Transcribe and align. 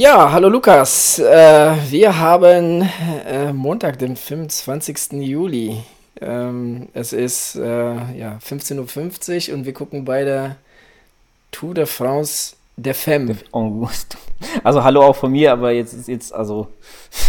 Ja, 0.00 0.32
hallo 0.32 0.48
Lukas. 0.48 1.18
Äh, 1.18 1.76
wir 1.90 2.18
haben 2.18 2.88
äh, 3.28 3.52
Montag, 3.52 3.98
den 3.98 4.16
25. 4.16 5.12
Juli. 5.20 5.76
Ähm, 6.22 6.88
es 6.94 7.12
ist 7.12 7.56
äh, 7.56 8.16
ja, 8.16 8.38
15.50 8.42 9.50
Uhr 9.50 9.58
und 9.58 9.66
wir 9.66 9.74
gucken 9.74 10.06
beide 10.06 10.56
Tour 11.52 11.74
de 11.74 11.84
France 11.84 12.56
der 12.78 12.94
Femme. 12.94 13.36
Also 14.64 14.82
hallo 14.82 15.02
auch 15.02 15.16
von 15.16 15.32
mir, 15.32 15.52
aber 15.52 15.72
jetzt 15.72 15.92
ist 15.92 16.08
jetzt, 16.08 16.32
also 16.32 16.68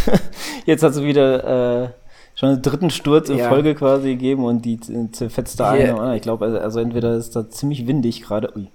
jetzt 0.65 0.81
hat 0.81 0.93
es 0.93 1.03
wieder 1.03 1.83
äh, 1.83 1.89
schon 2.35 2.51
einen 2.51 2.61
dritten 2.61 2.89
Sturz 2.89 3.27
in 3.27 3.39
ja. 3.39 3.49
Folge 3.49 3.75
quasi 3.75 4.11
gegeben 4.11 4.46
und 4.46 4.61
die 4.63 4.79
zerfetzt 5.11 5.60
da 5.60 5.71
eine. 5.71 6.15
Ich 6.15 6.21
glaube, 6.21 6.46
also, 6.46 6.57
also 6.57 6.79
entweder 6.79 7.18
ist 7.18 7.35
da 7.35 7.49
ziemlich 7.49 7.85
windig 7.85 8.21
gerade. 8.21 8.55
Ui. 8.55 8.69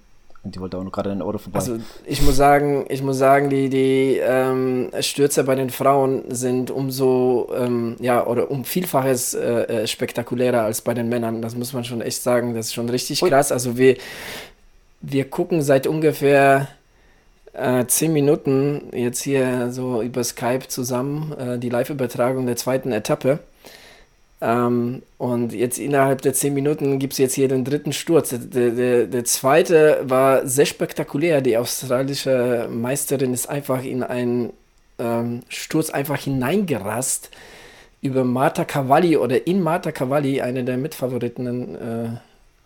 Und 0.46 0.54
die 0.54 0.60
wollte 0.60 0.78
auch 0.78 0.84
noch 0.84 0.92
gerade 0.92 1.10
in 1.10 1.22
Auto 1.22 1.38
vorbei. 1.38 1.58
Also 1.58 1.78
ich 2.04 2.22
muss 2.22 2.36
sagen, 2.36 2.86
ich 2.88 3.02
muss 3.02 3.18
sagen, 3.18 3.50
die, 3.50 3.68
die 3.68 4.20
ähm, 4.22 4.90
Stürze 5.00 5.42
bei 5.42 5.56
den 5.56 5.70
Frauen 5.70 6.22
sind 6.28 6.70
umso, 6.70 7.48
ähm, 7.58 7.96
ja, 7.98 8.24
oder 8.24 8.48
um 8.48 8.64
Vielfaches 8.64 9.34
äh, 9.34 9.42
äh, 9.42 9.86
spektakulärer 9.88 10.60
als 10.62 10.82
bei 10.82 10.94
den 10.94 11.08
Männern. 11.08 11.42
Das 11.42 11.56
muss 11.56 11.72
man 11.72 11.82
schon 11.82 12.00
echt 12.00 12.22
sagen. 12.22 12.54
Das 12.54 12.66
ist 12.66 12.74
schon 12.74 12.88
richtig 12.88 13.24
Ui. 13.24 13.28
krass. 13.28 13.50
Also 13.50 13.76
wir, 13.76 13.96
wir 15.00 15.28
gucken 15.28 15.62
seit 15.62 15.88
ungefähr 15.88 16.68
äh, 17.52 17.84
zehn 17.86 18.12
Minuten 18.12 18.90
jetzt 18.92 19.22
hier 19.22 19.72
so 19.72 20.00
über 20.00 20.22
Skype 20.22 20.68
zusammen 20.68 21.32
äh, 21.32 21.58
die 21.58 21.70
Live-Übertragung 21.70 22.46
der 22.46 22.54
zweiten 22.54 22.92
Etappe. 22.92 23.40
Ähm, 24.40 25.02
und 25.16 25.52
jetzt 25.52 25.78
innerhalb 25.78 26.20
der 26.22 26.34
zehn 26.34 26.52
Minuten 26.52 26.98
gibt 26.98 27.14
es 27.14 27.18
jetzt 27.18 27.34
hier 27.34 27.48
den 27.48 27.64
dritten 27.64 27.92
Sturz. 27.92 28.30
Der, 28.30 28.70
der, 28.70 29.06
der, 29.06 29.24
zweite 29.24 30.00
war 30.02 30.46
sehr 30.46 30.66
spektakulär. 30.66 31.40
Die 31.40 31.56
australische 31.56 32.68
Meisterin 32.70 33.32
ist 33.32 33.48
einfach 33.48 33.82
in 33.82 34.02
einen 34.02 34.52
ähm, 34.98 35.40
Sturz 35.48 35.90
einfach 35.90 36.20
hineingerast 36.20 37.30
über 38.02 38.24
Marta 38.24 38.64
Cavalli 38.64 39.16
oder 39.16 39.46
in 39.46 39.62
Marta 39.62 39.90
Cavalli, 39.90 40.40
eine 40.42 40.64
der 40.64 40.76
Mitfavoriten, 40.76 41.74
äh, 41.74 42.08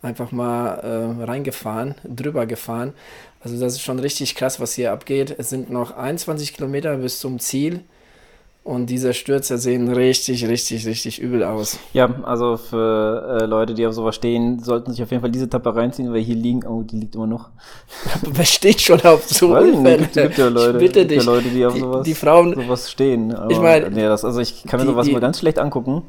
einfach 0.05 0.31
mal 0.31 0.75
äh, 0.79 1.23
reingefahren, 1.23 1.95
drüber 2.03 2.45
gefahren. 2.45 2.93
Also 3.43 3.59
das 3.59 3.73
ist 3.73 3.81
schon 3.81 3.99
richtig 3.99 4.35
krass, 4.35 4.59
was 4.59 4.73
hier 4.73 4.91
abgeht. 4.91 5.33
Es 5.37 5.49
sind 5.49 5.69
noch 5.69 5.95
21 5.95 6.53
Kilometer 6.53 6.97
bis 6.97 7.19
zum 7.19 7.39
Ziel. 7.39 7.81
Und 8.63 8.91
diese 8.91 9.15
Stürze 9.15 9.57
sehen 9.57 9.91
richtig, 9.91 10.47
richtig, 10.47 10.85
richtig 10.85 11.19
übel 11.19 11.43
aus. 11.43 11.79
Ja, 11.93 12.13
also 12.21 12.57
für 12.57 13.39
äh, 13.41 13.45
Leute, 13.45 13.73
die 13.73 13.87
auf 13.87 13.93
sowas 13.93 14.13
stehen, 14.13 14.59
sollten 14.59 14.91
sich 14.91 15.01
auf 15.01 15.09
jeden 15.09 15.21
Fall 15.21 15.31
diese 15.31 15.49
Tappe 15.49 15.75
reinziehen, 15.75 16.13
weil 16.13 16.21
hier 16.21 16.35
liegen, 16.35 16.63
oh, 16.67 16.83
die 16.83 16.97
liegt 16.97 17.15
immer 17.15 17.25
noch. 17.25 17.49
Wer 18.21 18.45
steht 18.45 18.79
schon 18.79 19.01
auf 19.01 19.27
so 19.27 19.57
Unfälle? 19.57 20.03
Es 20.03 20.13
gibt 20.13 20.37
ja 20.37 20.47
Leute, 20.47 20.77
ich 20.77 20.77
bitte 20.77 21.07
dich, 21.07 21.17
ja 21.17 21.23
Leute, 21.23 21.49
die 21.49 21.65
auf 21.65 21.75
sowas, 21.75 22.03
die 22.03 22.13
Frauen, 22.13 22.53
sowas 22.53 22.91
stehen. 22.91 23.33
Aber, 23.33 23.51
ich 23.51 23.59
meine, 23.59 23.89
nee, 23.89 24.03
das, 24.03 24.23
also 24.23 24.39
ich 24.39 24.63
kann 24.67 24.79
mir 24.79 24.85
die, 24.85 24.91
sowas 24.91 25.07
die, 25.07 25.13
mal 25.13 25.21
ganz 25.21 25.39
schlecht 25.39 25.57
angucken. 25.57 26.03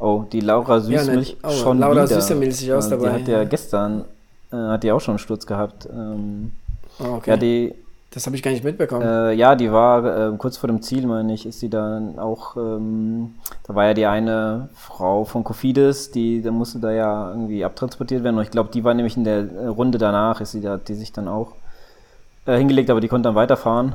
Oh, 0.00 0.24
die 0.32 0.40
Laura 0.40 0.80
Süßmilch 0.80 1.36
ja, 1.40 1.48
ne, 1.48 1.54
oh, 1.54 1.62
schon 1.62 1.78
Laura 1.78 2.04
wieder. 2.04 2.20
Süßmilch 2.20 2.62
ist 2.62 2.70
aus 2.72 2.88
dabei. 2.88 3.10
Die 3.10 3.14
hat 3.14 3.28
ja 3.28 3.44
gestern, 3.44 4.06
äh, 4.52 4.56
hat 4.56 4.82
die 4.82 4.90
auch 4.90 5.00
schon 5.00 5.12
einen 5.12 5.18
Sturz 5.20 5.46
gehabt. 5.46 5.88
Ähm, 5.88 6.50
oh, 6.98 7.14
okay. 7.18 7.30
Ja, 7.30 7.36
die 7.36 7.74
das 8.12 8.26
habe 8.26 8.36
ich 8.36 8.42
gar 8.42 8.50
nicht 8.50 8.62
mitbekommen. 8.62 9.02
Äh, 9.02 9.32
ja, 9.32 9.54
die 9.54 9.72
war 9.72 10.32
äh, 10.32 10.36
kurz 10.36 10.58
vor 10.58 10.68
dem 10.68 10.82
Ziel, 10.82 11.06
meine 11.06 11.32
ich, 11.32 11.46
ist 11.46 11.60
sie 11.60 11.70
dann 11.70 12.18
auch, 12.18 12.56
ähm, 12.56 13.34
da 13.66 13.74
war 13.74 13.86
ja 13.86 13.94
die 13.94 14.04
eine 14.04 14.68
Frau 14.74 15.24
von 15.24 15.44
Kofidis, 15.44 16.10
die, 16.10 16.42
da 16.42 16.50
musste 16.50 16.78
da 16.78 16.92
ja 16.92 17.30
irgendwie 17.30 17.64
abtransportiert 17.64 18.22
werden. 18.22 18.36
Und 18.36 18.42
ich 18.42 18.50
glaube, 18.50 18.68
die 18.72 18.84
war 18.84 18.92
nämlich 18.92 19.16
in 19.16 19.24
der 19.24 19.50
äh, 19.50 19.66
Runde 19.66 19.96
danach, 19.96 20.42
ist 20.42 20.52
sie 20.52 20.60
da, 20.60 20.76
die 20.76 20.94
sich 20.94 21.12
dann 21.12 21.26
auch 21.26 21.52
äh, 22.44 22.58
hingelegt, 22.58 22.90
aber 22.90 23.00
die 23.00 23.08
konnte 23.08 23.28
dann 23.28 23.34
weiterfahren. 23.34 23.94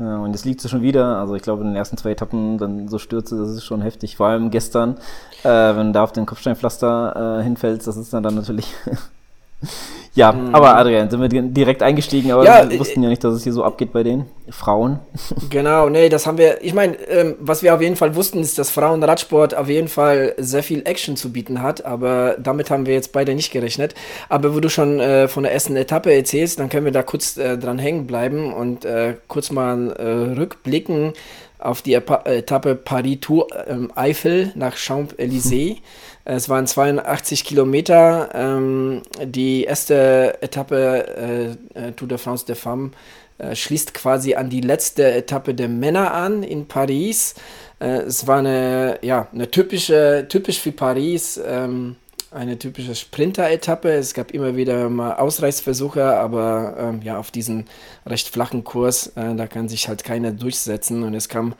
Äh, 0.00 0.04
und 0.04 0.32
jetzt 0.32 0.46
liegt 0.46 0.62
sie 0.62 0.70
schon 0.70 0.80
wieder. 0.80 1.18
Also 1.18 1.34
ich 1.34 1.42
glaube, 1.42 1.60
in 1.60 1.68
den 1.68 1.76
ersten 1.76 1.98
zwei 1.98 2.12
Etappen 2.12 2.56
dann 2.56 2.88
so 2.88 2.98
stürze, 2.98 3.36
das 3.36 3.50
ist 3.50 3.64
schon 3.64 3.82
heftig. 3.82 4.16
Vor 4.16 4.28
allem 4.28 4.50
gestern, 4.50 4.96
äh, 5.44 5.76
wenn 5.76 5.88
du 5.88 5.92
da 5.92 6.04
auf 6.04 6.12
den 6.12 6.24
Kopfsteinpflaster 6.24 7.42
hinfällst, 7.42 7.86
das 7.86 7.98
ist 7.98 8.14
dann, 8.14 8.22
dann 8.22 8.34
natürlich 8.34 8.74
Ja, 10.14 10.32
mhm. 10.32 10.54
aber 10.54 10.76
Adrian, 10.76 11.08
sind 11.08 11.22
wir 11.22 11.28
direkt 11.28 11.82
eingestiegen, 11.82 12.32
aber 12.32 12.44
ja, 12.44 12.68
wir 12.68 12.78
wussten 12.78 13.02
ja 13.02 13.08
nicht, 13.08 13.24
dass 13.24 13.32
es 13.32 13.44
hier 13.44 13.52
so 13.52 13.64
abgeht 13.64 13.92
bei 13.92 14.02
den 14.02 14.26
Frauen. 14.50 14.98
Genau, 15.50 15.88
nee, 15.88 16.08
das 16.08 16.26
haben 16.26 16.38
wir, 16.38 16.62
ich 16.62 16.74
meine, 16.74 16.96
ähm, 17.08 17.34
was 17.38 17.62
wir 17.62 17.74
auf 17.74 17.80
jeden 17.80 17.96
Fall 17.96 18.14
wussten, 18.14 18.40
ist, 18.40 18.58
dass 18.58 18.70
Frauenradsport 18.70 19.54
auf 19.54 19.68
jeden 19.68 19.88
Fall 19.88 20.34
sehr 20.38 20.62
viel 20.62 20.82
Action 20.84 21.16
zu 21.16 21.32
bieten 21.32 21.62
hat, 21.62 21.84
aber 21.84 22.36
damit 22.38 22.70
haben 22.70 22.86
wir 22.86 22.94
jetzt 22.94 23.12
beide 23.12 23.34
nicht 23.34 23.52
gerechnet. 23.52 23.94
Aber 24.28 24.54
wo 24.54 24.60
du 24.60 24.68
schon 24.68 25.00
äh, 25.00 25.28
von 25.28 25.44
der 25.44 25.52
ersten 25.52 25.76
Etappe 25.76 26.12
erzählst, 26.12 26.58
dann 26.58 26.68
können 26.68 26.84
wir 26.84 26.92
da 26.92 27.02
kurz 27.02 27.36
äh, 27.36 27.56
dran 27.56 27.78
hängen 27.78 28.06
bleiben 28.06 28.52
und 28.52 28.84
äh, 28.84 29.14
kurz 29.28 29.50
mal 29.50 29.92
äh, 29.92 30.38
rückblicken 30.38 31.14
auf 31.58 31.80
die 31.82 31.94
Etappe 31.94 32.74
Paris-Tour 32.74 33.48
ähm, 33.66 33.92
Eifel 33.94 34.52
nach 34.54 34.76
Champs-Élysées. 34.76 35.76
Es 36.24 36.48
waren 36.48 36.66
82 36.66 37.44
Kilometer. 37.44 38.30
Ähm, 38.34 39.02
die 39.24 39.64
erste 39.64 40.40
Etappe 40.40 41.56
äh, 41.74 41.88
äh, 41.88 41.92
Tour 41.92 42.08
de 42.08 42.18
France 42.18 42.46
de 42.46 42.54
Femmes 42.54 42.92
äh, 43.38 43.56
schließt 43.56 43.92
quasi 43.94 44.34
an 44.34 44.50
die 44.50 44.60
letzte 44.60 45.10
Etappe 45.12 45.54
der 45.54 45.68
Männer 45.68 46.14
an 46.14 46.42
in 46.42 46.66
Paris. 46.68 47.34
Äh, 47.80 48.02
es 48.02 48.26
war 48.26 48.38
eine, 48.38 48.98
ja, 49.02 49.26
eine 49.32 49.50
typische, 49.50 50.26
typisch 50.28 50.60
für 50.60 50.72
Paris, 50.72 51.40
ähm, 51.44 51.96
eine 52.30 52.56
typische 52.56 52.94
Sprinter-Etappe. 52.94 53.90
Es 53.90 54.14
gab 54.14 54.30
immer 54.30 54.54
wieder 54.56 54.88
mal 54.88 55.16
Ausreißversuche, 55.16 56.04
aber 56.04 56.76
ähm, 56.78 57.02
ja, 57.02 57.18
auf 57.18 57.32
diesen 57.32 57.66
recht 58.06 58.28
flachen 58.28 58.62
Kurs, 58.62 59.08
äh, 59.16 59.34
da 59.34 59.48
kann 59.48 59.68
sich 59.68 59.88
halt 59.88 60.04
keiner 60.04 60.30
durchsetzen 60.30 61.02
und 61.02 61.14
es 61.14 61.28
kam 61.28 61.54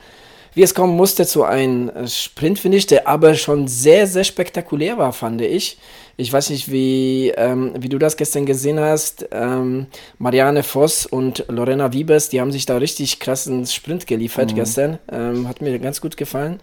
wie 0.55 0.63
es 0.63 0.75
kommen 0.75 0.97
musste 0.97 1.27
zu 1.27 1.45
einem 1.45 1.89
äh, 1.89 2.07
Sprintfinish, 2.07 2.87
der 2.87 3.09
aber 3.09 3.35
schon 3.35 3.69
sehr, 3.69 4.07
sehr 4.07 4.25
spektakulär 4.25 4.99
war, 4.99 5.13
fand 5.13 5.41
ich. 5.41 5.79
Ich 6.17 6.33
weiß 6.33 6.51
nicht, 6.51 6.71
wie, 6.71 7.33
ähm, 7.37 7.73
wie 7.79 7.89
du 7.89 7.99
das 7.99 8.17
gestern 8.17 8.45
gesehen 8.45 8.79
hast. 8.79 9.27
Ähm, 9.33 9.87
Marianne 10.19 10.63
Voss 10.63 11.07
und 11.07 11.45
Lorena 11.49 11.93
Wiebes, 11.93 12.29
die 12.29 12.41
haben 12.41 12.53
sich 12.53 12.67
da 12.67 12.77
richtig 12.77 13.19
krassen 13.19 13.67
Sprint 13.67 14.07
geliefert 14.07 14.53
mhm. 14.53 14.57
gestern. 14.57 14.99
Ähm, 15.11 15.49
hat 15.49 15.63
mir 15.63 15.79
ganz 15.79 16.01
gut 16.01 16.17
gefallen. 16.17 16.61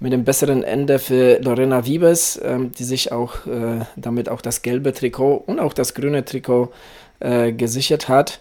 Mit 0.00 0.12
dem 0.12 0.24
besseren 0.24 0.62
Ende 0.62 0.98
für 0.98 1.38
Lorena 1.40 1.84
Wiebes, 1.84 2.40
ähm, 2.42 2.72
die 2.72 2.84
sich 2.84 3.12
auch 3.12 3.46
äh, 3.46 3.84
damit 3.96 4.28
auch 4.28 4.40
das 4.40 4.62
gelbe 4.62 4.94
Trikot 4.94 5.42
und 5.46 5.60
auch 5.60 5.74
das 5.74 5.92
grüne 5.92 6.24
Trikot 6.24 6.72
äh, 7.20 7.52
gesichert 7.52 8.08
hat. 8.08 8.40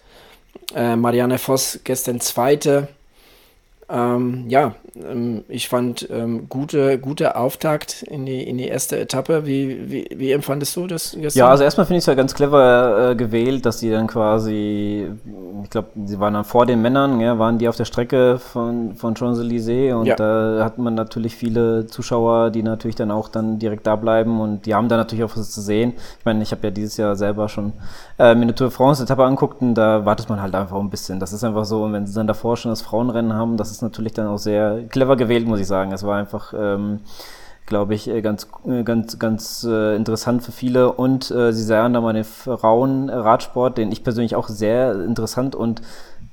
Äh, 0.75 0.95
Marianne 0.95 1.39
Voss 1.39 1.79
gestern 1.83 2.21
Zweite. 2.21 2.87
Ähm, 3.89 4.45
ja, 4.49 4.75
ähm, 4.95 5.45
ich 5.47 5.69
fand 5.69 6.09
ähm, 6.11 6.49
gute, 6.49 6.99
gute 6.99 7.37
Auftakt 7.37 8.03
in 8.03 8.25
die, 8.25 8.43
in 8.43 8.57
die 8.57 8.67
erste 8.67 8.99
Etappe. 8.99 9.45
Wie, 9.45 9.89
wie, 9.89 10.07
wie 10.13 10.31
empfandest 10.33 10.75
du 10.75 10.87
das 10.87 11.15
gestern? 11.17 11.39
Ja, 11.39 11.49
also 11.49 11.63
erstmal 11.63 11.85
finde 11.85 11.99
ich 11.99 12.03
es 12.03 12.07
ja 12.07 12.13
ganz 12.13 12.33
clever 12.33 13.11
äh, 13.11 13.15
gewählt, 13.15 13.65
dass 13.65 13.79
sie 13.79 13.89
dann 13.89 14.07
quasi, 14.07 15.07
ich 15.63 15.69
glaube, 15.69 15.87
sie 16.03 16.19
waren 16.19 16.33
dann 16.33 16.43
vor 16.43 16.65
den 16.65 16.81
Männern, 16.81 17.21
ja, 17.21 17.39
waren 17.39 17.59
die 17.59 17.69
auf 17.69 17.77
der 17.77 17.85
Strecke 17.85 18.39
von, 18.39 18.95
von 18.95 19.15
Champs-Élysées 19.15 19.93
und 19.93 20.07
ja. 20.07 20.15
da 20.15 20.65
hat 20.65 20.77
man 20.77 20.93
natürlich 20.93 21.37
viele 21.37 21.87
Zuschauer, 21.87 22.49
die 22.49 22.63
natürlich 22.63 22.95
dann 22.95 23.11
auch 23.11 23.29
dann 23.29 23.57
direkt 23.59 23.87
da 23.87 23.95
bleiben 23.95 24.41
und 24.41 24.65
die 24.65 24.75
haben 24.75 24.89
da 24.89 24.97
natürlich 24.97 25.23
auch 25.23 25.37
was 25.37 25.51
zu 25.51 25.61
sehen. 25.61 25.93
Ich 26.19 26.25
meine, 26.25 26.43
ich 26.43 26.51
habe 26.51 26.63
ja 26.63 26.71
dieses 26.71 26.97
Jahr 26.97 27.15
selber 27.15 27.47
schon 27.47 27.71
äh, 28.19 28.35
mir 28.35 28.41
eine 28.41 28.55
Tour 28.55 28.67
de 28.67 28.75
France-Etappe 28.75 29.23
anguckt 29.23 29.61
und 29.61 29.75
da 29.75 30.03
wartet 30.05 30.27
man 30.27 30.41
halt 30.41 30.55
einfach 30.55 30.77
ein 30.77 30.89
bisschen. 30.89 31.21
Das 31.21 31.31
ist 31.31 31.45
einfach 31.45 31.63
so, 31.63 31.83
und 31.83 31.93
wenn 31.93 32.05
sie 32.05 32.13
dann 32.13 32.27
davor 32.27 32.57
schon 32.57 32.71
das 32.71 32.81
Frauenrennen 32.81 33.33
haben, 33.33 33.55
das 33.55 33.71
ist 33.71 33.76
ist 33.77 33.81
natürlich 33.81 34.13
dann 34.13 34.27
auch 34.27 34.37
sehr 34.37 34.83
clever 34.89 35.15
gewählt, 35.15 35.47
muss 35.47 35.59
ich 35.59 35.67
sagen. 35.67 35.91
Es 35.91 36.03
war 36.03 36.17
einfach, 36.17 36.53
ähm, 36.57 36.99
glaube 37.65 37.93
ich, 37.93 38.09
äh, 38.09 38.21
ganz, 38.21 38.47
äh, 38.65 38.83
ganz, 38.83 39.19
ganz 39.19 39.63
äh, 39.69 39.95
interessant 39.95 40.43
für 40.43 40.51
viele. 40.51 40.91
Und 40.91 41.31
äh, 41.31 41.53
sie 41.53 41.63
sahen 41.63 41.93
da 41.93 42.01
mal 42.01 42.13
den 42.13 42.23
Frauenradsport, 42.23 43.77
den 43.77 43.91
ich 43.91 44.03
persönlich 44.03 44.35
auch 44.35 44.49
sehr 44.49 44.93
interessant 44.93 45.55
und 45.55 45.81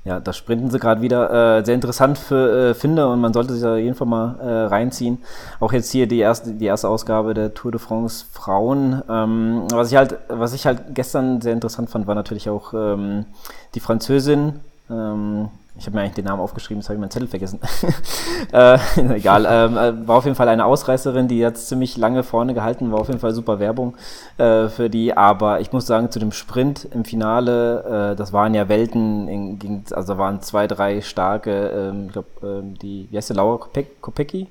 ja, 0.05 0.19
das 0.19 0.37
sprinten 0.37 0.69
sie 0.69 0.77
gerade 0.77 1.01
wieder 1.01 1.57
äh, 1.57 1.65
sehr 1.65 1.73
interessant 1.73 2.19
für, 2.19 2.69
äh, 2.69 2.73
finde 2.75 3.07
und 3.07 3.19
man 3.19 3.33
sollte 3.33 3.53
sich 3.53 3.63
da 3.63 3.75
jeden 3.75 3.95
Fall 3.95 4.05
mal 4.05 4.39
äh, 4.39 4.65
reinziehen. 4.67 5.17
Auch 5.59 5.73
jetzt 5.73 5.91
hier 5.91 6.07
die 6.07 6.19
erste, 6.19 6.51
die 6.51 6.65
erste 6.65 6.89
Ausgabe 6.89 7.33
der 7.33 7.55
Tour 7.55 7.71
de 7.71 7.79
France 7.79 8.23
Frauen. 8.31 9.01
Ähm, 9.09 9.63
was 9.71 9.89
ich 9.91 9.97
halt, 9.97 10.17
was 10.27 10.53
ich 10.53 10.67
halt 10.67 10.93
gestern 10.93 11.41
sehr 11.41 11.53
interessant 11.53 11.89
fand, 11.89 12.05
war 12.05 12.13
natürlich 12.13 12.51
auch 12.51 12.75
ähm, 12.75 13.25
die 13.73 13.79
Französin. 13.79 14.59
Ähm, 14.91 15.49
ich 15.77 15.85
habe 15.85 15.97
mir 15.97 16.03
eigentlich 16.03 16.15
den 16.15 16.25
Namen 16.25 16.41
aufgeschrieben, 16.41 16.79
das 16.79 16.87
habe 16.87 16.95
ich 16.95 16.99
meinen 17.01 17.11
Zettel 17.11 17.27
vergessen. 17.27 17.59
äh, 18.53 18.77
egal, 19.15 19.45
ähm, 19.49 19.77
äh, 19.77 20.07
war 20.07 20.17
auf 20.17 20.23
jeden 20.23 20.35
Fall 20.35 20.47
eine 20.47 20.65
Ausreißerin, 20.65 21.27
die 21.27 21.37
jetzt 21.37 21.67
ziemlich 21.67 21.97
lange 21.97 22.23
vorne 22.23 22.53
gehalten 22.53 22.91
war, 22.91 22.99
auf 22.99 23.07
jeden 23.07 23.19
Fall 23.19 23.33
super 23.33 23.59
Werbung 23.59 23.95
äh, 24.37 24.69
für 24.69 24.89
die. 24.89 25.15
Aber 25.15 25.59
ich 25.59 25.73
muss 25.73 25.85
sagen, 25.85 26.11
zu 26.11 26.19
dem 26.19 26.31
Sprint 26.31 26.87
im 26.91 27.03
Finale, 27.03 28.13
äh, 28.13 28.15
das 28.15 28.31
waren 28.31 28.53
ja 28.53 28.69
Welten, 28.69 29.27
in, 29.27 29.59
in, 29.59 29.83
also 29.91 30.17
waren 30.17 30.41
zwei, 30.41 30.67
drei 30.67 31.01
starke, 31.01 31.51
ähm, 31.51 32.05
ich 32.07 32.13
glaube, 32.13 32.27
ähm, 32.41 32.79
die, 32.79 33.07
wie 33.11 33.17
heißt 33.17 33.29
der, 33.29 33.37
Laura 33.37 33.67
Kopecki? 33.99 34.47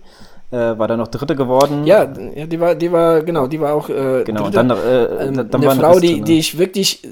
Äh, 0.50 0.78
war 0.78 0.86
da 0.86 0.96
noch 0.96 1.08
Dritte 1.08 1.34
geworden. 1.34 1.86
Ja, 1.86 2.04
die 2.04 2.60
war, 2.60 2.74
die 2.74 2.92
war, 2.92 3.22
genau, 3.22 3.46
die 3.46 3.60
war 3.60 3.74
auch 3.74 3.88
äh, 3.88 4.24
genau, 4.24 4.44
Dritte. 4.44 4.60
Und 4.60 4.68
dann, 4.68 4.70
äh, 4.70 5.04
ähm, 5.26 5.50
dann 5.50 5.68
eine 5.68 5.80
Frau, 5.80 5.98
die, 5.98 6.20
die 6.20 6.38
ich 6.38 6.58
wirklich 6.58 7.02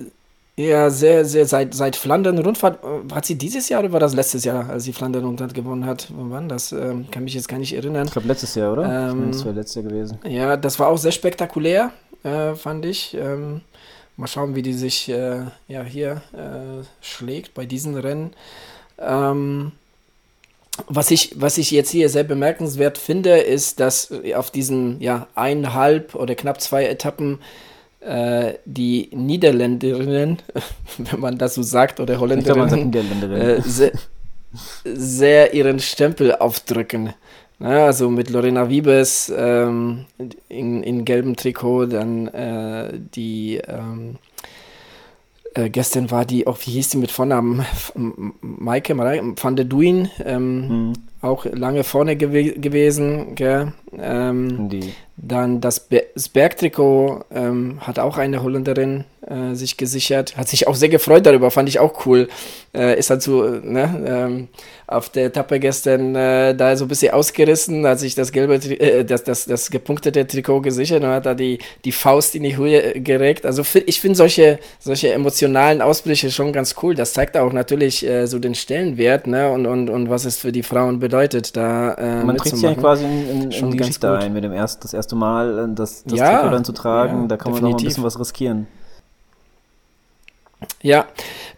Ja, 0.57 0.91
sehr, 0.91 1.25
sehr, 1.25 1.47
seit, 1.47 1.73
seit 1.73 1.97
Flandern-Rundfahrt, 1.97 2.85
äh, 2.85 3.15
hat 3.15 3.25
sie 3.25 3.37
dieses 3.37 3.71
Jahr 3.71 3.81
oder 3.81 3.93
war 3.93 4.01
das 4.01 4.15
letztes 4.15 4.45
Jahr, 4.45 4.69
als 4.69 4.85
sie 4.85 4.93
Flandern-Rundfahrt 4.93 5.55
gewonnen 5.55 5.87
hat? 5.87 6.09
Wann 6.15 6.49
das? 6.49 6.73
Ähm, 6.73 7.07
kann 7.11 7.25
mich 7.25 7.33
jetzt 7.35 7.49
gar 7.49 7.59
nicht 7.59 7.73
erinnern. 7.73 8.07
Ich 8.07 8.13
glaube 8.13 8.29
letztes 8.29 8.55
Jahr, 8.55 8.73
oder? 8.73 9.11
Ähm, 9.11 9.33
das 9.33 9.45
wäre 9.45 9.55
letztes 9.55 9.77
Jahr 9.77 9.85
gewesen. 9.85 10.19
Ja, 10.29 10.57
das 10.59 10.79
war 10.79 10.89
auch 10.89 10.99
sehr 10.99 11.13
spektakulär, 11.13 11.91
äh, 12.23 12.55
fand 12.55 12.85
ich. 12.85 13.15
Ähm, 13.15 13.63
mal 14.19 14.27
schauen, 14.27 14.55
wie 14.55 14.61
die 14.61 14.75
sich 14.75 15.09
äh, 15.09 15.41
ja, 15.69 15.83
hier 15.85 16.21
äh, 16.35 16.85
schlägt 17.01 17.55
bei 17.55 17.65
diesen 17.65 17.97
Rennen. 17.97 18.35
Ähm, 18.99 19.73
was 20.87 21.11
ich, 21.11 21.33
was 21.37 21.57
ich 21.57 21.71
jetzt 21.71 21.91
hier 21.91 22.11
sehr 22.11 22.25
bemerkenswert 22.25 22.99
finde, 22.99 23.39
ist, 23.39 23.81
dass 23.81 24.13
auf 24.35 24.51
diesen 24.51 25.01
ja, 25.01 25.29
eineinhalb 25.35 26.15
oder 26.15 26.35
knapp 26.35 26.61
zwei 26.61 26.85
Etappen 26.87 27.39
äh, 28.05 28.55
die 28.65 29.11
Niederländerinnen, 29.13 30.39
wenn 30.99 31.21
man 31.21 31.39
das 31.39 31.55
so 31.55 31.63
sagt, 31.63 32.01
oder 32.01 32.19
Holländerinnen, 32.19 32.93
äh, 33.33 33.61
sehr, 33.63 33.93
sehr, 34.85 35.55
ihren 35.55 35.81
Stempel 35.81 36.35
aufdrücken. 36.35 37.15
Ja, 37.61 37.87
also 37.87 38.11
mit 38.11 38.29
Lorena 38.29 38.69
Wiebes 38.69 39.33
ähm, 39.37 40.07
in, 40.49 40.83
in 40.83 41.05
gelbem 41.05 41.37
Trikot, 41.37 41.87
dann 41.87 42.27
äh, 42.29 42.93
die 43.15 43.61
ähm, 43.69 44.17
äh, 45.55 45.71
gestern 45.71 46.11
war 46.11 46.25
die, 46.25 46.47
auch 46.47 46.59
wie 46.65 46.73
hieß 46.73 46.91
die 46.91 46.97
mit 46.97 47.11
Vornamen? 47.11 47.65
Maike 48.41 48.97
van 48.97 49.57
der 49.57 49.65
Duin, 49.65 50.11
ähm, 50.25 50.69
mhm. 50.69 50.93
Auch 51.23 51.47
lange 51.47 51.85
vorne 51.85 52.17
gew 52.17 52.53
gewesen. 52.61 53.35
Ähm, 53.99 54.71
dann 55.17 55.61
das, 55.61 55.81
Be 55.81 56.05
das 56.15 56.29
Bergtrikot 56.29 57.25
ähm, 57.33 57.79
hat 57.81 57.99
auch 57.99 58.19
eine 58.19 58.43
Holländerin 58.43 59.05
äh, 59.27 59.55
sich 59.55 59.77
gesichert. 59.77 60.37
Hat 60.37 60.49
sich 60.49 60.67
auch 60.67 60.75
sehr 60.75 60.89
gefreut 60.89 61.27
darüber, 61.27 61.51
fand 61.51 61.69
ich 61.69 61.79
auch 61.79 62.07
cool. 62.07 62.29
Äh, 62.75 62.99
ist 62.99 63.11
halt 63.11 63.23
so, 63.23 63.43
ne, 63.43 64.05
ähm, 64.07 64.49
auf 64.87 65.11
der 65.11 65.27
Etappe 65.27 65.61
gestern 65.61 66.15
äh, 66.17 66.55
da 66.55 66.77
so 66.77 66.87
ein 66.87 66.89
bisschen 66.89 67.13
ausgerissen, 67.13 67.87
hat 67.87 68.01
sich 68.01 68.15
das 68.15 68.33
gelbe, 68.33 68.55
äh, 68.55 69.05
das, 69.05 69.23
das, 69.23 69.45
das 69.45 69.71
gepunktete 69.71 70.27
Trikot 70.27 70.63
gesichert 70.63 71.05
und 71.05 71.11
hat 71.11 71.27
da 71.27 71.35
die, 71.35 71.59
die 71.85 71.93
Faust 71.93 72.35
in 72.35 72.43
die 72.43 72.57
Höhe 72.57 73.01
geregt. 73.01 73.47
Also 73.47 73.63
ich 73.87 74.01
finde 74.01 74.17
solche, 74.17 74.59
solche 74.81 75.13
emotionalen 75.13 75.83
Ausbrüche 75.83 76.31
schon 76.31 76.53
ganz 76.53 76.75
cool. 76.83 76.95
Das 76.95 77.13
zeigt 77.13 77.37
auch 77.37 77.53
natürlich 77.53 78.05
äh, 78.05 78.27
so 78.27 78.39
den 78.39 78.55
Stellenwert 78.55 79.27
ne, 79.27 79.51
und, 79.51 79.67
und, 79.67 79.89
und 79.89 80.11
was 80.11 80.25
es 80.25 80.39
für 80.39 80.51
die 80.51 80.63
Frauen 80.63 80.99
bedeutet, 80.99 81.12
da 81.13 81.95
äh, 81.95 82.25
Man 82.25 82.37
trägt 82.37 82.57
sich 82.57 82.63
ja 82.63 82.75
quasi 82.75 83.05
in, 83.05 83.29
in, 83.29 83.51
in 83.51 83.71
die 83.71 83.77
Geschichte 83.77 84.17
ein, 84.17 84.33
mit 84.33 84.45
dem 84.45 84.53
erst, 84.53 84.85
das 84.85 84.95
erste 84.95 85.15
Mal 85.15 85.71
äh, 85.71 85.75
das, 85.75 86.05
das 86.05 86.19
ja, 86.19 86.39
Trikot 86.39 86.51
dann 86.51 86.65
zu 86.65 86.73
tragen. 86.73 87.23
Ja, 87.23 87.29
da 87.29 87.37
kann 87.37 87.53
definitiv. 87.53 87.63
man 87.63 87.71
noch 87.73 87.79
ein 87.79 87.85
bisschen 87.85 88.05
was 88.05 88.19
riskieren. 88.19 88.67
Ja, 90.81 91.07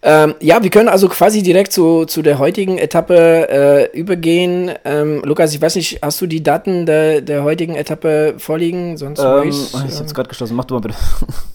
ähm, 0.03 0.35
ja, 0.41 0.63
wir 0.63 0.71
können 0.71 0.89
also 0.89 1.09
quasi 1.09 1.43
direkt 1.43 1.73
zu, 1.73 2.05
zu 2.05 2.21
der 2.21 2.39
heutigen 2.39 2.77
Etappe 2.77 3.49
äh, 3.49 3.99
übergehen. 3.99 4.73
Ähm, 4.85 5.23
Lukas, 5.25 5.55
ich 5.55 5.63
weiß 5.63 5.77
nicht, 5.77 6.01
hast 6.03 6.21
du 6.21 6.27
die 6.27 6.43
Daten 6.43 6.85
der, 6.85 7.23
der 7.23 7.43
heutigen 7.43 7.75
Etappe 7.75 8.35
vorliegen? 8.37 8.99
Sonst 8.99 9.21
ähm, 9.21 9.49
ich, 9.49 9.75
ich 9.75 9.81
äh, 9.81 10.01
jetzt 10.01 10.15
gerade 10.15 10.29
geschlossen. 10.29 10.57
Mach 10.57 10.67
du 10.67 10.75
mal 10.75 10.81
bitte. 10.81 10.97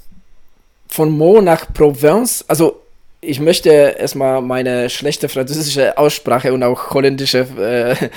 Von 0.88 1.12
Mo 1.12 1.42
nach 1.42 1.72
Provence, 1.72 2.44
also 2.48 2.79
ich 3.22 3.42
möchte 3.42 3.70
erstmal 3.70 4.42
meine 4.42 4.90
schlechte 4.90 5.28
französische 5.28 5.98
Aussprache 5.98 6.54
und 6.54 6.64
auch 6.64 6.92
holländische 6.92 7.46
äh, 7.60 8.10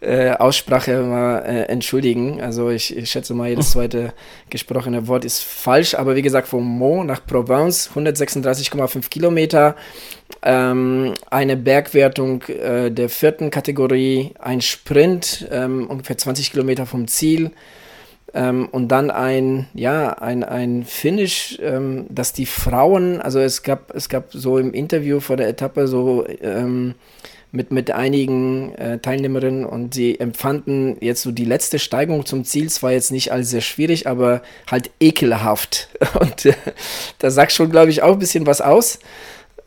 äh, 0.00 0.36
Aussprache 0.36 1.00
mal 1.00 1.38
äh, 1.38 1.62
entschuldigen. 1.62 2.42
Also 2.42 2.68
ich, 2.68 2.94
ich, 2.94 3.10
schätze 3.10 3.32
mal, 3.32 3.48
jedes 3.48 3.70
zweite 3.72 4.12
gesprochene 4.50 5.08
Wort 5.08 5.24
ist 5.24 5.42
falsch. 5.42 5.94
Aber 5.94 6.14
wie 6.14 6.22
gesagt, 6.22 6.48
von 6.48 6.62
Mont 6.62 7.06
nach 7.06 7.24
Provence, 7.24 7.90
136,5 7.94 9.08
Kilometer, 9.08 9.76
ähm, 10.42 11.14
eine 11.30 11.56
Bergwertung 11.56 12.42
äh, 12.42 12.90
der 12.90 13.08
vierten 13.08 13.50
Kategorie, 13.50 14.34
ein 14.38 14.60
Sprint, 14.60 15.48
ähm, 15.50 15.86
ungefähr 15.88 16.18
20 16.18 16.50
Kilometer 16.50 16.84
vom 16.84 17.08
Ziel. 17.08 17.50
Ähm, 18.32 18.68
und 18.70 18.88
dann 18.88 19.10
ein, 19.10 19.66
ja, 19.74 20.10
ein, 20.10 20.44
ein 20.44 20.84
Finish, 20.84 21.58
ähm, 21.62 22.06
dass 22.08 22.32
die 22.32 22.46
Frauen, 22.46 23.20
also 23.20 23.40
es 23.40 23.62
gab, 23.62 23.94
es 23.94 24.08
gab 24.08 24.32
so 24.32 24.58
im 24.58 24.72
Interview 24.72 25.20
vor 25.20 25.36
der 25.36 25.48
Etappe 25.48 25.88
so 25.88 26.26
ähm, 26.40 26.94
mit, 27.52 27.72
mit 27.72 27.90
einigen 27.90 28.74
äh, 28.76 28.98
Teilnehmerinnen 28.98 29.64
und 29.64 29.94
sie 29.94 30.20
empfanden 30.20 30.96
jetzt 31.00 31.22
so 31.22 31.32
die 31.32 31.44
letzte 31.44 31.78
Steigung 31.78 32.24
zum 32.24 32.44
Ziel 32.44 32.70
zwar 32.70 32.92
jetzt 32.92 33.10
nicht 33.10 33.32
als 33.32 33.50
sehr 33.50 33.60
schwierig, 33.60 34.06
aber 34.06 34.42
halt 34.70 34.90
ekelhaft. 35.00 35.88
Und 36.20 36.46
äh, 36.46 36.54
da 37.18 37.30
sagt 37.30 37.52
schon, 37.52 37.70
glaube 37.70 37.90
ich, 37.90 38.02
auch 38.02 38.12
ein 38.12 38.18
bisschen 38.18 38.46
was 38.46 38.60
aus. 38.60 39.00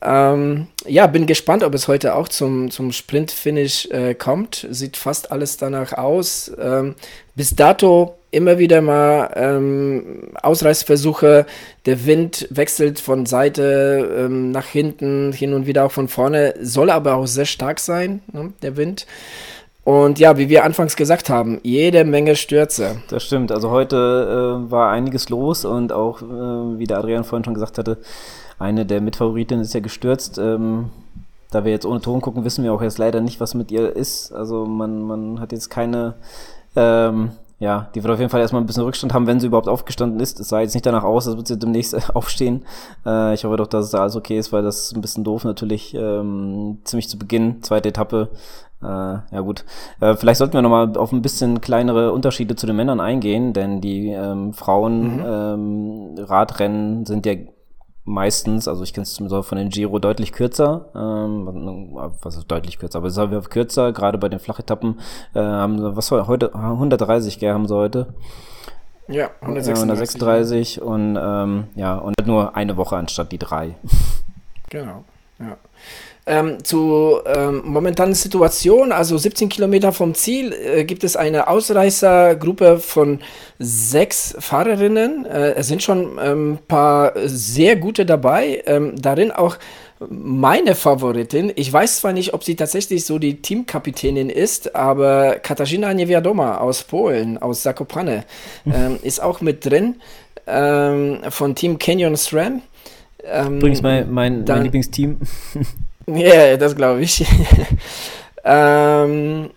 Ähm, 0.04 0.68
ja, 0.86 1.08
bin 1.08 1.26
gespannt, 1.26 1.64
ob 1.64 1.74
es 1.74 1.88
heute 1.88 2.16
auch 2.16 2.28
zum, 2.28 2.72
zum 2.72 2.92
Sprint-Finish 2.92 3.90
äh, 3.92 4.14
kommt. 4.16 4.68
Sieht 4.70 4.98
fast 4.98 5.32
alles 5.32 5.58
danach 5.58 5.94
aus. 5.94 6.52
Ähm, 6.60 6.96
bis 7.36 7.56
dato 7.56 8.16
immer 8.32 8.58
wieder 8.58 8.82
mal 8.82 9.32
ähm, 9.36 10.32
Ausreißversuche. 10.42 11.46
Der 11.86 12.06
Wind 12.06 12.48
wechselt 12.50 13.00
von 13.00 13.26
Seite 13.26 14.26
ähm, 14.26 14.52
nach 14.52 14.66
hinten, 14.66 15.32
hin 15.32 15.54
und 15.54 15.68
wieder 15.68 15.86
auch 15.86 15.92
von 15.92 16.08
vorne. 16.08 16.56
Soll 16.60 16.90
aber 16.90 17.16
auch 17.16 17.28
sehr 17.28 17.46
stark 17.46 17.80
sein, 17.80 18.22
ne, 18.32 18.52
der 18.62 18.76
Wind. 18.76 19.06
Und 19.86 20.18
ja, 20.18 20.38
wie 20.38 20.48
wir 20.48 20.64
anfangs 20.64 20.96
gesagt 20.96 21.30
haben, 21.30 21.60
jede 21.62 22.06
Menge 22.06 22.36
Stürze. 22.36 23.02
Das 23.10 23.24
stimmt. 23.24 23.52
Also 23.52 23.70
heute 23.70 24.66
äh, 24.68 24.72
war 24.72 24.92
einiges 24.92 25.30
los 25.30 25.66
und 25.66 25.92
auch, 25.92 26.22
äh, 26.22 26.80
wie 26.80 26.88
der 26.88 27.00
Adrian 27.00 27.26
vorhin 27.26 27.44
schon 27.44 27.54
gesagt 27.54 27.78
hatte, 27.78 27.98
eine 28.64 28.86
der 28.86 29.02
Mitfavoritinnen 29.02 29.64
ist 29.64 29.74
ja 29.74 29.80
gestürzt. 29.80 30.38
Ähm, 30.38 30.90
da 31.52 31.64
wir 31.66 31.72
jetzt 31.72 31.86
ohne 31.86 32.02
Ton 32.02 32.22
gucken, 32.22 32.46
wissen 32.46 32.64
wir 32.64 32.74
auch 32.74 32.82
jetzt 32.82 32.98
leider 32.98 33.22
nicht, 33.22 33.40
was 33.40 33.54
mit 33.54 33.72
ihr 33.72 33.96
ist. 33.96 34.34
Also 34.34 34.66
man, 34.66 35.04
man 35.04 35.40
hat 35.40 35.52
jetzt 35.52 35.70
keine, 35.70 36.16
ähm, 36.76 37.32
ja, 37.60 37.90
die 37.94 38.04
wird 38.04 38.12
auf 38.12 38.20
jeden 38.20 38.32
Fall 38.32 38.42
erstmal 38.42 38.62
ein 38.62 38.66
bisschen 38.66 38.84
Rückstand 38.84 39.14
haben, 39.14 39.28
wenn 39.28 39.40
sie 39.40 39.48
überhaupt 39.48 39.70
aufgestanden 39.70 40.20
ist. 40.20 40.40
Es 40.40 40.50
sah 40.50 40.62
jetzt 40.62 40.74
nicht 40.74 40.86
danach 40.86 41.04
aus, 41.04 41.28
als 41.28 41.38
würde 41.38 41.48
sie 41.48 41.60
demnächst 41.60 41.96
aufstehen. 42.16 42.66
Äh, 43.06 43.36
ich 43.36 43.46
hoffe 43.46 43.58
doch, 43.58 43.68
dass 43.68 43.86
es 43.86 43.92
da 43.92 44.00
alles 44.00 44.16
okay 44.16 44.40
ist, 44.40 44.52
weil 44.52 44.64
das 44.64 44.86
ist 44.86 44.96
ein 44.96 45.02
bisschen 45.02 45.24
doof 45.24 45.44
natürlich. 45.44 45.94
Ähm, 45.94 46.80
ziemlich 46.84 47.08
zu 47.08 47.20
Beginn, 47.20 47.62
zweite 47.62 47.90
Etappe. 47.90 48.30
Äh, 48.82 48.86
ja 48.86 49.42
gut, 49.42 49.64
äh, 50.02 50.16
vielleicht 50.16 50.40
sollten 50.40 50.56
wir 50.56 50.62
nochmal 50.62 50.98
auf 50.98 51.12
ein 51.12 51.22
bisschen 51.22 51.62
kleinere 51.62 52.12
Unterschiede 52.12 52.56
zu 52.56 52.68
den 52.68 52.76
Männern 52.76 53.00
eingehen, 53.00 53.54
denn 53.54 53.80
die 53.80 54.10
ähm, 54.10 54.54
Frauen 54.54 55.18
mhm. 55.18 55.24
ähm, 55.26 56.26
Radrennen 56.26 57.06
sind 57.06 57.26
ja 57.26 57.36
meistens, 58.06 58.68
also 58.68 58.84
ich 58.84 58.94
kenne 58.94 59.04
es 59.04 59.18
von 59.18 59.58
den 59.58 59.70
Giro 59.70 60.00
deutlich 60.00 60.32
kürzer, 60.34 60.86
ähm, 60.96 61.48
was 62.22 62.36
ist 62.36 62.52
deutlich 62.52 62.80
kürzer, 62.80 63.00
aber 63.00 63.08
es 63.08 63.18
ist 63.18 63.50
kürzer, 63.50 63.94
gerade 63.94 64.18
bei 64.18 64.30
den 64.30 64.40
Flachetappen, 64.40 65.00
äh, 65.34 65.40
haben 65.40 65.96
was 65.96 66.12
war 66.12 66.28
heute, 66.28 66.54
130, 66.54 67.40
gell, 67.40 67.54
haben 67.54 67.68
sie 67.68 67.76
heute. 67.76 68.14
Ja, 69.08 69.32
136. 69.42 70.22
136 70.22 70.82
und 70.82 71.18
ähm, 71.22 71.68
ja, 71.76 71.96
und 71.96 72.16
nur 72.26 72.56
eine 72.56 72.78
Woche 72.78 72.96
anstatt 72.96 73.32
die 73.32 73.40
drei. 73.40 73.76
Genau, 74.70 75.04
ja. 75.38 75.58
Ähm, 76.26 76.64
zu 76.64 77.20
ähm, 77.26 77.64
momentanen 77.66 78.16
Situation, 78.16 78.94
also 78.94 79.18
17 79.18 79.50
Kilometer 79.50 79.92
vom 79.92 80.16
Ziel, 80.16 80.54
äh, 80.54 80.86
gibt 80.86 81.04
es 81.04 81.18
eine 81.18 81.50
Ausreißergruppe 81.50 82.80
von 82.80 83.20
sechs 83.60 84.34
Fahrerinnen. 84.40 85.26
Äh, 85.26 85.56
es 85.56 85.68
sind 85.68 85.84
schon 85.84 86.18
ein 86.18 86.32
ähm, 86.32 86.60
paar 86.66 87.12
sehr 87.26 87.76
gute 87.76 88.06
dabei, 88.06 88.64
ähm, 88.66 88.94
darin 88.96 89.32
auch 89.32 89.58
meine 90.10 90.76
Favoritin. 90.76 91.52
Ich 91.58 91.72
weiß 91.72 91.98
zwar 91.98 92.14
nicht, 92.14 92.34
ob 92.34 92.46
sie 92.46 92.56
tatsächlich 92.56 93.06
so 93.06 93.20
die 93.20 93.42
Teamkapitänin 93.42 94.30
ist, 94.30 94.76
aber 94.76 95.40
Katarzyna 95.42 95.94
Niewiadoma 95.94 96.60
aus 96.60 96.84
Polen, 96.84 97.38
aus 97.38 97.64
Zakopane, 97.64 98.24
ähm, 98.66 98.98
ist 99.04 99.22
auch 99.22 99.42
mit 99.42 99.66
drin 99.66 99.96
ähm, 100.48 101.20
von 101.30 101.54
Team 101.54 101.78
Canyon 101.80 102.16
SRAM. 102.16 102.62
Übrigens 103.24 103.82
mein, 103.82 104.10
mein, 104.10 104.46
mein 104.48 104.64
Lieblingsteam. 104.64 105.18
Ja, 106.08 106.16
yeah, 106.16 106.58
das 106.58 106.76
glaube 106.76 107.02
ich. 107.02 107.26
ähm, 108.44 109.50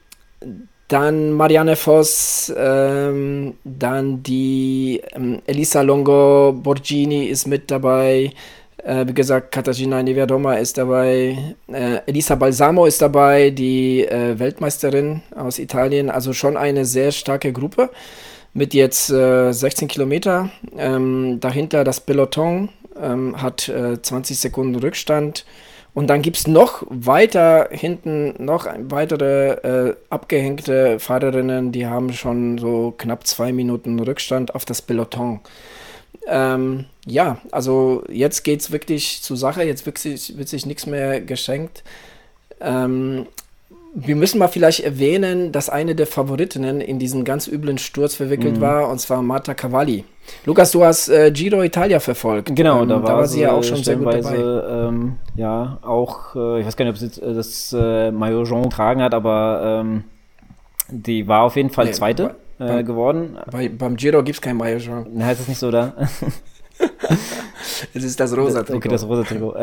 dann 0.88 1.32
Marianne 1.32 1.74
Voss, 1.74 2.52
ähm, 2.56 3.54
dann 3.64 4.22
die 4.22 5.02
ähm, 5.14 5.42
Elisa 5.46 5.82
Longo 5.82 6.52
Borgini 6.52 7.26
ist 7.26 7.46
mit 7.46 7.70
dabei. 7.70 8.30
Äh, 8.84 9.04
wie 9.08 9.14
gesagt, 9.14 9.50
Katarzyna 9.50 10.00
Niewiadoma 10.00 10.54
ist 10.54 10.78
dabei. 10.78 11.36
Äh, 11.66 11.98
Elisa 12.06 12.36
Balsamo 12.36 12.86
ist 12.86 13.02
dabei, 13.02 13.50
die 13.50 14.06
äh, 14.06 14.38
Weltmeisterin 14.38 15.22
aus 15.34 15.58
Italien. 15.58 16.08
Also 16.08 16.32
schon 16.32 16.56
eine 16.56 16.84
sehr 16.84 17.10
starke 17.10 17.52
Gruppe 17.52 17.90
mit 18.54 18.72
jetzt 18.74 19.06
16 19.08 19.66
äh, 19.66 19.86
Kilometer. 19.90 20.50
Ähm, 20.78 21.38
dahinter 21.40 21.82
das 21.82 21.98
Peloton 22.00 22.68
ähm, 23.00 23.42
hat 23.42 23.62
20 24.02 24.36
äh, 24.36 24.40
Sekunden 24.40 24.76
Rückstand. 24.76 25.44
Und 25.96 26.08
dann 26.08 26.20
gibt 26.20 26.36
es 26.36 26.46
noch 26.46 26.82
weiter 26.90 27.70
hinten 27.70 28.34
noch 28.36 28.66
weitere 28.80 29.52
äh, 29.88 29.96
abgehängte 30.10 31.00
Fahrerinnen, 31.00 31.72
die 31.72 31.86
haben 31.86 32.12
schon 32.12 32.58
so 32.58 32.92
knapp 32.98 33.26
zwei 33.26 33.50
Minuten 33.50 33.98
Rückstand 33.98 34.54
auf 34.54 34.66
das 34.66 34.82
Peloton. 34.82 35.40
Ähm, 36.26 36.84
ja, 37.06 37.38
also 37.50 38.04
jetzt 38.10 38.42
geht 38.42 38.60
es 38.60 38.70
wirklich 38.70 39.22
zur 39.22 39.38
Sache, 39.38 39.62
jetzt 39.62 39.86
wird 39.86 39.96
sich, 39.96 40.36
wird 40.36 40.50
sich 40.50 40.66
nichts 40.66 40.84
mehr 40.84 41.22
geschenkt. 41.22 41.82
Ähm, 42.60 43.26
wir 43.94 44.16
müssen 44.16 44.38
mal 44.38 44.48
vielleicht 44.48 44.80
erwähnen, 44.80 45.52
dass 45.52 45.70
eine 45.70 45.94
der 45.94 46.06
Favoritinnen 46.06 46.80
in 46.80 46.98
diesen 46.98 47.24
ganz 47.24 47.48
üblen 47.48 47.78
Sturz 47.78 48.14
verwickelt 48.14 48.58
mhm. 48.58 48.60
war, 48.60 48.88
und 48.90 49.00
zwar 49.00 49.22
Marta 49.22 49.54
Cavalli. 49.54 50.04
Lukas, 50.44 50.72
du 50.72 50.84
hast 50.84 51.08
äh, 51.08 51.30
Giro 51.30 51.62
Italia 51.62 52.00
verfolgt. 52.00 52.54
Genau, 52.54 52.82
ähm, 52.82 52.88
da, 52.88 53.02
war 53.02 53.10
da, 53.10 53.16
war 53.16 53.26
sie 53.26 53.40
ja 53.40 53.52
auch 53.52 53.64
schon 53.64 53.82
sehr 53.82 53.96
gut 53.96 54.12
dabei. 54.12 54.36
Ähm, 54.36 55.16
ja, 55.34 55.78
auch, 55.82 56.34
äh, 56.34 56.60
ich 56.60 56.66
weiß 56.66 56.76
gar 56.76 56.84
nicht, 56.84 56.92
ob 56.92 56.98
sie 56.98 57.20
äh, 57.22 57.34
das 57.34 57.74
äh, 57.78 58.10
Maillot 58.10 58.48
Jean 58.48 58.64
getragen 58.64 59.02
hat, 59.02 59.14
aber 59.14 59.80
ähm, 59.82 60.04
die 60.88 61.26
war 61.26 61.42
auf 61.42 61.56
jeden 61.56 61.70
Fall 61.70 61.86
nee, 61.86 61.92
Zweite 61.92 62.34
bei, 62.58 62.80
äh, 62.80 62.84
geworden. 62.84 63.38
Bei, 63.50 63.68
beim 63.68 63.96
Giro 63.96 64.22
gibt 64.22 64.36
es 64.36 64.42
kein 64.42 64.56
Maillot 64.56 64.82
Jean. 64.82 65.06
Na, 65.14 65.26
heißt 65.26 65.40
das 65.40 65.48
nicht 65.48 65.58
so, 65.58 65.70
da? 65.70 65.94
es 67.94 68.04
ist 68.04 68.20
das 68.20 68.36
rosa 68.36 68.62
Trikot. 68.62 68.76
Okay, 68.76 68.88
das 68.88 69.06
rosa 69.06 69.22
Trikot. 69.22 69.54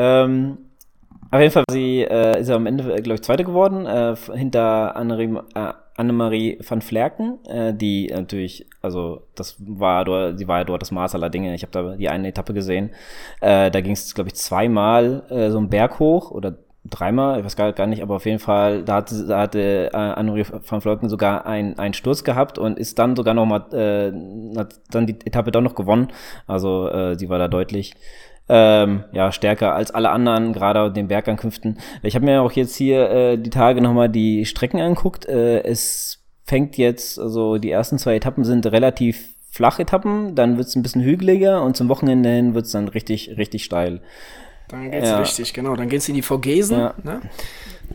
Auf 1.33 1.39
jeden 1.39 1.51
Fall 1.51 1.63
sie, 1.71 2.01
äh, 2.01 2.39
ist 2.39 2.49
er 2.49 2.57
am 2.57 2.67
Ende, 2.67 2.83
glaube 3.01 3.15
ich, 3.15 3.23
Zweite 3.23 3.43
geworden, 3.43 3.87
äh, 3.87 4.15
hinter 4.35 4.95
Annemarie, 4.95 5.35
äh, 5.55 5.73
Annemarie 5.97 6.59
van 6.61 6.83
Flerken, 6.83 7.43
äh, 7.47 7.73
die 7.73 8.05
natürlich, 8.13 8.67
also 8.83 9.23
das 9.33 9.55
war 9.57 10.05
sie 10.37 10.47
war 10.47 10.59
ja 10.59 10.63
dort 10.63 10.83
das 10.83 10.91
Maß 10.91 11.15
aller 11.15 11.31
Dinge. 11.31 11.55
Ich 11.55 11.63
habe 11.63 11.71
da 11.71 11.95
die 11.95 12.07
eine 12.07 12.27
Etappe 12.27 12.53
gesehen. 12.53 12.91
Äh, 13.41 13.71
da 13.71 13.81
ging 13.81 13.93
es, 13.93 14.13
glaube 14.13 14.27
ich, 14.27 14.35
zweimal 14.35 15.23
äh, 15.31 15.49
so 15.49 15.57
einen 15.57 15.69
Berg 15.69 15.97
hoch 15.97 16.29
oder 16.29 16.53
dreimal, 16.85 17.39
ich 17.39 17.45
weiß 17.45 17.55
gar, 17.55 17.73
gar 17.73 17.87
nicht, 17.87 18.03
aber 18.03 18.17
auf 18.17 18.27
jeden 18.27 18.39
Fall, 18.39 18.83
da 18.83 18.97
hatte, 18.97 19.25
da 19.25 19.39
hatte 19.39 19.89
äh, 19.91 19.97
Annemarie 19.97 20.45
van 20.45 20.81
Flerken 20.81 21.09
sogar 21.09 21.47
einen, 21.47 21.79
einen 21.79 21.95
Sturz 21.95 22.23
gehabt 22.23 22.59
und 22.59 22.77
ist 22.77 22.99
dann 22.99 23.15
sogar 23.15 23.33
noch 23.33 23.47
mal, 23.47 23.73
äh, 23.73 24.11
hat 24.55 24.75
dann 24.91 25.07
die 25.07 25.17
Etappe 25.25 25.51
doch 25.51 25.61
noch 25.61 25.73
gewonnen. 25.73 26.09
Also 26.45 26.89
äh, 26.89 27.17
sie 27.17 27.29
war 27.29 27.39
da 27.39 27.47
deutlich 27.47 27.95
ähm, 28.49 29.03
ja, 29.11 29.31
stärker 29.31 29.73
als 29.73 29.91
alle 29.91 30.09
anderen, 30.09 30.53
gerade 30.53 30.91
den 30.91 31.07
Bergankünften. 31.07 31.79
Ich 32.01 32.15
habe 32.15 32.25
mir 32.25 32.41
auch 32.41 32.51
jetzt 32.51 32.75
hier 32.75 33.09
äh, 33.09 33.37
die 33.37 33.49
Tage 33.49 33.81
nochmal 33.81 34.09
die 34.09 34.45
Strecken 34.45 34.81
anguckt. 34.81 35.25
Äh, 35.25 35.63
es 35.63 36.19
fängt 36.45 36.77
jetzt, 36.77 37.19
also 37.19 37.57
die 37.57 37.71
ersten 37.71 37.97
zwei 37.97 38.15
Etappen 38.15 38.43
sind 38.43 38.65
relativ 38.67 39.33
flache 39.49 39.83
Etappen, 39.83 40.35
dann 40.35 40.57
wird 40.57 40.67
es 40.67 40.75
ein 40.75 40.81
bisschen 40.81 41.03
hügeliger 41.03 41.63
und 41.63 41.77
zum 41.77 41.87
Wochenende 41.87 42.29
hin 42.29 42.55
wird 42.55 42.65
es 42.65 42.71
dann 42.71 42.87
richtig, 42.87 43.37
richtig 43.37 43.63
steil. 43.63 44.01
Dann 44.67 44.91
geht's 44.91 45.09
ja. 45.09 45.19
richtig, 45.19 45.53
genau. 45.53 45.75
Dann 45.75 45.89
geht's 45.89 46.09
in 46.09 46.15
die 46.15 46.21
Vogesen. 46.21 46.79
Ja. 46.79 46.95
Ne? 47.03 47.21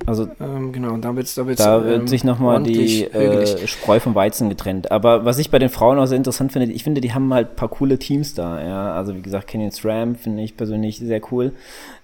Also 0.06 0.28
ähm, 0.40 0.72
genau, 0.72 0.96
da, 0.96 1.14
wird's, 1.16 1.34
da, 1.34 1.46
wird's, 1.46 1.62
da 1.62 1.84
wird 1.84 2.00
ähm, 2.00 2.08
sich 2.08 2.24
nochmal 2.24 2.62
die 2.62 3.04
äh, 3.04 3.66
Spreu 3.66 4.00
vom 4.00 4.14
Weizen 4.14 4.48
getrennt. 4.48 4.90
Aber 4.90 5.24
was 5.24 5.38
ich 5.38 5.50
bei 5.50 5.58
den 5.58 5.68
Frauen 5.68 5.98
auch 5.98 6.06
sehr 6.06 6.16
interessant 6.16 6.52
finde, 6.52 6.72
ich 6.72 6.84
finde, 6.84 7.00
die 7.00 7.12
haben 7.12 7.32
halt 7.34 7.50
ein 7.50 7.56
paar 7.56 7.68
coole 7.68 7.98
Teams 7.98 8.34
da. 8.34 8.62
Ja? 8.62 8.92
Also 8.92 9.14
wie 9.14 9.22
gesagt, 9.22 9.48
Canyon 9.48 9.70
SRAM 9.70 10.14
finde 10.14 10.42
ich 10.42 10.56
persönlich 10.56 10.98
sehr 10.98 11.20
cool. 11.30 11.52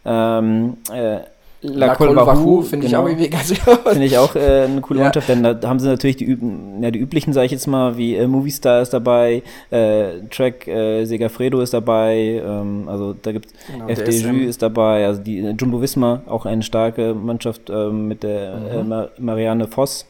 Ähm, 0.04 0.76
äh, 0.92 1.20
La, 1.66 1.86
La 1.86 1.94
Colbahu 1.94 2.60
finde 2.60 2.86
genau. 2.86 2.98
ich 2.98 3.04
auch 3.04 3.08
irgendwie 3.08 3.30
ganz 3.30 3.54
Finde 3.88 4.04
ich 4.04 4.18
auch 4.18 4.36
äh, 4.36 4.64
eine 4.64 4.82
coole 4.82 4.98
ja. 4.98 5.06
Mannschaft, 5.06 5.30
denn 5.30 5.42
da 5.42 5.58
haben 5.64 5.80
sie 5.80 5.88
natürlich 5.88 6.16
die, 6.16 6.36
ja, 6.80 6.90
die 6.90 6.98
üblichen, 6.98 7.32
sage 7.32 7.46
ich 7.46 7.52
jetzt 7.52 7.66
mal, 7.66 7.96
wie 7.96 8.16
äh, 8.16 8.26
Movistar 8.26 8.82
ist 8.82 8.92
dabei, 8.92 9.42
äh, 9.70 10.20
Track 10.30 10.68
äh, 10.68 11.06
Segafredo 11.06 11.62
ist 11.62 11.72
dabei, 11.72 12.42
ähm, 12.44 12.86
also 12.86 13.14
da 13.14 13.32
gibt 13.32 13.48
genau, 13.72 13.88
FDJ 13.88 14.44
ist 14.44 14.60
dabei, 14.60 15.06
also 15.06 15.22
die 15.22 15.38
äh, 15.38 15.54
Jumbo 15.58 15.80
Visma, 15.80 16.22
auch 16.26 16.44
eine 16.44 16.62
starke 16.62 17.14
Mannschaft 17.14 17.70
äh, 17.70 17.88
mit 17.88 18.24
der 18.24 18.52
äh, 18.52 18.82
mhm. 18.82 19.06
Marianne 19.18 19.66
Voss. 19.66 20.06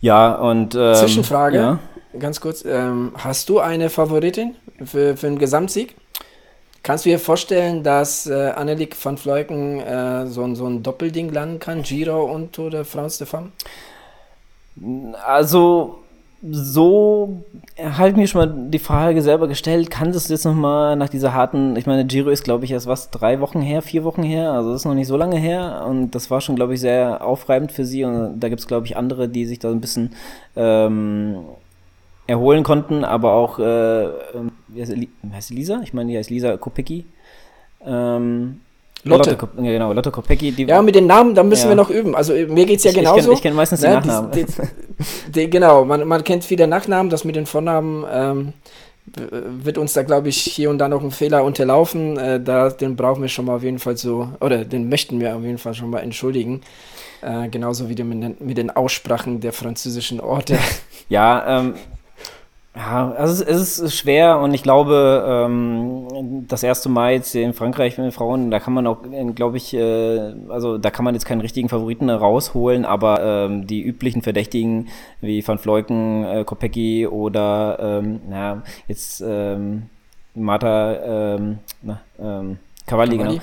Ja, 0.00 0.36
und 0.36 0.74
ähm, 0.74 0.94
Zwischenfrage, 0.94 1.56
ja? 1.58 1.78
ganz 2.18 2.40
kurz, 2.40 2.64
ähm, 2.64 3.12
hast 3.14 3.50
du 3.50 3.58
eine 3.58 3.90
Favoritin 3.90 4.54
für, 4.82 5.18
für 5.18 5.26
den 5.26 5.38
Gesamtsieg? 5.38 5.96
Kannst 6.84 7.06
du 7.06 7.08
dir 7.08 7.18
vorstellen, 7.18 7.82
dass 7.82 8.26
äh, 8.26 8.52
Annelik 8.54 8.94
van 9.02 9.16
Vleuten 9.16 9.80
äh, 9.80 10.26
so, 10.26 10.54
so 10.54 10.66
ein 10.66 10.82
Doppelding 10.82 11.32
landen 11.32 11.58
kann, 11.58 11.82
Giro 11.82 12.24
und 12.24 12.52
Tour 12.52 12.70
de 12.70 12.84
France 12.84 13.16
de 13.18 13.26
Femme? 13.26 13.52
Also, 15.26 16.00
so 16.42 17.42
habe 17.82 18.10
ich 18.10 18.16
mir 18.16 18.28
schon 18.28 18.38
mal 18.38 18.68
die 18.68 18.78
Frage 18.78 19.22
selber 19.22 19.48
gestellt, 19.48 19.90
kann 19.90 20.12
das 20.12 20.28
jetzt 20.28 20.44
nochmal 20.44 20.94
nach 20.96 21.08
dieser 21.08 21.32
harten, 21.32 21.74
ich 21.76 21.86
meine, 21.86 22.04
Giro 22.04 22.28
ist, 22.28 22.44
glaube 22.44 22.66
ich, 22.66 22.72
erst 22.72 22.86
was, 22.86 23.10
drei 23.10 23.40
Wochen 23.40 23.62
her, 23.62 23.80
vier 23.80 24.04
Wochen 24.04 24.22
her, 24.22 24.52
also 24.52 24.70
das 24.72 24.82
ist 24.82 24.84
noch 24.84 24.92
nicht 24.92 25.08
so 25.08 25.16
lange 25.16 25.38
her 25.38 25.86
und 25.88 26.10
das 26.10 26.30
war 26.30 26.42
schon, 26.42 26.54
glaube 26.54 26.74
ich, 26.74 26.80
sehr 26.80 27.24
aufreibend 27.24 27.72
für 27.72 27.86
sie 27.86 28.04
und 28.04 28.40
da 28.40 28.50
gibt 28.50 28.60
es, 28.60 28.66
glaube 28.66 28.86
ich, 28.86 28.94
andere, 28.94 29.30
die 29.30 29.46
sich 29.46 29.58
da 29.58 29.70
ein 29.70 29.80
bisschen 29.80 30.14
ähm, 30.54 31.46
erholen 32.26 32.62
konnten, 32.62 33.04
aber 33.04 33.32
auch, 33.32 33.58
äh, 33.58 34.04
ähm, 34.04 34.52
wie 34.68 34.80
heißt, 34.80 34.92
sie, 34.92 35.08
heißt 35.32 35.50
Lisa? 35.50 35.80
Ich 35.82 35.92
meine, 35.92 36.10
die 36.10 36.18
heißt 36.18 36.30
Lisa 36.30 36.56
Kopecki. 36.56 37.04
Ähm, 37.84 38.60
Lotte. 39.04 39.32
Lotte, 39.32 39.48
ja, 39.58 39.72
genau, 39.72 39.92
Lotte 39.92 40.10
Kopecki. 40.10 40.52
Die, 40.52 40.64
ja, 40.64 40.80
mit 40.80 40.94
den 40.94 41.06
Namen, 41.06 41.34
da 41.34 41.42
müssen 41.42 41.64
ja. 41.64 41.68
wir 41.70 41.76
noch 41.76 41.90
üben. 41.90 42.14
Also 42.14 42.32
mir 42.32 42.64
geht 42.64 42.78
es 42.78 42.84
ja 42.84 42.90
ich, 42.90 42.96
genauso. 42.96 43.32
Ich 43.32 43.42
kenne 43.42 43.50
kenn 43.50 43.56
meistens 43.56 43.82
ne? 43.82 43.88
die 43.88 43.94
Nachnamen. 43.94 44.30
Die, 44.32 44.46
die, 45.30 45.50
genau, 45.50 45.84
man, 45.84 46.06
man 46.08 46.24
kennt 46.24 46.44
viele 46.44 46.66
Nachnamen, 46.66 47.10
das 47.10 47.24
mit 47.24 47.36
den 47.36 47.44
Vornamen 47.44 48.06
ähm, 48.10 48.52
wird 49.62 49.76
uns 49.76 49.92
da, 49.92 50.02
glaube 50.02 50.30
ich, 50.30 50.38
hier 50.38 50.70
und 50.70 50.78
da 50.78 50.88
noch 50.88 51.02
ein 51.02 51.10
Fehler 51.10 51.44
unterlaufen. 51.44 52.16
Äh, 52.16 52.40
da, 52.40 52.70
den 52.70 52.96
brauchen 52.96 53.20
wir 53.20 53.28
schon 53.28 53.44
mal 53.44 53.56
auf 53.56 53.62
jeden 53.62 53.78
Fall 53.78 53.98
so, 53.98 54.30
oder 54.40 54.64
den 54.64 54.88
möchten 54.88 55.20
wir 55.20 55.36
auf 55.36 55.42
jeden 55.42 55.58
Fall 55.58 55.74
schon 55.74 55.90
mal 55.90 56.00
entschuldigen. 56.00 56.62
Äh, 57.20 57.48
genauso 57.48 57.88
wie 57.88 58.02
mit 58.02 58.22
den, 58.22 58.36
mit 58.40 58.56
den 58.56 58.70
Aussprachen 58.70 59.40
der 59.40 59.52
französischen 59.52 60.20
Orte. 60.20 60.58
Ja, 61.10 61.60
ähm, 61.60 61.74
ja, 62.76 63.12
also 63.12 63.44
es 63.44 63.78
ist 63.78 63.96
schwer 63.96 64.38
und 64.40 64.52
ich 64.52 64.64
glaube, 64.64 65.24
ähm, 65.26 66.44
das 66.48 66.64
erste 66.64 66.88
Mal 66.88 67.12
jetzt 67.12 67.34
in 67.34 67.52
Frankreich 67.52 67.96
mit 67.98 68.06
den 68.06 68.12
Frauen, 68.12 68.50
da 68.50 68.58
kann 68.58 68.74
man 68.74 68.86
auch, 68.86 69.04
äh, 69.04 69.24
glaube 69.32 69.58
ich, 69.58 69.74
äh, 69.74 70.34
also 70.48 70.76
da 70.78 70.90
kann 70.90 71.04
man 71.04 71.14
jetzt 71.14 71.24
keinen 71.24 71.40
richtigen 71.40 71.68
Favoriten 71.68 72.10
rausholen, 72.10 72.84
aber 72.84 73.22
ähm, 73.22 73.66
die 73.68 73.80
üblichen 73.82 74.22
Verdächtigen 74.22 74.88
wie 75.20 75.46
Van 75.46 75.58
Fleuten, 75.58 76.24
äh, 76.24 76.44
Kopecki 76.44 77.06
oder 77.06 77.78
ähm, 77.80 78.20
ja, 78.30 78.62
jetzt 78.88 79.22
ähm, 79.24 79.84
Marta 80.34 81.34
ähm, 81.36 81.58
na, 81.80 82.00
ähm, 82.18 82.58
Cavalli, 82.86 83.18
Cavalli. 83.18 83.36
genau 83.36 83.42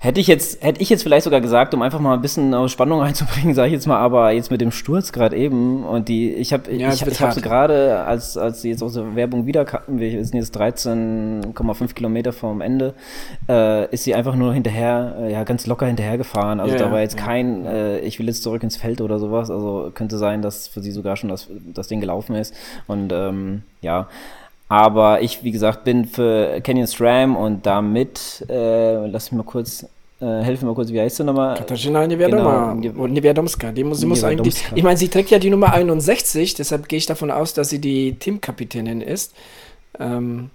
Hätte 0.00 0.20
ich 0.20 0.28
jetzt, 0.28 0.62
hätte 0.62 0.80
ich 0.80 0.90
jetzt 0.90 1.02
vielleicht 1.02 1.24
sogar 1.24 1.40
gesagt, 1.40 1.74
um 1.74 1.82
einfach 1.82 1.98
mal 1.98 2.14
ein 2.14 2.20
bisschen 2.20 2.68
Spannung 2.68 3.00
reinzubringen, 3.02 3.52
sage 3.52 3.66
ich 3.66 3.72
jetzt 3.72 3.88
mal, 3.88 3.98
aber 3.98 4.30
jetzt 4.30 4.48
mit 4.48 4.60
dem 4.60 4.70
Sturz 4.70 5.10
gerade 5.10 5.36
eben 5.36 5.84
und 5.84 6.08
die, 6.08 6.32
ich 6.34 6.52
habe, 6.52 6.72
ja, 6.72 6.92
ich, 6.92 7.04
ich 7.04 7.20
habe 7.20 7.32
sie 7.32 7.40
gerade, 7.40 8.04
als 8.04 8.36
als 8.36 8.62
sie 8.62 8.68
jetzt 8.70 8.82
aus 8.82 8.94
der 8.94 9.16
Werbung 9.16 9.46
wieder 9.46 9.64
kamen, 9.64 9.98
wir 9.98 10.24
sind 10.24 10.38
jetzt 10.38 10.56
13,5 10.56 11.94
Kilometer 11.94 12.32
vom 12.32 12.60
Ende, 12.60 12.94
äh, 13.48 13.92
ist 13.92 14.04
sie 14.04 14.14
einfach 14.14 14.36
nur 14.36 14.54
hinterher, 14.54 15.16
äh, 15.18 15.32
ja 15.32 15.42
ganz 15.42 15.66
locker 15.66 15.86
hinterher 15.86 16.16
gefahren. 16.16 16.60
Also 16.60 16.76
ja, 16.76 16.78
da 16.78 16.92
war 16.92 17.00
jetzt 17.00 17.18
ja. 17.18 17.24
kein, 17.24 17.66
äh, 17.66 17.98
ich 17.98 18.20
will 18.20 18.26
jetzt 18.26 18.44
zurück 18.44 18.62
ins 18.62 18.76
Feld 18.76 19.00
oder 19.00 19.18
sowas. 19.18 19.50
Also 19.50 19.90
könnte 19.92 20.16
sein, 20.16 20.42
dass 20.42 20.68
für 20.68 20.80
sie 20.80 20.92
sogar 20.92 21.16
schon 21.16 21.28
das 21.28 21.48
das 21.74 21.88
Ding 21.88 22.00
gelaufen 22.00 22.36
ist 22.36 22.54
und 22.86 23.12
ähm, 23.12 23.62
ja. 23.80 24.06
Aber 24.68 25.22
ich, 25.22 25.42
wie 25.42 25.50
gesagt, 25.50 25.84
bin 25.84 26.04
für 26.04 26.60
Canyon 26.60 26.86
SRAM 26.86 27.36
und 27.36 27.64
damit, 27.64 28.44
äh, 28.48 29.06
lass 29.06 29.32
mich 29.32 29.38
mal 29.38 29.50
kurz 29.50 29.86
äh, 30.20 30.42
helfen 30.42 30.66
mal 30.66 30.74
kurz, 30.74 30.90
wie 30.90 31.00
heißt 31.00 31.16
sie 31.16 31.24
nochmal? 31.24 31.56
Katarzyna 31.56 32.04
Niewiadoma. 32.06 32.74
Genau. 32.80 33.06
Niewiadomska. 33.06 33.70
Die 33.70 33.84
muss, 33.84 34.00
sie 34.00 34.06
muss 34.06 34.24
eigentlich, 34.24 34.64
ich 34.74 34.82
meine, 34.82 34.96
sie 34.96 35.08
trägt 35.08 35.30
ja 35.30 35.38
die 35.38 35.50
Nummer 35.50 35.72
61, 35.72 36.54
deshalb 36.54 36.88
gehe 36.88 36.96
ich 36.96 37.06
davon 37.06 37.30
aus, 37.30 37.54
dass 37.54 37.70
sie 37.70 37.80
die 37.80 38.14
Teamkapitänin 38.14 39.00
ist. 39.00 39.34
Ähm, 40.00 40.50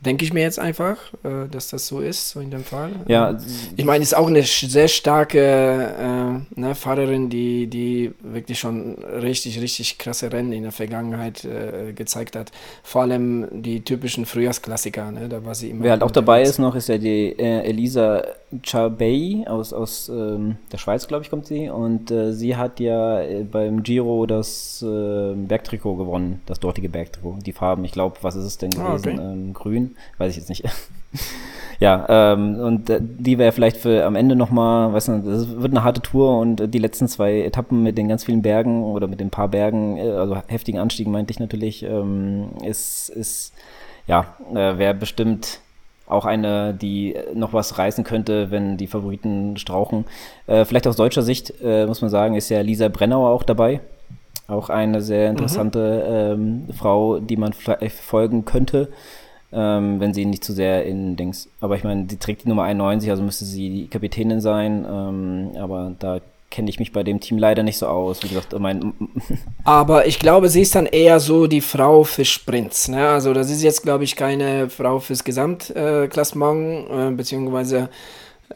Denke 0.00 0.24
ich 0.24 0.32
mir 0.32 0.42
jetzt 0.42 0.60
einfach, 0.60 0.96
äh, 1.24 1.48
dass 1.50 1.70
das 1.70 1.88
so 1.88 1.98
ist, 1.98 2.30
so 2.30 2.38
in 2.38 2.52
dem 2.52 2.62
Fall. 2.62 2.92
Ja. 3.08 3.36
Ich 3.76 3.84
meine, 3.84 4.04
ist 4.04 4.16
auch 4.16 4.28
eine 4.28 4.44
sehr 4.44 4.86
starke 4.86 5.40
äh, 5.40 6.60
ne, 6.60 6.76
Fahrerin, 6.76 7.28
die, 7.28 7.66
die 7.66 8.12
wirklich 8.20 8.60
schon 8.60 8.94
richtig, 8.94 9.60
richtig 9.60 9.98
krasse 9.98 10.32
Rennen 10.32 10.52
in 10.52 10.62
der 10.62 10.70
Vergangenheit 10.70 11.44
äh, 11.44 11.92
gezeigt 11.94 12.36
hat. 12.36 12.52
Vor 12.84 13.02
allem 13.02 13.48
die 13.50 13.80
typischen 13.80 14.24
Frühjahrsklassiker, 14.24 15.10
ne, 15.10 15.28
da 15.28 15.44
war 15.44 15.56
sie 15.56 15.70
immer. 15.70 15.82
Wer 15.82 15.90
halt 15.90 16.04
auch 16.04 16.12
dabei 16.12 16.42
ist 16.42 16.60
noch, 16.60 16.76
ist 16.76 16.88
ja 16.88 16.98
die 16.98 17.36
äh, 17.36 17.62
Elisa 17.62 18.22
Charbey 18.62 19.46
aus, 19.48 19.72
aus 19.72 20.08
ähm, 20.08 20.58
der 20.70 20.78
Schweiz, 20.78 21.08
glaube 21.08 21.24
ich, 21.24 21.30
kommt 21.30 21.46
sie. 21.46 21.70
Und 21.70 22.12
äh, 22.12 22.32
sie 22.32 22.54
hat 22.54 22.78
ja 22.78 23.20
äh, 23.20 23.42
beim 23.42 23.82
Giro 23.82 24.26
das 24.26 24.78
Bergtrikot 24.80 25.96
gewonnen, 25.96 26.40
das 26.46 26.60
dortige 26.60 26.88
Bergtrikot. 26.88 27.38
Die 27.44 27.52
Farben, 27.52 27.84
ich 27.84 27.90
glaube, 27.90 28.18
was 28.22 28.36
ist 28.36 28.44
es 28.44 28.58
denn 28.58 28.70
ah, 28.78 28.94
gewesen? 28.94 29.18
Ah, 29.18 29.22
okay. 29.22 29.32
ähm, 29.32 29.52
grün 29.52 29.87
weiß 30.18 30.30
ich 30.30 30.36
jetzt 30.38 30.48
nicht. 30.48 30.64
ja, 31.80 32.06
ähm, 32.08 32.56
und 32.60 32.90
äh, 32.90 33.00
die 33.00 33.38
wäre 33.38 33.52
vielleicht 33.52 33.76
für 33.76 34.04
am 34.04 34.16
Ende 34.16 34.36
nochmal, 34.36 34.92
weißt 34.92 35.08
du, 35.08 35.18
das 35.24 35.60
wird 35.60 35.72
eine 35.72 35.84
harte 35.84 36.00
Tour 36.00 36.38
und 36.38 36.60
äh, 36.60 36.68
die 36.68 36.78
letzten 36.78 37.08
zwei 37.08 37.40
Etappen 37.42 37.82
mit 37.82 37.98
den 37.98 38.08
ganz 38.08 38.24
vielen 38.24 38.42
Bergen 38.42 38.82
oder 38.84 39.06
mit 39.06 39.20
den 39.20 39.30
paar 39.30 39.48
Bergen, 39.48 39.96
äh, 39.96 40.10
also 40.10 40.36
heftigen 40.46 40.78
Anstiegen 40.78 41.12
meinte 41.12 41.30
ich 41.32 41.40
natürlich, 41.40 41.82
ähm, 41.82 42.48
ist, 42.64 43.08
ist, 43.10 43.52
ja, 44.06 44.36
äh, 44.50 44.78
wäre 44.78 44.94
bestimmt 44.94 45.60
auch 46.08 46.24
eine, 46.24 46.74
die 46.74 47.14
noch 47.34 47.52
was 47.52 47.78
reißen 47.78 48.04
könnte, 48.04 48.50
wenn 48.50 48.76
die 48.76 48.86
Favoriten 48.86 49.56
strauchen. 49.56 50.06
Äh, 50.46 50.64
vielleicht 50.64 50.86
aus 50.86 50.96
deutscher 50.96 51.22
Sicht, 51.22 51.52
äh, 51.62 51.86
muss 51.86 52.00
man 52.00 52.10
sagen, 52.10 52.34
ist 52.34 52.48
ja 52.48 52.60
Lisa 52.60 52.88
Brennauer 52.88 53.30
auch 53.30 53.42
dabei. 53.42 53.80
Auch 54.46 54.70
eine 54.70 55.02
sehr 55.02 55.28
interessante 55.28 56.34
mhm. 56.36 56.66
ähm, 56.68 56.74
Frau, 56.74 57.18
die 57.20 57.36
man 57.36 57.52
vielleicht 57.52 57.98
folgen 57.98 58.46
könnte. 58.46 58.88
Ähm, 59.52 60.00
wenn 60.00 60.14
sie 60.14 60.24
nicht 60.24 60.44
zu 60.44 60.52
sehr 60.52 60.84
in 60.84 61.16
Dings. 61.16 61.48
Aber 61.60 61.76
ich 61.76 61.84
meine, 61.84 62.06
sie 62.08 62.18
trägt 62.18 62.44
die 62.44 62.48
Nummer 62.48 62.64
91, 62.64 63.10
also 63.10 63.22
müsste 63.22 63.44
sie 63.44 63.70
die 63.70 63.88
Kapitänin 63.88 64.40
sein. 64.40 64.84
Ähm, 64.88 65.50
aber 65.58 65.92
da 65.98 66.20
kenne 66.50 66.70
ich 66.70 66.78
mich 66.78 66.92
bei 66.92 67.02
dem 67.02 67.20
Team 67.20 67.38
leider 67.38 67.62
nicht 67.62 67.78
so 67.78 67.86
aus. 67.86 68.22
Wie 68.22 68.28
gesagt, 68.28 68.58
mein 68.58 68.94
Aber 69.64 70.06
ich 70.06 70.18
glaube, 70.18 70.48
sie 70.48 70.62
ist 70.62 70.74
dann 70.74 70.86
eher 70.86 71.20
so 71.20 71.46
die 71.46 71.60
Frau 71.60 72.04
für 72.04 72.24
Sprints. 72.24 72.88
Ne? 72.88 73.08
Also 73.08 73.34
das 73.34 73.50
ist 73.50 73.62
jetzt, 73.62 73.82
glaube 73.82 74.04
ich, 74.04 74.16
keine 74.16 74.70
Frau 74.70 74.98
fürs 74.98 75.24
Gesamtklassement, 75.24 76.90
äh, 76.90 77.10
beziehungsweise 77.10 77.90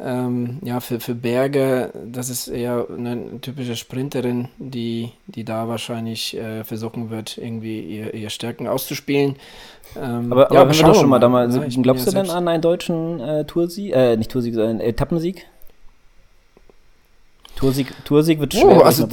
ähm, 0.00 0.58
ja, 0.62 0.80
für, 0.80 1.00
für 1.00 1.14
Berge, 1.14 1.92
das 2.06 2.30
ist 2.30 2.48
eher 2.48 2.86
eine 2.90 3.40
typische 3.40 3.76
Sprinterin, 3.76 4.48
die, 4.58 5.12
die 5.26 5.44
da 5.44 5.68
wahrscheinlich 5.68 6.36
äh, 6.36 6.64
versuchen 6.64 7.10
wird, 7.10 7.36
irgendwie 7.36 7.80
ihr, 7.80 8.14
ihr 8.14 8.30
Stärken 8.30 8.66
auszuspielen. 8.66 9.36
Ähm, 9.96 10.32
aber, 10.32 10.52
ja, 10.52 10.62
aber 10.62 10.74
wir 10.74 10.82
doch 10.82 10.94
schon 10.94 11.10
mal 11.10 11.18
da 11.18 11.28
mal, 11.28 11.50
ja, 11.50 11.66
glaubst 11.82 12.06
du 12.06 12.10
denn 12.10 12.30
an 12.30 12.48
einen 12.48 12.62
deutschen 12.62 13.20
äh, 13.20 13.44
Toursieg, 13.44 13.92
äh, 13.94 14.16
nicht 14.16 14.30
Toursieg, 14.30 14.54
sondern 14.54 14.80
Etappensieg? 14.80 15.46
Toursieg, 17.56 17.92
Toursieg 18.04 18.40
wird 18.40 18.54
oh, 18.56 18.60
schwer. 18.60 18.76
Oh, 18.78 18.80
also, 18.80 19.08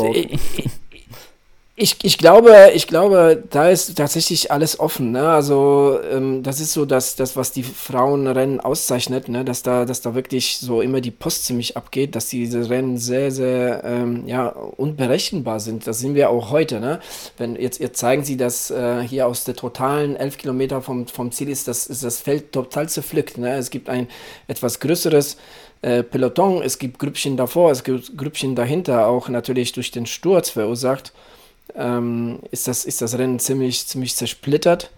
ich, 1.81 1.95
ich, 2.03 2.17
glaube, 2.17 2.71
ich 2.73 2.87
glaube, 2.87 3.41
da 3.49 3.69
ist 3.69 3.95
tatsächlich 3.95 4.51
alles 4.51 4.81
offen. 4.81 5.11
Ne? 5.13 5.29
Also 5.29 5.97
ähm, 6.11 6.43
das 6.43 6.59
ist 6.59 6.73
so 6.73 6.85
das, 6.85 7.15
das, 7.15 7.37
was 7.37 7.53
die 7.53 7.63
Frauenrennen 7.63 8.59
auszeichnet, 8.59 9.29
ne? 9.29 9.45
dass, 9.45 9.63
da, 9.63 9.85
dass 9.85 10.01
da 10.01 10.13
wirklich 10.13 10.57
so 10.57 10.81
immer 10.81 10.99
die 10.99 11.11
Post 11.11 11.45
ziemlich 11.45 11.77
abgeht, 11.77 12.15
dass 12.15 12.27
diese 12.27 12.69
Rennen 12.69 12.97
sehr, 12.97 13.31
sehr 13.31 13.81
ähm, 13.85 14.27
ja, 14.27 14.49
unberechenbar 14.49 15.61
sind. 15.61 15.87
Das 15.87 15.99
sind 15.99 16.15
wir 16.15 16.29
auch 16.31 16.51
heute. 16.51 16.81
Ne? 16.81 16.99
Wenn 17.37 17.55
jetzt, 17.55 17.79
jetzt 17.79 17.97
zeigen 17.97 18.25
sie, 18.25 18.35
dass 18.35 18.69
äh, 18.71 19.01
hier 19.01 19.25
aus 19.25 19.45
der 19.45 19.55
totalen 19.55 20.17
elf 20.17 20.37
Kilometer 20.37 20.81
vom, 20.81 21.07
vom 21.07 21.31
Ziel 21.31 21.47
ist, 21.47 21.69
das, 21.69 21.87
ist 21.87 22.03
das 22.03 22.19
Feld 22.19 22.51
total 22.51 22.89
zerpflückt. 22.89 23.37
Ne? 23.37 23.55
Es 23.55 23.69
gibt 23.69 23.87
ein 23.87 24.09
etwas 24.49 24.81
größeres 24.81 25.37
äh, 25.81 26.03
Peloton, 26.03 26.61
es 26.61 26.77
gibt 26.77 26.99
Grüppchen 26.99 27.37
davor, 27.37 27.71
es 27.71 27.85
gibt 27.85 28.17
Grüppchen 28.17 28.53
dahinter, 28.53 29.07
auch 29.07 29.29
natürlich 29.29 29.71
durch 29.71 29.91
den 29.91 30.05
Sturz 30.05 30.49
verursacht 30.49 31.13
ähm, 31.79 32.39
ist, 32.51 32.67
das, 32.67 32.85
ist 32.85 33.01
das 33.01 33.17
Rennen 33.17 33.39
ziemlich, 33.39 33.87
ziemlich 33.87 34.15
zersplittert. 34.15 34.91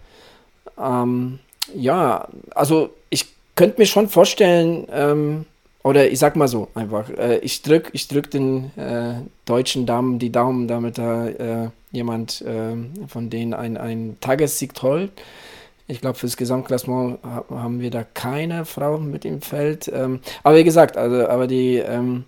Ähm, 0.78 1.38
ja, 1.74 2.28
also 2.54 2.90
ich 3.08 3.26
könnte 3.54 3.80
mir 3.80 3.86
schon 3.86 4.08
vorstellen, 4.08 4.86
ähm, 4.90 5.44
oder 5.84 6.10
ich 6.10 6.18
sag 6.18 6.36
mal 6.36 6.48
so 6.48 6.68
einfach, 6.74 7.08
äh, 7.10 7.38
ich 7.38 7.62
drück, 7.62 7.90
ich 7.92 8.08
drück 8.08 8.30
den 8.30 8.76
äh, 8.76 9.14
deutschen 9.44 9.86
Damen 9.86 10.18
die 10.18 10.30
Daumen, 10.30 10.68
damit 10.68 10.98
da 10.98 11.28
äh, 11.28 11.68
jemand 11.90 12.42
äh, 12.42 12.76
von 13.08 13.30
denen 13.30 13.54
ein, 13.54 13.76
ein 13.76 14.16
Tagessieg 14.20 14.74
trollt. 14.74 15.12
Ich 15.88 16.00
glaube, 16.00 16.18
fürs 16.18 16.36
Gesamtklassement 16.36 17.18
haben 17.22 17.80
wir 17.80 17.90
da 17.90 18.04
keine 18.04 18.64
Frau 18.64 18.98
mit 18.98 19.24
im 19.24 19.42
Feld. 19.42 19.90
Ähm, 19.92 20.20
aber 20.42 20.56
wie 20.56 20.64
gesagt, 20.64 20.96
also, 20.96 21.28
aber 21.28 21.46
die, 21.46 21.76
ähm, 21.76 22.24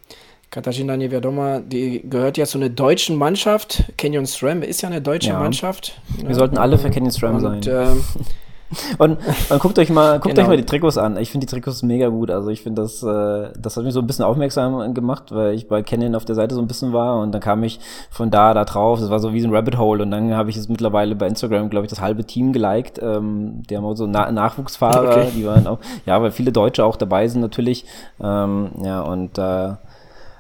Katarzyna 0.55 0.97
Niewiadoma, 0.97 1.59
die 1.59 2.09
gehört 2.09 2.37
ja 2.37 2.47
zu 2.47 2.59
einer 2.59 2.69
deutschen 2.69 3.17
Mannschaft. 3.17 3.93
Canyon 3.97 4.25
SRAM 4.25 4.63
ist 4.63 4.83
ja 4.83 4.89
eine 4.89 5.03
deutsche 5.03 5.31
ja. 5.31 5.41
Mannschaft. 5.41 6.01
Wir 6.17 6.29
ja. 6.29 6.35
sollten 6.35 6.59
alle 6.59 6.79
für 6.79 6.91
Canyon 6.91 7.11
SRAM 7.11 7.41
sein. 7.41 7.61
Ähm, 7.67 8.05
und, 8.99 9.19
und, 9.51 9.59
guckt 9.59 9.81
euch 9.81 9.91
mal, 9.91 10.21
guckt 10.21 10.37
genau. 10.37 10.43
euch 10.43 10.49
mal 10.51 10.57
die 10.57 10.65
Trikots 10.65 10.97
an. 10.97 11.17
Ich 11.17 11.33
finde 11.33 11.49
die 11.49 11.51
Trikots 11.51 11.83
mega 11.83 12.07
gut. 12.07 12.31
Also 12.31 12.51
ich 12.51 12.63
finde 12.63 12.83
das, 12.83 13.03
äh, 13.03 13.51
das 13.59 13.77
hat 13.77 13.83
mich 13.83 13.95
so 13.95 13.99
ein 13.99 14.07
bisschen 14.07 14.25
aufmerksam 14.25 14.95
gemacht, 14.95 15.35
weil 15.35 15.55
ich 15.55 15.67
bei 15.67 15.83
Canyon 15.83 16.15
auf 16.15 16.25
der 16.25 16.37
Seite 16.37 16.55
so 16.55 16.61
ein 16.61 16.69
bisschen 16.69 16.93
war 16.93 17.19
und 17.21 17.33
dann 17.33 17.41
kam 17.41 17.65
ich 17.65 17.81
von 18.09 18.31
da 18.31 18.55
da 18.55 18.65
drauf. 18.65 19.01
Das 19.01 19.11
war 19.11 19.19
so 19.19 19.33
wie 19.33 19.41
so 19.41 19.49
ein 19.49 19.55
Rabbit 19.57 19.77
Hole 19.77 20.05
und 20.05 20.13
dann 20.13 20.37
habe 20.37 20.51
ich 20.51 20.57
es 20.57 20.69
mittlerweile 20.69 21.17
bei 21.17 21.27
Instagram, 21.27 21.69
glaube 21.69 21.87
ich, 21.87 21.91
das 21.91 22.01
halbe 22.01 22.23
Team 22.23 22.53
geliked. 22.53 23.01
Ähm, 23.03 23.65
die 23.69 23.77
haben 23.77 23.85
auch 23.85 23.97
so 23.97 24.07
Na 24.07 24.31
Nachwuchsfahrer, 24.31 25.17
okay. 25.17 25.29
die 25.35 25.45
waren 25.45 25.67
auch, 25.67 25.81
ja, 26.07 26.23
weil 26.23 26.31
viele 26.31 26.53
Deutsche 26.53 26.85
auch 26.85 26.95
dabei 26.95 27.27
sind 27.27 27.41
natürlich. 27.41 27.85
Ähm, 28.23 28.71
ja 28.85 29.01
und 29.01 29.37
äh, 29.37 29.73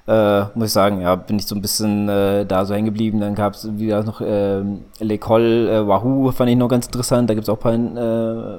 äh, 0.07 0.43
muss 0.55 0.67
ich 0.67 0.73
sagen, 0.73 1.01
ja, 1.01 1.14
bin 1.14 1.38
ich 1.38 1.47
so 1.47 1.55
ein 1.55 1.62
bisschen 1.62 2.09
äh, 2.09 2.45
da 2.45 2.64
so 2.67 2.75
hängen 2.75 2.85
geblieben. 2.85 3.21
Dann 3.21 3.35
gab 3.35 3.55
es 3.55 3.79
wieder 3.79 4.03
noch 4.03 4.21
äh, 4.21 4.62
L'École, 5.01 5.87
Wahoo 5.87 6.31
fand 6.33 6.51
ich 6.51 6.57
noch 6.57 6.69
ganz 6.69 6.87
interessant. 6.87 7.31
Da 7.31 7.35
gibt 7.35 7.45
es 7.45 7.49
auch 7.49 7.64
ein 7.64 7.95
paar, 7.95 8.55
äh, 8.55 8.59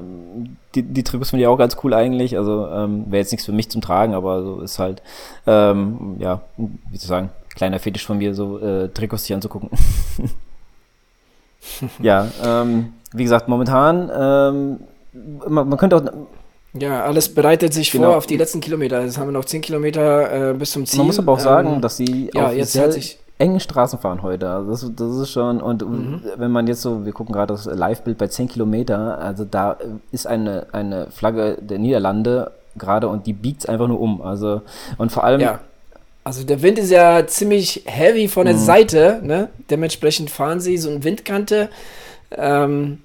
die, 0.74 0.84
die 0.84 1.04
Trikots 1.04 1.30
finde 1.30 1.44
ich 1.44 1.48
auch 1.48 1.58
ganz 1.58 1.78
cool 1.84 1.94
eigentlich. 1.94 2.38
Also 2.38 2.68
ähm, 2.68 3.06
wäre 3.12 3.22
jetzt 3.22 3.32
nichts 3.32 3.46
für 3.46 3.52
mich 3.52 3.70
zum 3.70 3.82
Tragen, 3.82 4.16
aber 4.16 4.44
so 4.44 4.60
ist 4.62 4.80
halt, 4.80 5.04
ähm, 5.46 6.16
ja, 6.18 6.42
wie 6.58 6.98
zu 6.98 7.08
sagen, 7.08 7.30
kleiner 7.54 7.80
Fetisch 7.80 8.06
von 8.06 8.18
mir, 8.18 8.34
so 8.34 8.60
äh, 8.60 8.90
Trikots 8.90 9.26
sich 9.26 9.36
anzugucken. 9.36 9.70
ja, 12.00 12.28
ähm, 12.44 12.94
wie 13.14 13.24
gesagt, 13.24 13.48
momentan, 13.48 14.10
ähm, 14.14 14.80
man, 15.48 15.70
man 15.70 15.78
könnte 15.78 15.96
auch 15.96 16.04
ja, 16.78 17.04
alles 17.04 17.34
bereitet 17.34 17.74
sich 17.74 17.92
genau. 17.92 18.08
vor 18.08 18.18
auf 18.18 18.28
die 18.28 18.38
letzten 18.38 18.62
Kilometer. 18.62 19.04
Jetzt 19.04 19.18
haben 19.18 19.28
wir 19.28 19.34
noch 19.34 19.46
10 19.46 19.62
Kilometer 19.62 20.52
äh, 20.52 20.54
bis 20.54 20.72
zum 20.72 20.86
Ziel. 20.86 21.00
Man 21.00 21.08
muss 21.08 21.20
aber 21.20 21.34
auch 21.34 21.40
sagen, 21.40 21.76
ähm, 21.76 21.82
dass 21.82 21.98
sie 21.98 22.30
ja, 22.34 22.48
auf 22.48 22.54
jetzt 22.54 22.74
sehr 22.74 22.90
engen 23.38 23.60
Straßen 23.60 24.00
fahren 24.00 24.24
heute. 24.24 24.50
Also 24.50 24.90
das, 24.90 24.96
das 24.96 25.18
ist 25.18 25.32
schon, 25.32 25.62
und 25.62 25.88
mhm. 25.88 26.22
wenn 26.38 26.52
man 26.52 26.68
jetzt 26.68 26.82
so, 26.82 27.06
wir 27.06 27.12
gucken 27.14 27.34
gerade 27.34 27.54
das 27.54 27.66
Live-Bild 27.66 28.18
bei 28.18 28.28
10 28.28 28.50
Kilometer, 28.50 29.18
also 29.20 29.46
da 29.46 29.78
ist 30.12 30.28
eine, 30.28 30.68
eine 30.72 31.08
Flagge 31.12 31.58
der 31.62 31.80
Niederlande 31.80 32.52
gerade 32.78 33.08
und 33.08 33.26
die 33.26 33.34
biegt 33.34 33.62
es 33.62 33.66
einfach 33.66 33.88
nur 33.88 34.00
um. 34.00 34.22
Also, 34.22 34.62
und 34.98 35.12
vor 35.12 35.24
allem. 35.24 35.42
Ja. 35.42 35.60
Also 36.24 36.44
der 36.44 36.64
Wind 36.64 36.80
ist 36.80 36.90
ja 36.90 37.28
ziemlich 37.28 37.84
heavy 37.86 38.28
von 38.28 38.46
der 38.46 38.56
mhm. 38.56 38.60
Seite, 38.60 39.20
ne? 39.22 39.50
Dementsprechend 39.70 40.32
fahren 40.32 40.60
sie 40.60 40.78
so 40.78 40.90
eine 40.90 41.04
Windkante. 41.04 41.70
Ähm, 42.32 43.02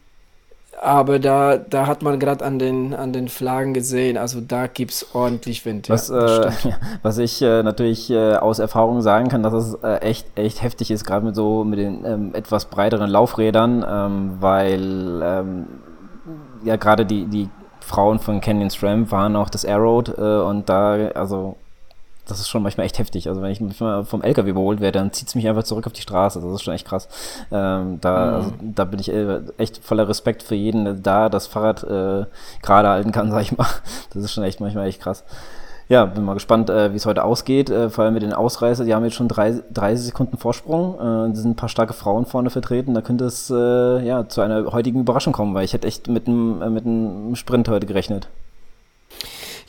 aber 0.82 1.18
da, 1.18 1.58
da 1.58 1.86
hat 1.86 2.02
man 2.02 2.18
gerade 2.18 2.44
an 2.44 2.58
den, 2.58 2.94
an 2.94 3.12
den 3.12 3.28
Flaggen 3.28 3.74
gesehen, 3.74 4.16
also 4.16 4.40
da 4.40 4.66
gibt 4.66 4.92
es 4.92 5.14
ordentlich 5.14 5.64
Wind. 5.66 5.90
Was, 5.90 6.08
ja, 6.08 6.44
äh, 6.44 6.52
was 7.02 7.18
ich 7.18 7.42
äh, 7.42 7.62
natürlich 7.62 8.10
äh, 8.10 8.36
aus 8.36 8.58
Erfahrung 8.58 9.02
sagen 9.02 9.28
kann, 9.28 9.42
dass 9.42 9.52
es 9.52 9.74
äh, 9.82 9.96
echt, 9.96 10.26
echt 10.36 10.62
heftig 10.62 10.90
ist, 10.90 11.04
gerade 11.04 11.26
mit 11.26 11.34
so 11.34 11.64
mit 11.64 11.78
den 11.78 12.04
ähm, 12.06 12.34
etwas 12.34 12.64
breiteren 12.64 13.10
Laufrädern, 13.10 13.84
ähm, 13.86 14.36
weil 14.40 15.20
ähm, 15.22 15.66
ja 16.64 16.76
gerade 16.76 17.04
die, 17.04 17.26
die 17.26 17.50
Frauen 17.80 18.18
von 18.18 18.40
Canyon 18.40 18.70
SRAM 18.70 19.06
fahren 19.06 19.36
auch 19.36 19.50
das 19.50 19.64
Airroad 19.64 20.16
äh, 20.16 20.22
und 20.22 20.68
da, 20.68 21.08
also 21.14 21.56
das 22.30 22.40
ist 22.40 22.48
schon 22.48 22.62
manchmal 22.62 22.86
echt 22.86 22.98
heftig. 22.98 23.28
Also 23.28 23.42
wenn 23.42 23.50
ich 23.50 23.60
manchmal 23.60 24.04
vom 24.04 24.22
LKW 24.22 24.50
überholt 24.50 24.80
werde, 24.80 24.98
dann 24.98 25.12
zieht 25.12 25.28
es 25.28 25.34
mich 25.34 25.48
einfach 25.48 25.64
zurück 25.64 25.86
auf 25.86 25.92
die 25.92 26.02
Straße. 26.02 26.40
Das 26.40 26.52
ist 26.52 26.62
schon 26.62 26.74
echt 26.74 26.86
krass. 26.86 27.08
Ähm, 27.50 27.98
da, 28.00 28.26
mhm. 28.26 28.34
also, 28.34 28.52
da 28.60 28.84
bin 28.84 29.00
ich 29.00 29.12
äh, 29.12 29.40
echt 29.58 29.78
voller 29.84 30.08
Respekt 30.08 30.42
für 30.42 30.54
jeden, 30.54 30.84
der 30.84 30.94
da 30.94 31.28
das 31.28 31.46
Fahrrad 31.46 31.82
äh, 31.84 32.26
gerade 32.62 32.88
halten 32.88 33.12
kann, 33.12 33.30
sag 33.32 33.42
ich 33.42 33.56
mal. 33.56 33.66
Das 34.14 34.22
ist 34.22 34.32
schon 34.32 34.44
echt 34.44 34.60
manchmal 34.60 34.86
echt 34.86 35.00
krass. 35.00 35.24
Ja, 35.88 36.04
bin 36.04 36.24
mal 36.24 36.34
gespannt, 36.34 36.70
äh, 36.70 36.92
wie 36.92 36.96
es 36.96 37.04
heute 37.04 37.24
ausgeht. 37.24 37.68
Äh, 37.68 37.90
vor 37.90 38.04
allem 38.04 38.14
mit 38.14 38.22
den 38.22 38.32
Ausreißern. 38.32 38.86
Die 38.86 38.94
haben 38.94 39.02
jetzt 39.02 39.16
schon 39.16 39.26
drei, 39.26 39.60
30 39.72 40.06
Sekunden 40.06 40.38
Vorsprung. 40.38 40.94
Äh, 40.94 41.34
sind 41.34 41.50
ein 41.50 41.56
paar 41.56 41.68
starke 41.68 41.94
Frauen 41.94 42.26
vorne 42.26 42.50
vertreten. 42.50 42.94
Da 42.94 43.00
könnte 43.00 43.24
es 43.24 43.50
äh, 43.50 44.06
ja 44.06 44.28
zu 44.28 44.40
einer 44.40 44.70
heutigen 44.70 45.00
Überraschung 45.00 45.32
kommen, 45.32 45.52
weil 45.52 45.64
ich 45.64 45.72
hätte 45.72 45.88
echt 45.88 46.06
mit 46.06 46.28
einem 46.28 46.62
äh, 46.62 46.70
mit 46.70 46.86
einem 46.86 47.34
Sprint 47.34 47.68
heute 47.68 47.86
gerechnet. 47.86 48.28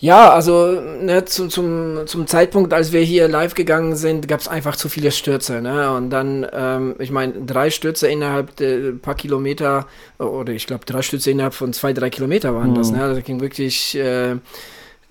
Ja, 0.02 0.32
also 0.32 0.82
ne, 0.82 1.26
zu, 1.26 1.48
zum, 1.48 2.08
zum 2.08 2.26
Zeitpunkt, 2.26 2.74
als 2.74 2.92
wir 2.92 3.02
hier 3.02 3.28
live 3.28 3.54
gegangen 3.54 3.96
sind, 3.96 4.28
gab 4.28 4.40
es 4.40 4.48
einfach 4.48 4.76
zu 4.76 4.90
viele 4.90 5.12
Stürze. 5.12 5.62
Ne? 5.62 5.92
Und 5.92 6.10
dann, 6.10 6.46
ähm, 6.52 6.96
ich 6.98 7.12
meine, 7.12 7.34
drei 7.46 7.70
Stürze 7.70 8.08
innerhalb 8.08 8.56
der 8.56 8.94
paar 8.94 9.14
Kilometer, 9.14 9.86
oder 10.18 10.54
ich 10.54 10.66
glaube, 10.66 10.86
drei 10.86 11.04
Stürze 11.04 11.30
innerhalb 11.30 11.54
von 11.54 11.72
zwei, 11.72 11.94
drei 11.94 12.10
Kilometer 12.10 12.56
waren 12.56 12.72
mhm. 12.72 12.76
das. 12.76 12.90
Ne? 12.90 13.14
Das 13.14 13.24
ging 13.24 13.42
wirklich 13.42 13.96
äh, 13.96 14.32
äh, 14.32 14.40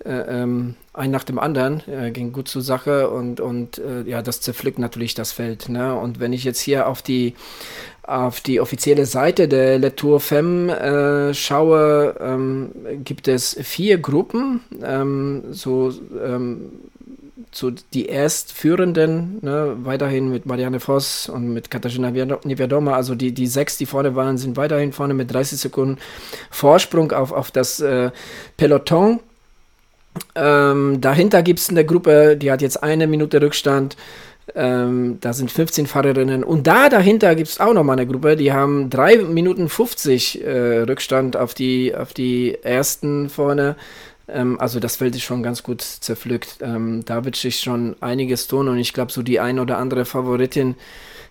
ähm, 0.05 0.75
ein 0.93 1.09
nach 1.09 1.23
dem 1.23 1.39
anderen, 1.39 1.81
äh, 1.87 2.11
ging 2.11 2.33
gut 2.33 2.49
zur 2.49 2.61
Sache 2.61 3.09
und, 3.09 3.39
und 3.39 3.77
äh, 3.77 4.01
ja, 4.01 4.21
das 4.21 4.41
zerpflückt 4.41 4.77
natürlich 4.77 5.13
das 5.13 5.31
Feld. 5.31 5.69
Ne? 5.69 5.95
Und 5.95 6.19
wenn 6.19 6.33
ich 6.33 6.43
jetzt 6.43 6.59
hier 6.59 6.87
auf 6.87 7.01
die 7.01 7.35
auf 8.03 8.41
die 8.41 8.59
offizielle 8.59 9.05
Seite 9.05 9.47
der 9.47 9.77
Le 9.77 9.95
Tour 9.95 10.19
Femme 10.19 11.29
äh, 11.29 11.33
schaue, 11.33 12.15
ähm, 12.19 12.71
gibt 13.03 13.27
es 13.27 13.57
vier 13.61 13.99
Gruppen, 13.99 14.61
ähm, 14.83 15.43
so, 15.51 15.93
ähm, 16.23 16.71
so 17.51 17.71
die 17.93 18.07
Erstführenden, 18.09 19.39
ne, 19.41 19.75
weiterhin 19.83 20.31
mit 20.31 20.45
Marianne 20.45 20.79
Voss 20.79 21.29
und 21.29 21.53
mit 21.53 21.69
Katarzyna 21.69 22.09
Niewiadoma, 22.09 22.95
also 22.95 23.13
die, 23.13 23.33
die 23.33 23.47
sechs, 23.47 23.77
die 23.77 23.85
vorne 23.85 24.15
waren, 24.15 24.37
sind 24.37 24.57
weiterhin 24.57 24.93
vorne 24.93 25.13
mit 25.13 25.31
30 25.31 25.59
Sekunden 25.59 25.97
Vorsprung 26.49 27.11
auf, 27.11 27.31
auf 27.31 27.51
das 27.51 27.81
äh, 27.81 28.11
Peloton. 28.57 29.19
Ähm, 30.35 30.99
dahinter 30.99 31.41
gibt 31.43 31.59
es 31.59 31.69
eine 31.69 31.85
Gruppe, 31.85 32.35
die 32.35 32.51
hat 32.51 32.61
jetzt 32.61 32.81
eine 32.83 33.07
Minute 33.07 33.41
Rückstand. 33.41 33.95
Ähm, 34.55 35.17
da 35.21 35.33
sind 35.33 35.51
15 35.51 35.87
Fahrerinnen. 35.87 36.43
Und 36.43 36.67
da 36.67 36.89
dahinter 36.89 37.35
gibt 37.35 37.49
es 37.49 37.59
auch 37.59 37.73
noch 37.73 37.83
mal 37.83 37.93
eine 37.93 38.07
Gruppe, 38.07 38.35
die 38.35 38.51
haben 38.51 38.89
3 38.89 39.17
Minuten 39.17 39.69
50 39.69 40.43
äh, 40.43 40.79
Rückstand 40.79 41.37
auf 41.37 41.53
die, 41.53 41.95
auf 41.95 42.13
die 42.13 42.57
ersten 42.63 43.29
vorne. 43.29 43.75
Ähm, 44.27 44.59
also 44.59 44.79
das 44.79 44.97
Feld 44.97 45.15
ist 45.15 45.23
schon 45.23 45.43
ganz 45.43 45.63
gut 45.63 45.81
zerpflückt. 45.81 46.57
Ähm, 46.61 47.03
da 47.05 47.23
wird 47.25 47.35
sich 47.35 47.59
schon 47.59 47.95
einiges 48.01 48.47
tun 48.47 48.67
und 48.67 48.77
ich 48.77 48.93
glaube, 48.93 49.11
so 49.11 49.21
die 49.21 49.39
ein 49.39 49.59
oder 49.59 49.77
andere 49.77 50.05
Favoritin, 50.05 50.75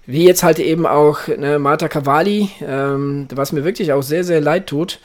wie 0.07 0.25
jetzt 0.25 0.43
halt 0.43 0.59
eben 0.59 0.87
auch 0.87 1.29
ne, 1.29 1.59
Marta 1.59 1.89
Cavalli, 1.89 2.51
ähm, 2.63 3.29
was 3.35 3.53
mir 3.53 3.65
wirklich 3.65 3.93
auch 3.93 4.03
sehr, 4.03 4.25
sehr 4.25 4.41
leid 4.41 4.67
tut. 4.67 4.99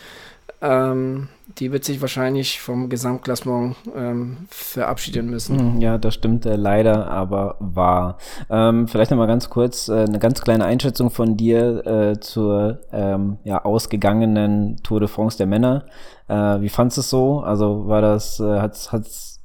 Ähm, 0.61 1.27
die 1.59 1.71
wird 1.71 1.83
sich 1.83 2.01
wahrscheinlich 2.01 2.59
vom 2.59 2.89
Gesamtklassement 2.89 3.75
ähm, 3.95 4.37
verabschieden 4.49 5.29
müssen. 5.29 5.59
Hm, 5.59 5.81
ja, 5.81 5.97
das 5.97 6.13
stimmt 6.13 6.45
äh, 6.45 6.55
leider, 6.55 7.07
aber 7.09 7.57
wahr. 7.59 8.17
Ähm, 8.49 8.87
vielleicht 8.87 9.11
nochmal 9.11 9.27
ganz 9.27 9.49
kurz 9.49 9.89
äh, 9.89 10.05
eine 10.05 10.19
ganz 10.19 10.41
kleine 10.41 10.65
Einschätzung 10.65 11.11
von 11.11 11.37
dir 11.37 11.85
äh, 11.85 12.19
zur 12.19 12.79
ähm, 12.91 13.37
ja, 13.43 13.63
ausgegangenen 13.63 14.77
Tour 14.83 14.99
de 14.99 15.09
France 15.09 15.37
der 15.37 15.47
Männer. 15.47 15.85
Äh, 16.27 16.61
wie 16.61 16.69
fandest 16.69 16.97
du 16.97 17.01
es 17.01 17.09
so? 17.09 17.39
Also 17.41 17.87
war 17.87 18.01
das, 18.01 18.39
äh, 18.39 18.59
hat's, 18.59 18.91
hat's 18.91 19.41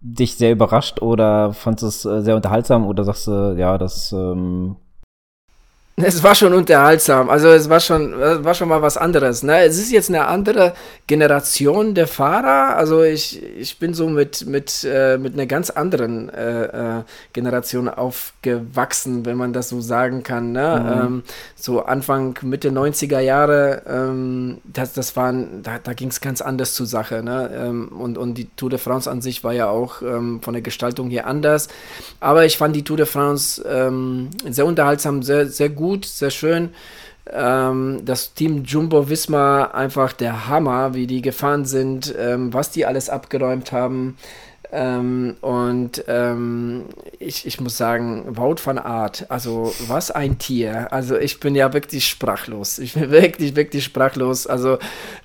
dich 0.00 0.36
sehr 0.36 0.52
überrascht 0.52 1.00
oder 1.00 1.52
fandest 1.52 2.04
du 2.04 2.10
es 2.10 2.18
äh, 2.18 2.22
sehr 2.22 2.36
unterhaltsam 2.36 2.86
oder 2.86 3.04
sagst 3.04 3.26
du, 3.26 3.54
ja, 3.56 3.78
das 3.78 4.12
ähm, 4.12 4.76
es 5.96 6.24
war 6.24 6.34
schon 6.34 6.52
unterhaltsam. 6.52 7.30
Also 7.30 7.48
es 7.50 7.68
war 7.68 7.78
schon, 7.78 8.18
war 8.18 8.54
schon 8.54 8.68
mal 8.68 8.82
was 8.82 8.96
anderes. 8.96 9.44
Ne? 9.44 9.60
Es 9.60 9.78
ist 9.78 9.92
jetzt 9.92 10.08
eine 10.08 10.26
andere 10.26 10.74
Generation 11.06 11.94
der 11.94 12.08
Fahrer. 12.08 12.76
Also 12.76 13.04
ich, 13.04 13.40
ich 13.56 13.78
bin 13.78 13.94
so 13.94 14.08
mit, 14.08 14.44
mit, 14.44 14.84
äh, 14.90 15.18
mit 15.18 15.34
einer 15.34 15.46
ganz 15.46 15.70
anderen 15.70 16.30
äh, 16.30 16.98
äh, 16.98 17.02
Generation 17.32 17.88
aufgewachsen, 17.88 19.24
wenn 19.24 19.36
man 19.36 19.52
das 19.52 19.68
so 19.68 19.80
sagen 19.80 20.24
kann. 20.24 20.50
Ne? 20.50 20.80
Mhm. 20.82 21.00
Ähm, 21.00 21.22
so 21.54 21.82
Anfang, 21.84 22.36
Mitte 22.42 22.70
90er 22.70 23.20
Jahre, 23.20 23.82
ähm, 23.86 24.58
das, 24.64 24.94
das 24.94 25.14
waren, 25.14 25.62
da, 25.62 25.78
da 25.78 25.92
ging 25.92 26.08
es 26.08 26.20
ganz 26.20 26.40
anders 26.40 26.74
zur 26.74 26.86
Sache. 26.86 27.22
Ne? 27.22 27.50
Ähm, 27.54 27.88
und, 27.88 28.18
und 28.18 28.34
die 28.34 28.48
Tour 28.56 28.70
de 28.70 28.80
France 28.80 29.08
an 29.08 29.22
sich 29.22 29.44
war 29.44 29.52
ja 29.52 29.68
auch 29.68 30.02
ähm, 30.02 30.40
von 30.42 30.54
der 30.54 30.62
Gestaltung 30.62 31.08
hier 31.08 31.28
anders. 31.28 31.68
Aber 32.18 32.44
ich 32.44 32.58
fand 32.58 32.74
die 32.74 32.82
Tour 32.82 32.96
de 32.96 33.06
France 33.06 33.64
ähm, 33.64 34.30
sehr 34.50 34.66
unterhaltsam, 34.66 35.22
sehr, 35.22 35.46
sehr 35.46 35.68
gut 35.68 35.83
gut, 35.84 36.06
sehr 36.06 36.30
schön. 36.30 36.70
Ähm, 37.30 38.00
das 38.06 38.32
Team 38.32 38.64
Jumbo 38.64 39.10
Wismar 39.10 39.74
einfach 39.74 40.14
der 40.14 40.48
Hammer, 40.48 40.94
wie 40.94 41.06
die 41.06 41.20
gefahren 41.20 41.66
sind, 41.66 42.14
ähm, 42.18 42.54
was 42.54 42.70
die 42.70 42.86
alles 42.86 43.10
abgeräumt 43.10 43.70
haben. 43.70 44.16
Ähm, 44.74 45.36
und 45.40 46.04
ähm, 46.08 46.86
ich, 47.20 47.46
ich 47.46 47.60
muss 47.60 47.76
sagen, 47.76 48.24
Wout 48.36 48.56
van 48.64 48.78
Art, 48.78 49.26
also 49.28 49.72
was 49.86 50.10
ein 50.10 50.38
Tier. 50.38 50.92
Also 50.92 51.16
ich 51.16 51.38
bin 51.38 51.54
ja 51.54 51.72
wirklich 51.72 52.08
sprachlos. 52.08 52.80
Ich 52.80 52.94
bin 52.94 53.10
wirklich, 53.10 53.54
wirklich 53.54 53.84
sprachlos. 53.84 54.48
Also 54.48 54.78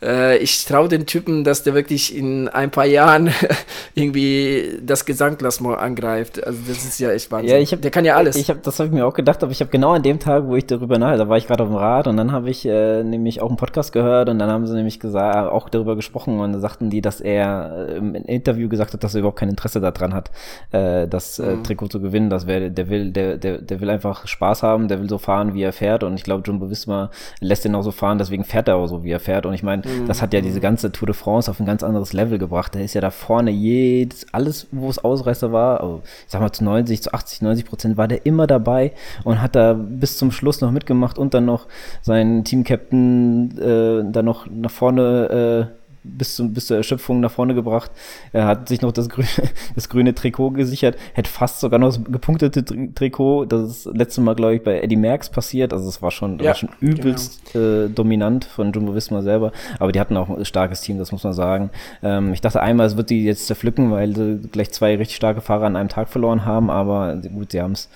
äh, 0.03 0.38
ich 0.38 0.65
traue 0.65 0.88
den 0.88 1.07
Typen, 1.07 1.43
dass 1.43 1.63
der 1.63 1.73
wirklich 1.73 2.15
in 2.15 2.47
ein 2.47 2.69
paar 2.69 2.85
Jahren 2.85 3.31
irgendwie 3.95 4.77
das 4.83 5.03
Gesamtklassement 5.05 5.79
angreift. 5.79 6.45
Also 6.45 6.59
das 6.67 6.85
ist 6.85 6.99
ja 6.99 7.12
echt 7.12 7.31
Wahnsinn. 7.31 7.49
Ja, 7.49 7.57
ich 7.57 7.71
hab, 7.71 7.81
der 7.81 7.89
kann 7.89 8.05
ja 8.05 8.15
alles. 8.15 8.35
Ich 8.35 8.51
hab, 8.51 8.62
das 8.62 8.77
habe 8.77 8.88
ich 8.88 8.93
mir 8.93 9.07
auch 9.07 9.15
gedacht, 9.15 9.41
aber 9.41 9.51
ich 9.51 9.62
habe 9.62 9.71
genau 9.71 9.93
an 9.93 10.03
dem 10.03 10.19
Tag, 10.19 10.45
wo 10.45 10.55
ich 10.55 10.67
darüber 10.67 10.99
nachdachte, 10.99 11.23
da 11.23 11.29
war 11.29 11.38
ich 11.38 11.47
gerade 11.47 11.63
auf 11.63 11.69
dem 11.69 11.75
Rad 11.75 12.05
und 12.05 12.17
dann 12.17 12.31
habe 12.31 12.51
ich 12.51 12.67
äh, 12.67 13.03
nämlich 13.03 13.41
auch 13.41 13.47
einen 13.47 13.57
Podcast 13.57 13.93
gehört 13.93 14.29
und 14.29 14.38
dann 14.38 14.51
haben 14.51 14.67
sie 14.67 14.75
nämlich 14.75 14.99
gesagt, 14.99 15.51
auch 15.51 15.69
darüber 15.69 15.95
gesprochen 15.95 16.39
und 16.39 16.53
da 16.53 16.59
sagten 16.59 16.91
die, 16.91 17.01
dass 17.01 17.19
er 17.19 17.88
äh, 17.89 17.97
im 17.97 18.13
Interview 18.13 18.69
gesagt 18.69 18.93
hat, 18.93 19.03
dass 19.03 19.15
er 19.15 19.21
überhaupt 19.21 19.38
kein 19.39 19.49
Interesse 19.49 19.80
daran 19.80 20.13
hat, 20.13 20.32
äh, 20.71 21.08
das 21.08 21.39
äh, 21.39 21.56
mhm. 21.56 21.63
Trikot 21.63 21.88
zu 21.88 22.02
gewinnen. 22.02 22.30
Das 22.30 22.45
wäre, 22.45 22.69
der 22.69 22.89
will, 22.89 23.12
der, 23.12 23.38
der, 23.38 23.60
der 23.60 23.82
will 23.82 23.89
einfach 23.89 24.28
Spaß 24.28 24.63
haben, 24.63 24.88
der 24.88 25.02
will 25.02 25.10
so 25.10 25.17
fahren, 25.17 25.54
wie 25.54 25.63
er 25.63 25.73
fährt. 25.73 26.04
Und 26.04 26.15
ich 26.15 26.23
glaube, 26.23 26.43
Jumbo 26.45 26.69
Visma 26.69 27.10
lässt 27.39 27.65
ihn 27.65 27.75
auch 27.75 27.82
so 27.82 27.91
fahren, 27.91 28.17
deswegen 28.17 28.43
fährt 28.43 28.67
er 28.67 28.75
auch 28.75 28.88
so, 28.88 29.04
wie 29.04 29.12
er 29.12 29.19
fährt. 29.19 29.45
Und 29.45 29.54
ich 29.54 29.63
meine, 29.63 29.84
mhm. 29.86 30.08
das 30.08 30.21
hat 30.21 30.34
ja 30.34 30.41
diese 30.41 30.60
ganze 30.60 30.91
Tour 30.91 31.08
de 31.08 31.15
France 31.15 31.49
auf 31.49 31.60
ein 31.60 31.65
ganz 31.65 31.84
anderes 31.84 32.13
Level 32.13 32.38
gebracht. 32.38 32.75
Der 32.75 32.84
ist 32.84 32.93
ja 32.93 33.02
da 33.02 33.12
vorne 33.12 33.52
jedes, 33.52 34.32
alles, 34.34 34.67
wo 34.71 34.89
es 34.89 34.99
Ausreißer 34.99 35.52
war, 35.52 35.82
also, 35.82 36.02
ich 36.04 36.32
sag 36.32 36.41
mal 36.41 36.52
zu 36.52 36.63
90, 36.63 37.02
zu 37.02 37.13
80, 37.13 37.41
90 37.41 37.65
Prozent 37.65 37.97
war 37.97 38.08
der 38.08 38.25
immer 38.25 38.47
dabei 38.47 38.91
und 39.23 39.41
hat 39.41 39.56
da 39.56 39.73
bis 39.73 40.17
zum 40.17 40.32
Schluss 40.32 40.62
noch 40.62 40.71
mitgemacht 40.71 41.17
und 41.17 41.34
dann 41.34 41.45
noch 41.45 41.67
seinen 42.02 42.43
Team-Captain 42.43 43.58
äh, 43.58 44.12
da 44.12 44.21
noch 44.21 44.47
nach 44.49 44.71
vorne 44.71 45.69
äh, 45.71 45.78
bis, 46.03 46.35
zum, 46.35 46.53
bis 46.53 46.67
zur 46.67 46.77
Erschöpfung 46.77 47.19
nach 47.19 47.31
vorne 47.31 47.53
gebracht. 47.53 47.91
Er 48.31 48.45
hat 48.45 48.69
sich 48.69 48.81
noch 48.81 48.91
das 48.91 49.09
grüne, 49.09 49.27
das 49.75 49.89
grüne 49.89 50.15
Trikot 50.15 50.51
gesichert, 50.51 50.97
hätte 51.13 51.29
fast 51.29 51.59
sogar 51.59 51.79
noch 51.79 51.88
das 51.88 52.03
gepunktete 52.03 52.63
Trikot. 52.93 53.45
Das 53.45 53.69
ist 53.69 53.85
das 53.85 53.95
letzte 53.95 54.21
Mal, 54.21 54.35
glaube 54.35 54.55
ich, 54.55 54.63
bei 54.63 54.81
Eddie 54.81 54.95
Merckx 54.95 55.29
passiert. 55.29 55.73
Also 55.73 55.88
es 55.88 56.01
war 56.01 56.12
schon, 56.12 56.39
ja, 56.39 56.47
war 56.47 56.55
schon 56.55 56.69
übelst 56.79 57.53
genau. 57.53 57.85
äh, 57.85 57.89
dominant 57.89 58.45
von 58.45 58.71
Jumbo 58.71 58.95
Visma 58.95 59.21
selber. 59.21 59.51
Aber 59.79 59.91
die 59.91 59.99
hatten 59.99 60.17
auch 60.17 60.29
ein 60.29 60.45
starkes 60.45 60.81
Team, 60.81 60.97
das 60.97 61.12
muss 61.12 61.23
man 61.23 61.33
sagen. 61.33 61.69
Ähm, 62.03 62.33
ich 62.33 62.41
dachte 62.41 62.62
einmal, 62.62 62.88
es 62.88 62.97
wird 62.97 63.09
die 63.09 63.25
jetzt 63.25 63.47
zerpflücken, 63.47 63.91
weil 63.91 64.15
sie 64.15 64.39
gleich 64.51 64.71
zwei 64.71 64.95
richtig 64.95 65.17
starke 65.17 65.41
Fahrer 65.41 65.65
an 65.65 65.75
einem 65.75 65.89
Tag 65.89 66.09
verloren 66.09 66.45
haben. 66.45 66.69
Aber 66.69 67.15
gut, 67.15 67.51
sie 67.51 67.62
haben 67.62 67.73
es. 67.73 67.89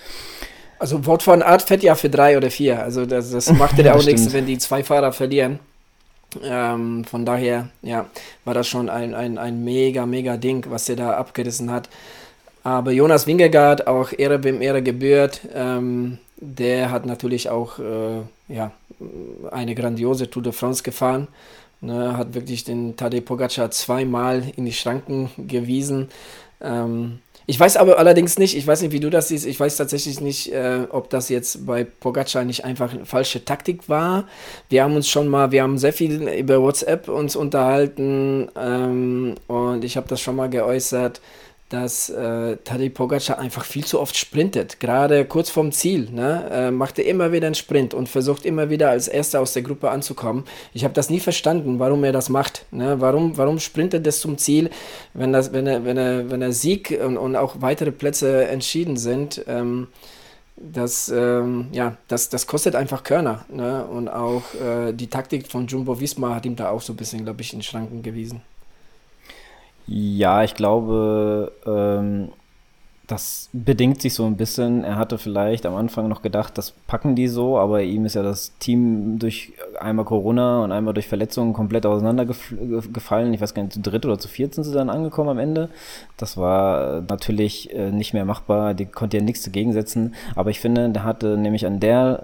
Also 0.78 1.06
Wort 1.06 1.22
von 1.22 1.42
Art 1.42 1.62
fährt 1.62 1.82
ja 1.82 1.94
für 1.94 2.10
drei 2.10 2.36
oder 2.36 2.50
vier. 2.50 2.82
Also 2.82 3.06
das, 3.06 3.30
das 3.30 3.50
macht 3.52 3.78
ja 3.78 3.94
auch 3.96 4.04
nichts, 4.04 4.32
wenn 4.32 4.46
die 4.46 4.58
zwei 4.58 4.84
Fahrer 4.84 5.12
verlieren. 5.12 5.58
Ähm, 6.42 7.04
von 7.04 7.24
daher, 7.24 7.68
ja, 7.82 8.06
war 8.44 8.54
das 8.54 8.66
schon 8.68 8.88
ein, 8.88 9.14
ein, 9.14 9.38
ein 9.38 9.64
mega, 9.64 10.06
mega 10.06 10.36
Ding, 10.36 10.66
was 10.68 10.88
er 10.88 10.96
da 10.96 11.12
abgerissen 11.16 11.70
hat. 11.70 11.88
Aber 12.62 12.92
Jonas 12.92 13.26
Wingegaard, 13.26 13.86
auch 13.86 14.12
Ehre 14.16 14.42
wem 14.42 14.62
Ehre 14.62 14.82
gebührt, 14.82 15.42
ähm, 15.54 16.18
der 16.36 16.90
hat 16.90 17.06
natürlich 17.06 17.50
auch 17.50 17.78
äh, 17.78 18.22
ja, 18.48 18.72
eine 19.50 19.74
grandiose 19.74 20.30
Tour 20.30 20.42
de 20.42 20.52
France 20.52 20.82
gefahren. 20.82 21.28
Ne, 21.80 22.16
hat 22.16 22.32
wirklich 22.32 22.64
den 22.64 22.96
Tadej 22.96 23.20
Pogacar 23.20 23.70
zweimal 23.70 24.42
in 24.56 24.64
die 24.64 24.72
Schranken 24.72 25.30
gewiesen. 25.36 26.08
Ähm, 26.62 27.18
ich 27.46 27.60
weiß 27.60 27.76
aber 27.76 27.98
allerdings 27.98 28.38
nicht, 28.38 28.56
ich 28.56 28.66
weiß 28.66 28.82
nicht, 28.82 28.92
wie 28.92 29.00
du 29.00 29.10
das 29.10 29.28
siehst, 29.28 29.46
ich 29.46 29.60
weiß 29.60 29.76
tatsächlich 29.76 30.20
nicht, 30.20 30.52
äh, 30.52 30.86
ob 30.90 31.10
das 31.10 31.28
jetzt 31.28 31.66
bei 31.66 31.84
Pogacar 31.84 32.44
nicht 32.44 32.64
einfach 32.64 32.92
eine 32.92 33.04
falsche 33.04 33.44
Taktik 33.44 33.88
war. 33.88 34.26
Wir 34.68 34.82
haben 34.82 34.96
uns 34.96 35.08
schon 35.08 35.28
mal, 35.28 35.52
wir 35.52 35.62
haben 35.62 35.76
sehr 35.76 35.92
viel 35.92 36.28
über 36.28 36.62
WhatsApp 36.62 37.08
uns 37.08 37.36
unterhalten 37.36 38.48
ähm, 38.56 39.34
und 39.46 39.84
ich 39.84 39.96
habe 39.96 40.08
das 40.08 40.20
schon 40.20 40.36
mal 40.36 40.48
geäußert, 40.48 41.20
dass 41.74 42.08
äh, 42.08 42.56
Tadej 42.58 42.90
Pogacar 42.90 43.40
einfach 43.40 43.64
viel 43.64 43.84
zu 43.84 44.00
oft 44.00 44.16
sprintet, 44.16 44.78
gerade 44.78 45.24
kurz 45.24 45.50
vorm 45.50 45.72
Ziel. 45.72 46.08
Ne? 46.08 46.48
Äh, 46.52 46.70
macht 46.70 47.00
er 47.00 47.04
immer 47.06 47.32
wieder 47.32 47.46
einen 47.46 47.56
Sprint 47.56 47.94
und 47.94 48.08
versucht 48.08 48.46
immer 48.46 48.70
wieder 48.70 48.90
als 48.90 49.08
Erster 49.08 49.40
aus 49.40 49.54
der 49.54 49.62
Gruppe 49.62 49.90
anzukommen. 49.90 50.44
Ich 50.72 50.84
habe 50.84 50.94
das 50.94 51.10
nie 51.10 51.18
verstanden, 51.18 51.80
warum 51.80 52.04
er 52.04 52.12
das 52.12 52.28
macht. 52.28 52.64
Ne? 52.70 53.00
Warum, 53.00 53.36
warum 53.36 53.58
sprintet 53.58 54.06
es 54.06 54.20
zum 54.20 54.38
Ziel, 54.38 54.70
wenn, 55.14 55.32
das, 55.32 55.52
wenn, 55.52 55.66
er, 55.66 55.84
wenn, 55.84 55.96
er, 55.96 56.30
wenn 56.30 56.42
er 56.42 56.52
Sieg 56.52 56.96
und, 57.04 57.16
und 57.16 57.34
auch 57.34 57.56
weitere 57.60 57.90
Plätze 57.90 58.46
entschieden 58.46 58.96
sind? 58.96 59.44
Ähm, 59.48 59.88
das, 60.56 61.08
ähm, 61.08 61.66
ja, 61.72 61.96
das, 62.06 62.28
das 62.28 62.46
kostet 62.46 62.76
einfach 62.76 63.02
Körner. 63.02 63.44
Ne? 63.48 63.84
Und 63.84 64.08
auch 64.08 64.42
äh, 64.54 64.92
die 64.92 65.08
Taktik 65.08 65.50
von 65.50 65.66
Jumbo 65.66 65.98
Visma 65.98 66.36
hat 66.36 66.46
ihm 66.46 66.54
da 66.54 66.70
auch 66.70 66.82
so 66.82 66.92
ein 66.92 66.96
bisschen, 66.96 67.24
glaube 67.24 67.40
ich, 67.42 67.52
in 67.52 67.62
Schranken 67.62 68.02
gewiesen. 68.04 68.42
Ja, 69.86 70.42
ich 70.42 70.54
glaube, 70.54 71.52
ähm, 71.66 72.30
das 73.06 73.50
bedingt 73.52 74.00
sich 74.00 74.14
so 74.14 74.24
ein 74.24 74.36
bisschen. 74.36 74.82
Er 74.82 74.96
hatte 74.96 75.18
vielleicht 75.18 75.66
am 75.66 75.74
Anfang 75.74 76.08
noch 76.08 76.22
gedacht, 76.22 76.56
das 76.56 76.70
packen 76.70 77.14
die 77.14 77.28
so, 77.28 77.58
aber 77.58 77.82
ihm 77.82 78.06
ist 78.06 78.14
ja 78.14 78.22
das 78.22 78.56
Team 78.58 79.18
durch 79.18 79.52
einmal 79.78 80.06
Corona 80.06 80.64
und 80.64 80.72
einmal 80.72 80.94
durch 80.94 81.06
Verletzungen 81.06 81.52
komplett 81.52 81.84
auseinandergefallen. 81.84 83.34
Ich 83.34 83.42
weiß 83.42 83.52
gar 83.52 83.62
nicht, 83.62 83.74
zu 83.74 83.80
dritt 83.80 84.06
oder 84.06 84.18
zu 84.18 84.28
viert 84.28 84.54
sind 84.54 84.64
sie 84.64 84.72
dann 84.72 84.88
angekommen 84.88 85.28
am 85.28 85.38
Ende. 85.38 85.68
Das 86.16 86.38
war 86.38 87.02
natürlich 87.02 87.74
äh, 87.74 87.90
nicht 87.90 88.14
mehr 88.14 88.24
machbar. 88.24 88.72
Die 88.72 88.86
konnte 88.86 89.18
ja 89.18 89.22
nichts 89.22 89.42
dagegen 89.42 89.74
setzen. 89.74 90.14
Aber 90.34 90.48
ich 90.48 90.60
finde, 90.60 90.88
der 90.88 91.04
hatte 91.04 91.36
nämlich 91.36 91.66
an 91.66 91.80
der, 91.80 92.22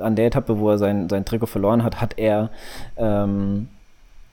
an 0.00 0.14
der 0.14 0.26
Etappe, 0.26 0.60
wo 0.60 0.70
er 0.70 0.78
sein, 0.78 1.08
sein 1.08 1.24
Trikot 1.24 1.46
verloren 1.46 1.82
hat, 1.82 2.00
hat 2.00 2.18
er 2.18 2.50
ähm, 2.96 3.66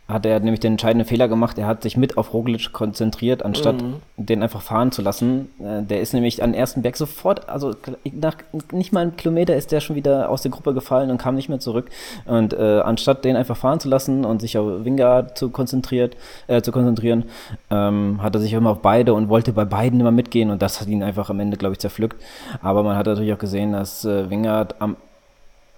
hat 0.08 0.26
er 0.26 0.40
nämlich 0.40 0.62
den 0.62 0.74
entscheidenden 0.74 1.08
Fehler 1.08 1.28
gemacht. 1.28 1.58
Er 1.58 1.68
hat 1.68 1.84
sich 1.84 1.98
mit 1.98 2.18
auf 2.18 2.34
Roglic 2.34 2.72
konzentriert, 2.72 3.44
anstatt 3.44 3.82
mhm. 3.82 3.96
den 4.16 4.42
einfach 4.42 4.62
fahren 4.62 4.92
zu 4.92 5.02
lassen. 5.02 5.50
Äh, 5.60 5.84
der 5.84 6.00
ist 6.00 6.14
nämlich 6.14 6.42
an 6.42 6.54
ersten 6.54 6.82
Berg 6.82 6.96
sofort, 6.96 7.50
also 7.50 7.76
nach 8.14 8.38
nicht 8.72 8.94
mal 8.94 9.02
einem 9.02 9.18
Kilometer 9.18 9.56
ist 9.56 9.72
der 9.72 9.82
schon 9.82 9.98
wieder 9.98 10.30
aus 10.30 10.42
der 10.42 10.52
Gruppe 10.52 10.74
gefallen 10.74 11.12
und 11.12 11.18
kam 11.18 11.36
nicht 11.36 11.50
mehr 11.50 11.60
zurück. 11.60 11.90
Und 12.26 12.54
äh, 12.54 12.80
anstatt 12.80 13.26
den 13.26 13.36
einfach 13.36 13.58
fahren 13.58 13.82
zu 13.82 13.90
lassen 13.90 14.24
und 14.24 14.40
sich 14.40 14.58
auf 14.58 14.86
Wingard 14.86 15.38
zu 15.38 15.50
konzentriert, 15.50 16.16
äh, 16.48 16.62
zu 16.62 16.72
konzentrieren, 16.72 17.26
ähm, 17.70 18.22
hat 18.22 18.34
er 18.34 18.40
sich 18.40 18.54
immer 18.54 18.70
auf 18.70 18.82
beide 18.82 19.14
und 19.14 19.28
wollte 19.28 19.52
bei 19.52 19.66
beiden 19.66 20.00
immer 20.00 20.12
mitgehen 20.12 20.52
und 20.52 20.62
das 20.62 20.80
hat 20.80 20.88
ihn 20.88 21.04
einfach 21.04 21.30
am 21.30 21.40
Ende, 21.42 21.58
glaube 21.58 21.74
ich, 21.74 21.80
zerpflückt. 21.80 22.22
Aber 22.62 22.82
man 22.84 22.96
hat 22.96 23.08
natürlich 23.08 23.34
auch 23.34 23.40
gesehen, 23.40 23.74
dass 23.74 24.06
äh, 24.06 24.30
Wingard 24.30 24.82
am 24.82 24.96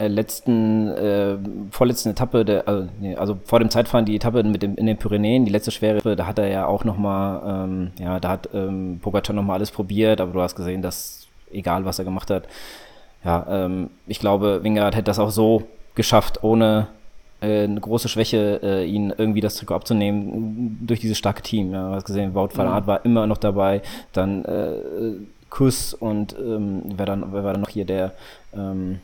letzten, 0.07 0.87
äh, 0.89 1.37
vorletzten 1.71 2.09
Etappe, 2.09 2.45
der, 2.45 2.67
also, 2.67 2.87
nee, 2.99 3.15
also, 3.15 3.37
vor 3.43 3.59
dem 3.59 3.69
Zeitfahren 3.69 4.05
die 4.05 4.15
Etappe 4.15 4.43
mit 4.43 4.63
dem, 4.63 4.75
in 4.75 4.85
den 4.85 4.97
Pyrenäen, 4.97 5.45
die 5.45 5.51
letzte 5.51 5.71
schwere, 5.71 6.15
da 6.15 6.25
hat 6.25 6.39
er 6.39 6.47
ja 6.47 6.65
auch 6.67 6.85
nochmal, 6.85 7.65
ähm, 7.65 7.91
ja, 7.99 8.19
da 8.19 8.29
hat 8.29 8.49
ähm, 8.53 8.99
Pogacar 9.01 9.35
nochmal 9.35 9.57
alles 9.57 9.71
probiert, 9.71 10.21
aber 10.21 10.31
du 10.31 10.41
hast 10.41 10.55
gesehen, 10.55 10.81
dass 10.81 11.27
egal 11.51 11.83
was 11.85 11.99
er 11.99 12.05
gemacht 12.05 12.29
hat, 12.29 12.47
ja, 13.23 13.45
ähm, 13.49 13.89
ich 14.07 14.19
glaube, 14.19 14.63
Wingard 14.63 14.95
hätte 14.95 15.05
das 15.05 15.19
auch 15.19 15.31
so 15.31 15.63
geschafft, 15.95 16.43
ohne 16.43 16.87
äh, 17.41 17.63
eine 17.63 17.79
große 17.79 18.07
Schwäche, 18.07 18.59
äh, 18.63 18.85
ihn 18.85 19.13
irgendwie 19.17 19.41
das 19.41 19.55
Trikot 19.55 19.75
abzunehmen, 19.75 20.77
durch 20.81 20.99
dieses 20.99 21.17
starke 21.17 21.41
Team. 21.41 21.73
Ja, 21.73 21.89
du 21.89 21.95
hast 21.95 22.05
gesehen, 22.05 22.33
Wout 22.35 22.49
van 22.53 22.67
Aert 22.67 22.87
war 22.87 23.03
immer 23.05 23.27
noch 23.27 23.37
dabei, 23.37 23.81
dann 24.13 24.45
äh, 24.45 24.71
Kuss 25.49 25.93
und 25.93 26.35
ähm, 26.39 26.83
wer, 26.95 27.05
dann, 27.05 27.33
wer 27.33 27.43
war 27.43 27.53
dann 27.53 27.61
noch 27.61 27.69
hier 27.69 27.85
der, 27.85 28.13
ähm, 28.53 28.99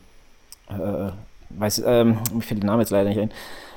äh, 0.68 1.12
weiß, 1.50 1.82
ähm, 1.86 2.18
mir 2.32 2.42
fällt 2.42 2.62
der 2.62 2.70
Name 2.70 2.82
jetzt 2.82 2.90
leider 2.90 3.08
nicht 3.08 3.20
ein. 3.20 3.30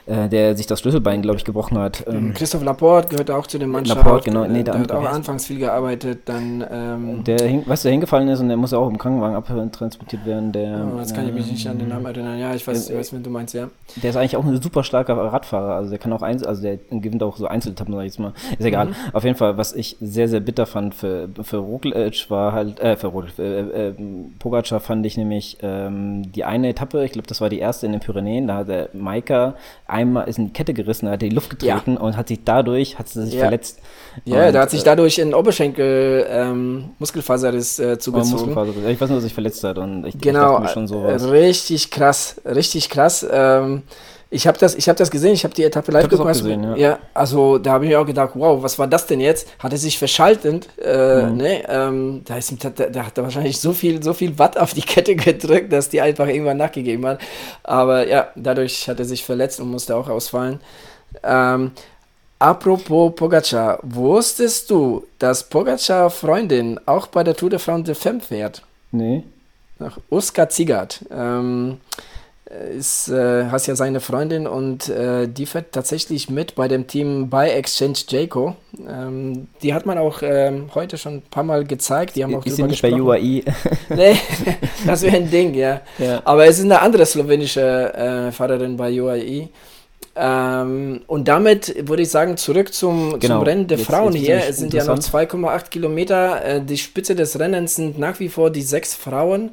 Äh, 0.10 0.28
der 0.28 0.56
sich 0.58 0.68
das 0.68 0.80
Schlüsselbein, 0.80 1.22
glaube 1.22 1.38
ich, 1.38 1.46
gebrochen 1.46 1.78
hat. 1.78 2.04
Ähm, 2.08 2.34
Christoph 2.34 2.64
Laporte 2.64 3.10
gehört 3.10 3.30
auch 3.32 3.48
zu 3.48 3.60
dem 3.60 3.70
Mannschaft. 3.70 4.04
Laporte, 4.04 4.26
genau. 4.26 4.46
Nee, 4.46 4.64
der, 4.64 4.74
der 4.74 4.82
hat 4.82 4.92
auch 4.92 5.06
anfangs 5.06 5.46
viel 5.46 5.60
gearbeitet. 5.60 6.22
Dann, 6.26 6.66
ähm, 6.70 7.24
der, 7.24 7.48
hing, 7.48 7.64
weißt 7.66 7.84
du, 7.84 7.88
der 7.88 7.92
hingefallen 7.94 8.28
ist 8.30 8.40
und 8.40 8.48
der 8.48 8.58
muss 8.58 8.74
auch 8.74 8.90
im 8.90 8.98
Krankenwagen 8.98 9.36
abtransportiert 9.36 10.26
werden. 10.26 10.52
Der, 10.52 10.88
oh, 10.94 11.00
jetzt 11.00 11.14
kann 11.14 11.28
ich 11.28 11.34
mich 11.34 11.52
nicht 11.52 11.68
an 11.68 11.78
den 11.78 11.90
Namen 11.90 12.06
erinnern. 12.06 12.40
Ja, 12.40 12.54
ich 12.54 12.68
weiß, 12.68 12.90
äh, 12.90 12.98
weiß, 12.98 13.14
wen 13.14 13.24
du 13.24 13.30
meinst, 13.30 13.54
ja. 13.54 13.70
Der 14.02 14.10
ist 14.10 14.16
eigentlich 14.16 14.36
auch 14.36 14.46
ein 14.46 14.62
super 14.62 14.84
starker 14.84 15.16
Radfahrer. 15.16 15.76
Also 15.76 15.92
der 15.92 16.00
kann 16.00 16.12
auch 16.12 16.22
eins, 16.22 16.44
also 16.44 16.62
der 16.62 16.78
gewinnt 16.90 17.22
auch 17.22 17.38
so 17.38 17.48
Einzeletappen, 17.48 17.94
sag 17.94 18.02
ich 18.02 18.08
jetzt 18.08 18.20
mal. 18.20 18.34
Ist 18.58 18.66
egal. 18.66 18.88
Mhm. 18.88 18.96
Auf 19.14 19.24
jeden 19.24 19.36
Fall, 19.36 19.58
was 19.58 19.74
ich 19.74 19.98
sehr, 20.02 20.28
sehr 20.28 20.40
bitter 20.40 20.66
fand 20.66 20.96
für, 20.96 21.30
für 21.42 21.58
Roglic 21.58 22.30
war 22.30 22.54
halt, 22.54 22.80
äh, 22.80 22.96
für 22.96 23.08
Roglic, 23.08 23.38
äh, 23.38 23.90
äh, 23.90 23.94
Pogacar 24.40 24.80
fand 24.80 25.06
ich 25.06 25.18
nämlich 25.18 25.58
ähm, 25.62 26.32
die 26.32 26.44
eine 26.44 26.70
Etappe, 26.70 27.04
ich 27.06 27.12
glaube, 27.12 27.28
das 27.28 27.42
war 27.42 27.50
die 27.50 27.60
erste 27.60 27.86
in 27.86 27.92
den 27.92 28.02
Pyrenäen, 28.02 28.48
da 28.48 28.56
hat 28.58 28.70
der 28.70 28.90
Maika 28.94 29.54
einmal 30.00 30.28
ist 30.28 30.38
in 30.38 30.48
die 30.48 30.54
Kette 30.54 30.74
gerissen, 30.74 31.10
hat 31.10 31.22
die 31.22 31.30
Luft 31.30 31.50
getreten 31.50 31.94
ja. 31.94 32.00
und 32.00 32.18
hat 32.18 32.28
sich 32.28 32.44
dadurch, 32.44 32.98
hat 32.98 33.10
sie 33.10 33.26
sich 33.26 33.36
ja. 33.36 33.42
verletzt. 33.42 33.80
Ja, 34.26 34.48
und, 34.48 34.54
da 34.54 34.62
hat 34.62 34.72
sich 34.72 34.84
dadurch 34.84 35.20
in 35.20 35.34
Oberschenkel 35.34 36.26
ähm, 36.30 36.92
Muskelfaserriss 37.00 37.80
äh, 37.80 38.00
zugezogen. 38.00 38.54
Muskelfaser, 38.54 38.90
ich 38.90 39.02
weiß 39.02 39.10
nur, 39.10 39.18
dass 39.18 39.24
sich 39.24 39.34
verletzt 39.34 39.64
hat 39.64 39.78
und 39.78 40.06
ich, 40.06 40.18
genau, 40.20 40.58
ich 40.58 40.64
mir 40.64 40.70
schon 40.70 40.88
sowas. 40.88 41.30
richtig 41.30 41.92
krass, 41.92 42.42
richtig 42.46 42.90
krass. 42.90 43.26
Ähm, 43.30 43.84
ich 44.32 44.46
habe 44.46 44.60
das, 44.60 44.76
ich 44.76 44.88
hab 44.88 44.96
das 44.96 45.10
gesehen, 45.10 45.34
ich 45.34 45.44
habe 45.44 45.56
die 45.56 45.64
Etappe 45.64 45.92
live 45.92 46.08
geguckt. 46.08 46.28
Gesehen, 46.28 46.64
ja. 46.64 46.76
ja. 46.76 47.00
also 47.16 47.58
da 47.58 47.72
habe 47.72 47.86
ich 47.86 47.90
mir 47.90 48.00
auch 48.00 48.06
gedacht, 48.06 48.32
wow, 48.36 48.62
was 48.62 48.78
war 48.78 48.86
das 48.86 49.08
denn 49.08 49.20
jetzt? 49.20 49.48
Hat 49.58 49.72
er 49.72 49.80
sich 49.80 49.98
verschaltet? 49.98 50.70
Äh, 50.78 51.24
mhm. 51.24 51.38
ne, 51.38 51.64
ähm, 51.68 52.22
da, 52.26 52.38
ist, 52.38 52.54
da, 52.64 52.70
da 52.70 53.06
hat 53.06 53.18
er 53.18 53.24
wahrscheinlich 53.24 53.60
so 53.60 53.74
viel, 53.74 54.04
so 54.04 54.14
viel 54.14 54.38
Watt 54.38 54.60
auf 54.60 54.74
die 54.76 54.84
Kette 54.84 55.16
gedrückt, 55.16 55.74
dass 55.74 55.90
die 55.90 56.00
einfach 56.00 56.28
irgendwann 56.28 56.58
nachgegeben 56.58 57.08
hat. 57.08 57.20
Aber 57.64 58.08
ja, 58.08 58.28
dadurch 58.36 58.88
hat 58.88 59.00
er 59.00 59.06
sich 59.06 59.24
verletzt 59.24 59.60
und 59.60 59.72
musste 59.72 59.96
auch 59.96 60.08
ausfallen. 60.08 60.60
Ähm, 61.24 61.72
apropos 62.38 63.16
Pogacar, 63.16 63.80
wusstest 63.82 64.70
du, 64.70 65.08
dass 65.18 65.50
Pogacar 65.50 66.12
Freundin 66.12 66.80
auch 66.86 67.08
bei 67.08 67.24
der 67.24 67.36
Tour 67.36 67.50
de 67.50 67.58
France 67.58 67.86
de 67.86 67.96
Femme 67.96 68.22
fährt? 68.22 68.62
Nee. 68.92 69.24
Nach 69.80 69.98
Oskar 70.12 70.50
Ziegert. 70.50 71.04
Ähm, 71.10 71.80
ist, 72.50 73.10
äh, 73.10 73.46
hast 73.46 73.68
ja 73.68 73.76
seine 73.76 74.00
Freundin 74.00 74.48
und 74.48 74.90
äh, 74.90 75.28
die 75.28 75.46
fährt 75.46 75.72
tatsächlich 75.72 76.30
mit 76.30 76.56
bei 76.56 76.68
dem 76.68 76.88
Team 76.88 77.30
Buy 77.30 77.50
Exchange 77.50 78.00
Jayco. 78.08 78.56
Ähm, 78.88 79.48
die 79.62 79.74
hat 79.74 79.86
man 79.86 80.00
auch 80.00 80.22
ähm, 80.24 80.70
heute 80.74 80.98
schon 80.98 81.18
ein 81.18 81.22
paar 81.30 81.44
Mal 81.44 81.64
gezeigt. 81.64 82.16
Die 82.16 82.24
haben 82.24 82.34
auch 82.34 82.46
ist 82.46 82.58
drüber 82.58 82.70
nicht 82.70 82.82
gesprochen. 82.82 83.06
bei 83.06 83.20
UAE? 83.22 83.44
nee, 83.96 84.16
das 84.86 85.04
wäre 85.04 85.18
ein 85.18 85.30
Ding, 85.30 85.54
ja. 85.54 85.82
ja. 86.00 86.22
Aber 86.26 86.46
es 86.48 86.58
ist 86.58 86.66
eine 86.66 86.82
andere 86.82 87.06
slowenische 87.06 87.94
äh, 87.94 88.32
Fahrerin 88.32 88.78
bei 88.78 89.00
UAE. 89.00 89.50
Ähm, 90.16 91.02
und 91.06 91.28
damit 91.28 91.88
würde 91.88 92.02
ich 92.02 92.10
sagen, 92.10 92.36
zurück 92.36 92.74
zum, 92.74 93.20
genau. 93.20 93.36
zum 93.36 93.44
Rennen 93.44 93.68
der 93.68 93.78
jetzt, 93.78 93.88
Frauen 93.88 94.14
jetzt 94.14 94.26
hier. 94.26 94.44
Es 94.50 94.58
sind 94.58 94.74
ja 94.74 94.86
noch 94.86 94.98
2,8 94.98 95.70
Kilometer. 95.70 96.44
Äh, 96.44 96.62
die 96.62 96.78
Spitze 96.78 97.16
des 97.16 97.40
Rennens 97.40 97.76
sind 97.76 98.00
nach 98.00 98.20
wie 98.20 98.30
vor 98.30 98.50
die 98.50 98.64
sechs 98.64 98.96
Frauen. 98.96 99.52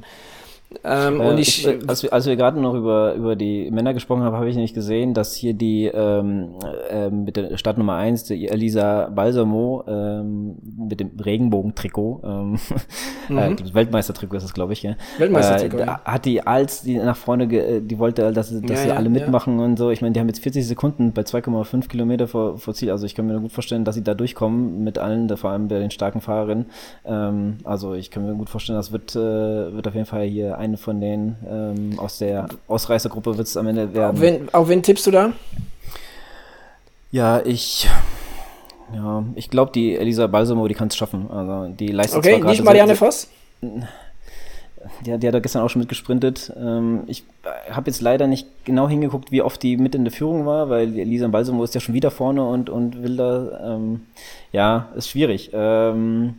Ähm, 0.83 1.21
äh, 1.21 1.29
und 1.29 1.37
ich, 1.37 1.65
ich, 1.65 1.89
als 1.89 2.03
wir, 2.03 2.11
als 2.11 2.25
wir 2.25 2.35
gerade 2.35 2.59
noch 2.59 2.73
über, 2.73 3.13
über 3.13 3.35
die 3.37 3.71
Männer 3.71 3.93
gesprochen 3.93 4.23
haben, 4.23 4.35
habe 4.35 4.49
ich 4.49 4.57
nicht 4.57 4.73
gesehen, 4.73 5.13
dass 5.13 5.33
hier 5.33 5.53
die 5.53 5.85
ähm, 5.85 6.55
äh, 6.89 7.09
mit 7.09 7.37
der 7.37 7.57
Startnummer 7.57 7.95
1, 7.95 8.25
die 8.25 8.49
Elisa 8.49 9.09
Balsamo 9.09 9.85
ähm, 9.87 10.57
mit 10.77 10.99
dem 10.99 11.11
Regenbogentrikot, 11.23 12.21
ähm, 12.25 12.59
mhm. 13.29 13.37
äh, 13.37 13.55
Weltmeistertrikot 13.73 14.37
ist 14.37 14.43
das, 14.43 14.53
glaube 14.53 14.73
ich, 14.73 14.83
ja. 14.83 14.95
Weltmeistertrikot. 15.17 15.77
Äh, 15.77 15.85
ja. 15.85 16.01
Hat 16.03 16.25
die 16.25 16.45
als 16.45 16.81
die 16.81 16.97
nach 16.97 17.15
vorne, 17.15 17.47
ge, 17.47 17.81
die 17.81 17.97
wollte, 17.97 18.33
dass, 18.33 18.49
dass 18.49 18.69
ja, 18.69 18.75
sie 18.75 18.87
ja, 18.89 18.95
alle 18.95 19.09
mitmachen 19.09 19.59
und 19.59 19.77
so. 19.77 19.89
Ich 19.89 20.01
meine, 20.01 20.13
die 20.13 20.19
haben 20.19 20.27
jetzt 20.27 20.43
40 20.43 20.67
Sekunden 20.67 21.13
bei 21.13 21.21
2,5 21.21 21.87
Kilometer 21.87 22.27
vor, 22.27 22.57
vor 22.57 22.73
Ziel. 22.73 22.91
Also 22.91 23.05
ich 23.05 23.15
kann 23.15 23.25
mir 23.25 23.39
gut 23.39 23.53
vorstellen, 23.53 23.85
dass 23.85 23.95
sie 23.95 24.03
da 24.03 24.13
durchkommen 24.13 24.83
mit 24.83 24.97
allen, 24.97 25.29
vor 25.37 25.51
allem 25.51 25.69
bei 25.69 25.79
den 25.79 25.91
starken 25.91 26.19
Fahrerinnen. 26.19 26.65
Ähm, 27.05 27.59
also 27.63 27.93
ich 27.93 28.11
kann 28.11 28.25
mir 28.25 28.35
gut 28.35 28.49
vorstellen, 28.49 28.77
das 28.77 28.91
wird, 28.91 29.15
äh, 29.15 29.73
wird 29.73 29.87
auf 29.87 29.93
jeden 29.93 30.05
Fall 30.05 30.25
hier 30.25 30.56
eine 30.57 30.77
von 30.77 30.99
denen 30.99 31.37
ähm, 31.49 31.99
aus 31.99 32.17
der 32.17 32.47
Ausreißergruppe 32.67 33.37
wird 33.37 33.47
es 33.47 33.57
am 33.57 33.67
Ende 33.67 33.93
werden. 33.93 34.15
Auf 34.15 34.21
wen, 34.21 34.53
auf 34.53 34.69
wen 34.69 34.83
tippst 34.83 35.07
du 35.07 35.11
da? 35.11 35.33
Ja, 37.11 37.41
ich. 37.43 37.89
Ja, 38.93 39.23
ich 39.35 39.49
glaube, 39.49 39.71
die 39.73 39.95
Elisa 39.95 40.27
Balsamo, 40.27 40.67
die 40.67 40.73
kann 40.73 40.87
es 40.87 40.95
schaffen. 40.95 41.29
Also 41.29 41.73
die 41.73 41.87
leistet 41.87 42.19
Okay, 42.19 42.41
nicht 42.41 42.63
Marianne 42.63 42.95
Voss? 42.95 43.27
Die, 43.61 45.17
die, 45.17 45.27
hat 45.27 45.33
da 45.33 45.39
gestern 45.39 45.63
auch 45.63 45.69
schon 45.69 45.81
mitgesprintet. 45.81 46.53
Ähm, 46.57 47.03
ich 47.07 47.23
habe 47.69 47.89
jetzt 47.89 48.01
leider 48.01 48.27
nicht 48.27 48.47
genau 48.63 48.87
hingeguckt, 48.87 49.31
wie 49.31 49.41
oft 49.41 49.61
die 49.61 49.75
mit 49.75 49.93
in 49.95 50.05
der 50.05 50.13
Führung 50.13 50.45
war, 50.45 50.69
weil 50.69 50.97
Elisa 50.97 51.27
Balsamo 51.27 51.63
ist 51.63 51.75
ja 51.75 51.81
schon 51.81 51.95
wieder 51.95 52.11
vorne 52.11 52.47
und, 52.47 52.69
und 52.69 53.03
will 53.03 53.17
da. 53.17 53.75
Ähm, 53.75 54.01
ja, 54.53 54.87
ist 54.95 55.09
schwierig. 55.09 55.49
Ähm, 55.53 56.35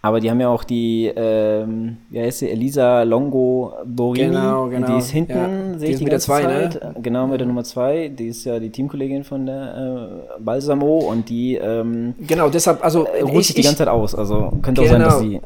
aber 0.00 0.20
die 0.20 0.30
haben 0.30 0.40
ja 0.40 0.48
auch 0.48 0.62
die, 0.62 1.10
ähm, 1.14 1.96
wie 2.10 2.20
heißt 2.20 2.38
sie, 2.38 2.50
Elisa 2.50 3.02
Longo 3.02 3.72
Borini. 3.84 4.28
Genau, 4.28 4.68
genau. 4.68 4.86
Die 4.86 4.98
ist 4.98 5.10
hinten, 5.10 5.72
ja. 5.72 5.78
sehe 5.78 5.90
ich 5.90 5.98
die, 5.98 6.04
ganze 6.04 6.26
zwei, 6.26 6.42
ne? 6.42 6.70
Zeit. 6.70 6.82
Ne? 6.82 6.94
Genau, 7.02 7.26
mit 7.26 7.40
der 7.40 7.48
Nummer 7.48 7.64
zwei. 7.64 8.08
Die 8.08 8.28
ist 8.28 8.44
ja 8.44 8.60
die 8.60 8.70
Teamkollegin 8.70 9.24
von 9.24 9.46
der 9.46 10.30
äh, 10.38 10.40
Balsamo 10.40 10.98
und 10.98 11.28
die 11.28 11.56
ähm, 11.56 12.14
Genau, 12.20 12.48
deshalb, 12.48 12.84
also 12.84 13.06
äh, 13.06 13.22
ruht 13.22 13.44
sich 13.44 13.56
die 13.56 13.62
ganze 13.62 13.78
Zeit 13.78 13.88
aus. 13.88 14.14
Also 14.14 14.52
könnte 14.62 14.82
genau. 14.82 14.84
auch 14.84 14.90
sein, 14.90 15.00
dass 15.00 15.20
genau. 15.20 15.30
sie 15.30 15.40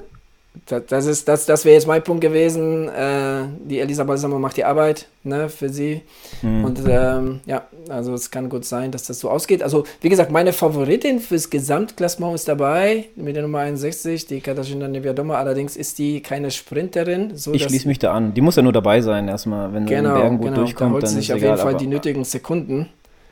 das, 0.67 1.07
ist, 1.07 1.27
das, 1.29 1.47
das 1.47 1.65
wäre 1.65 1.75
jetzt 1.75 1.87
mein 1.87 2.05
Punkt 2.05 2.21
gewesen. 2.21 2.89
Äh, 2.89 3.45
die 3.65 3.81
Elisa 3.81 4.05
Balsamo 4.05 4.39
macht 4.39 4.57
die 4.57 4.65
Arbeit 4.65 5.09
ne, 5.25 5.49
für 5.49 5.69
sie. 5.69 6.03
Mhm. 6.41 6.65
Und 6.65 6.81
ähm, 6.87 7.41
ja, 7.47 7.67
also 7.89 8.15
es 8.15 8.31
kann 8.31 8.49
gut 8.49 8.65
sein, 8.65 8.93
dass 8.93 9.05
das 9.05 9.19
so 9.19 9.29
ausgeht. 9.29 9.63
Also, 9.63 9.85
wie 10.01 10.09
gesagt, 10.09 10.31
meine 10.31 10.53
Favoritin 10.53 11.19
fürs 11.19 11.51
Gesamtklassement 11.51 12.35
ist 12.35 12.49
dabei 12.49 13.07
mit 13.17 13.35
der 13.35 13.43
Nummer 13.43 13.61
61, 13.61 14.27
die 14.27 14.41
Katarzyna 14.41 14.89
Neviadoma. 14.89 15.35
Allerdings 15.35 15.77
ist 15.77 15.99
die 15.99 16.21
keine 16.21 16.51
Sprinterin. 16.51 17.37
So 17.37 17.53
ich 17.53 17.65
schließe 17.65 17.89
mich 17.89 17.99
da 17.99 18.13
an. 18.13 18.33
Die 18.35 18.41
muss 18.41 18.57
ja 18.57 18.63
nur 18.63 18.73
dabei 18.73 19.01
sein, 19.01 19.29
erstmal, 19.29 19.73
wenn 19.73 19.87
genau, 19.87 20.15
in 20.15 20.21
Bergen 20.21 20.39
gut 20.39 20.47
genau, 20.47 20.59
durchkommt. 20.59 20.97
Da 20.97 21.01
dann 21.01 21.11
sich 21.11 21.33
auf 21.33 21.41
jeden 21.41 21.59
Fall 21.59 21.77
die 21.77 21.89
nötigen 21.89 22.25
Sekunden. 22.25 22.89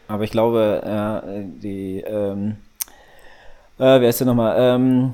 Aber 0.08 0.24
ich 0.24 0.32
glaube, 0.32 1.22
äh, 1.24 1.42
die, 1.62 2.00
ähm, 2.00 2.56
äh, 3.78 4.00
wer 4.00 4.08
ist 4.08 4.18
denn 4.18 4.26
nochmal? 4.26 4.56
Ähm, 4.58 5.12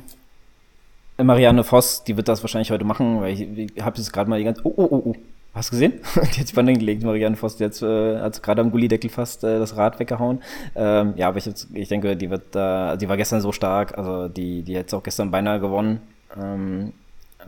Marianne 1.18 1.64
Voss, 1.64 2.04
die 2.04 2.16
wird 2.16 2.28
das 2.28 2.42
wahrscheinlich 2.42 2.70
heute 2.70 2.84
machen, 2.84 3.20
weil 3.20 3.32
ich, 3.32 3.40
ich 3.40 3.82
habe 3.82 3.96
jetzt 3.96 4.12
gerade 4.12 4.28
mal 4.28 4.38
die 4.38 4.44
ganze. 4.44 4.60
Oh, 4.64 4.72
oh, 4.76 4.88
oh, 4.90 5.02
oh. 5.06 5.14
Hast 5.54 5.70
du 5.70 5.72
gesehen? 5.72 5.94
die 6.16 6.40
hat 6.40 6.46
sich 6.46 6.54
Banden 6.54 6.78
gelegt, 6.78 7.02
Marianne 7.02 7.36
Voss. 7.36 7.56
Die 7.56 7.64
hat, 7.64 7.80
äh, 7.80 8.20
hat 8.20 8.42
gerade 8.42 8.60
am 8.60 8.70
Gullideckel 8.70 9.08
fast 9.08 9.42
äh, 9.42 9.58
das 9.58 9.76
Rad 9.76 9.98
weggehauen. 9.98 10.42
Ähm, 10.74 11.14
ja, 11.16 11.28
aber 11.28 11.38
ich, 11.38 11.48
ich 11.72 11.88
denke, 11.88 12.14
die 12.14 12.28
wird 12.28 12.42
da, 12.52 12.92
äh, 12.92 12.98
die 12.98 13.08
war 13.08 13.16
gestern 13.16 13.40
so 13.40 13.52
stark, 13.52 13.96
also 13.96 14.28
die, 14.28 14.62
die 14.62 14.78
hat 14.78 14.92
auch 14.92 15.02
gestern 15.02 15.30
beinahe 15.30 15.58
gewonnen. 15.58 16.00
Ähm, 16.38 16.92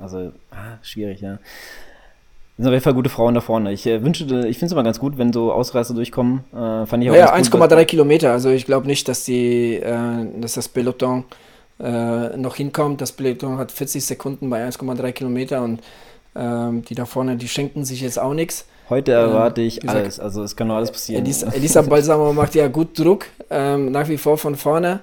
also, 0.00 0.32
ah, 0.50 0.78
schwierig, 0.80 1.20
ja. 1.20 1.32
Das 1.36 2.64
sind 2.64 2.66
auf 2.66 2.72
jeden 2.72 2.82
Fall 2.82 2.94
gute 2.94 3.10
Frauen 3.10 3.34
da 3.34 3.42
vorne. 3.42 3.72
Ich 3.72 3.86
äh, 3.86 4.02
wünsche, 4.02 4.24
ich 4.24 4.58
finde 4.58 4.66
es 4.66 4.72
immer 4.72 4.82
ganz 4.82 4.98
gut, 4.98 5.18
wenn 5.18 5.32
so 5.32 5.52
Ausreißer 5.52 5.92
durchkommen. 5.92 6.44
Äh, 6.52 6.86
fand 6.86 7.04
ich 7.04 7.10
auch 7.10 7.14
Ja, 7.14 7.34
1,3 7.34 7.84
Kilometer. 7.84 8.32
Also 8.32 8.48
ich 8.48 8.64
glaube 8.64 8.86
nicht, 8.86 9.06
dass 9.06 9.24
die, 9.24 9.74
äh, 9.74 10.40
dass 10.40 10.54
das 10.54 10.68
Peloton 10.68 11.24
äh, 11.80 12.36
noch 12.36 12.56
hinkommt. 12.56 13.00
Das 13.00 13.12
Peloton 13.12 13.58
hat 13.58 13.72
40 13.72 14.04
Sekunden 14.04 14.50
bei 14.50 14.66
1,3 14.66 15.12
Kilometer 15.12 15.62
und 15.62 15.80
ähm, 16.36 16.82
die 16.84 16.94
da 16.94 17.04
vorne, 17.04 17.36
die 17.36 17.48
schenken 17.48 17.84
sich 17.84 18.00
jetzt 18.00 18.18
auch 18.18 18.34
nichts. 18.34 18.66
Heute 18.88 19.12
ähm, 19.12 19.18
erwarte 19.18 19.60
ich 19.60 19.80
gesagt, 19.80 19.98
alles, 19.98 20.20
also 20.20 20.42
es 20.42 20.56
kann 20.56 20.68
nur 20.68 20.76
alles 20.76 20.90
passieren. 20.90 21.24
Elisa, 21.24 21.48
Elisa 21.52 21.82
Balsamo 21.82 22.32
macht 22.32 22.54
ja 22.54 22.68
gut 22.68 22.98
Druck, 22.98 23.26
ähm, 23.50 23.92
nach 23.92 24.08
wie 24.08 24.18
vor 24.18 24.38
von 24.38 24.56
vorne. 24.56 25.00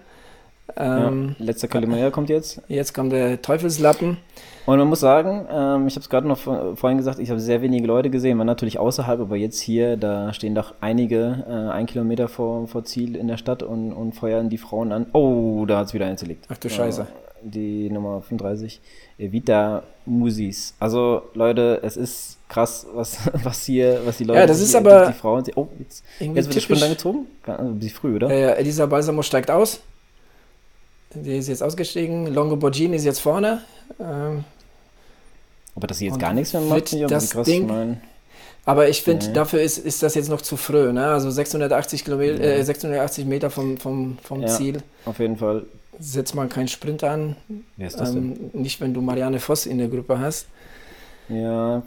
Ähm, 0.77 1.35
ja, 1.37 1.45
letzter 1.45 1.67
Kalimera 1.67 2.09
kommt 2.09 2.29
jetzt. 2.29 2.61
Jetzt 2.67 2.93
kommt 2.93 3.11
der 3.11 3.41
Teufelslappen. 3.41 4.17
Und 4.65 4.79
man 4.79 4.87
muss 4.87 4.99
sagen, 4.99 5.45
ähm, 5.51 5.87
ich 5.87 5.95
habe 5.95 6.01
es 6.01 6.09
gerade 6.09 6.27
noch 6.27 6.39
vorhin 6.39 6.97
gesagt, 6.97 7.19
ich 7.19 7.29
habe 7.29 7.39
sehr 7.39 7.61
wenige 7.61 7.85
Leute 7.85 8.09
gesehen, 8.09 8.37
war 8.39 8.45
natürlich 8.45 8.79
außerhalb, 8.79 9.19
aber 9.19 9.35
jetzt 9.35 9.59
hier, 9.59 9.95
da 9.95 10.33
stehen 10.33 10.55
doch 10.55 10.73
einige 10.81 11.45
äh, 11.47 11.71
ein 11.71 11.85
Kilometer 11.85 12.27
vor, 12.27 12.67
vor 12.67 12.83
Ziel 12.83 13.15
in 13.15 13.27
der 13.27 13.37
Stadt 13.37 13.61
und, 13.61 13.93
und 13.93 14.13
feuern 14.13 14.49
die 14.49 14.57
Frauen 14.57 14.91
an. 14.91 15.05
Oh, 15.13 15.65
da 15.67 15.79
hat 15.79 15.87
es 15.87 15.93
wieder 15.93 16.07
eins 16.07 16.21
gelegt. 16.21 16.45
Ach 16.49 16.57
du 16.57 16.69
Scheiße. 16.69 17.03
Äh, 17.03 17.05
die 17.47 17.91
Nummer 17.91 18.23
35, 18.23 18.81
Evita 19.19 19.83
Musis. 20.05 20.73
Also 20.79 21.21
Leute, 21.35 21.79
es 21.83 21.95
ist 21.95 22.39
krass, 22.49 22.87
was, 22.91 23.19
was 23.43 23.65
hier, 23.65 24.01
was 24.03 24.17
die 24.17 24.23
Leute, 24.23 24.39
ja, 24.39 24.47
das 24.47 24.59
ist 24.59 24.73
die, 24.73 24.77
aber 24.77 25.05
die, 25.05 25.11
die 25.13 25.19
Frauen, 25.19 25.43
oh, 25.55 25.67
jetzt, 25.77 26.03
jetzt 26.19 26.35
wird 26.35 26.55
der 26.55 26.59
Sprint 26.59 26.83
angezogen? 26.83 27.27
Ein 27.45 27.77
bisschen 27.77 27.95
früh, 27.95 28.15
oder? 28.15 28.33
Ja, 28.33 28.49
Elisa 28.53 28.87
Balsamo 28.87 29.21
steigt 29.21 29.51
aus. 29.51 29.79
Die 31.15 31.37
ist 31.37 31.47
jetzt 31.47 31.63
ausgestiegen. 31.63 32.33
Longo 32.33 32.55
Borgini 32.55 32.95
ist 32.95 33.05
jetzt 33.05 33.19
vorne. 33.19 33.61
Ähm, 33.99 34.43
aber 35.75 35.87
dass 35.87 35.97
sie 35.97 36.05
jetzt 36.05 36.19
gar 36.19 36.33
nichts 36.33 36.53
mehr 36.53 36.61
macht, 36.61 36.93
nicht 36.93 37.11
das 37.11 37.31
krass 37.31 37.45
Ding, 37.45 37.69
ich 37.69 37.97
Aber 38.65 38.87
ich 38.87 39.01
finde, 39.01 39.27
nee. 39.27 39.33
dafür 39.33 39.61
ist, 39.61 39.77
ist 39.77 40.01
das 40.01 40.15
jetzt 40.15 40.29
noch 40.29 40.41
zu 40.41 40.55
früh. 40.55 40.91
Ne? 40.93 41.05
Also 41.07 41.29
680, 41.29 42.05
Kilometer, 42.05 42.41
äh, 42.41 42.63
680 42.63 43.25
Meter 43.25 43.49
vom, 43.49 43.77
vom, 43.77 44.17
vom 44.23 44.41
ja, 44.41 44.47
Ziel. 44.47 44.81
Auf 45.05 45.19
jeden 45.19 45.37
Fall. 45.37 45.63
Setzt 45.99 46.35
man 46.35 46.49
keinen 46.49 46.67
Sprint 46.67 47.03
an. 47.03 47.35
Wer 47.77 47.87
ist 47.87 47.99
das 47.99 48.11
ähm, 48.11 48.51
denn? 48.53 48.61
Nicht, 48.61 48.81
wenn 48.81 48.93
du 48.93 49.01
Marianne 49.01 49.39
Voss 49.39 49.65
in 49.65 49.77
der 49.77 49.87
Gruppe 49.87 50.19
hast. 50.19 50.47
Ja, 51.29 51.83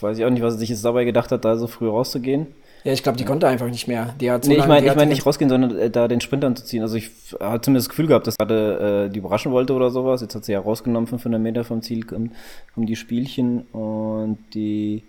weiß 0.00 0.18
ich 0.18 0.24
auch 0.24 0.30
nicht, 0.30 0.42
was 0.42 0.54
er 0.54 0.58
sich 0.58 0.68
jetzt 0.68 0.84
dabei 0.84 1.04
gedacht 1.04 1.30
hat, 1.32 1.44
da 1.44 1.56
so 1.56 1.66
früh 1.66 1.88
rauszugehen. 1.88 2.46
Ja, 2.84 2.92
ich 2.92 3.02
glaube, 3.02 3.16
die 3.16 3.24
konnte 3.24 3.46
einfach 3.46 3.68
nicht 3.68 3.86
mehr. 3.86 4.14
Die 4.20 4.30
hat 4.30 4.44
so 4.44 4.50
nee, 4.50 4.58
ich 4.58 4.66
meine 4.66 4.86
ich 4.86 4.94
mein 4.94 5.08
nicht 5.08 5.24
rausgehen, 5.24 5.48
sondern 5.48 5.78
äh, 5.78 5.90
da 5.90 6.08
den 6.08 6.20
Sprintern 6.20 6.56
zu 6.56 6.64
ziehen. 6.64 6.82
Also 6.82 6.96
ich 6.96 7.10
hatte 7.38 7.62
zumindest 7.62 7.86
das 7.86 7.88
Gefühl 7.90 8.08
gehabt, 8.08 8.26
dass 8.26 8.36
gerade 8.36 9.06
äh, 9.06 9.12
die 9.12 9.20
überraschen 9.20 9.52
wollte 9.52 9.72
oder 9.72 9.90
sowas. 9.90 10.20
Jetzt 10.20 10.34
hat 10.34 10.44
sie 10.44 10.52
ja 10.52 10.60
rausgenommen, 10.60 11.06
500 11.06 11.40
Meter 11.40 11.64
vom 11.64 11.82
Ziel 11.82 12.04
kommen, 12.04 12.32
kommen 12.74 12.86
die 12.86 12.96
Spielchen 12.96 13.62
und 13.72 14.38
die 14.54 15.04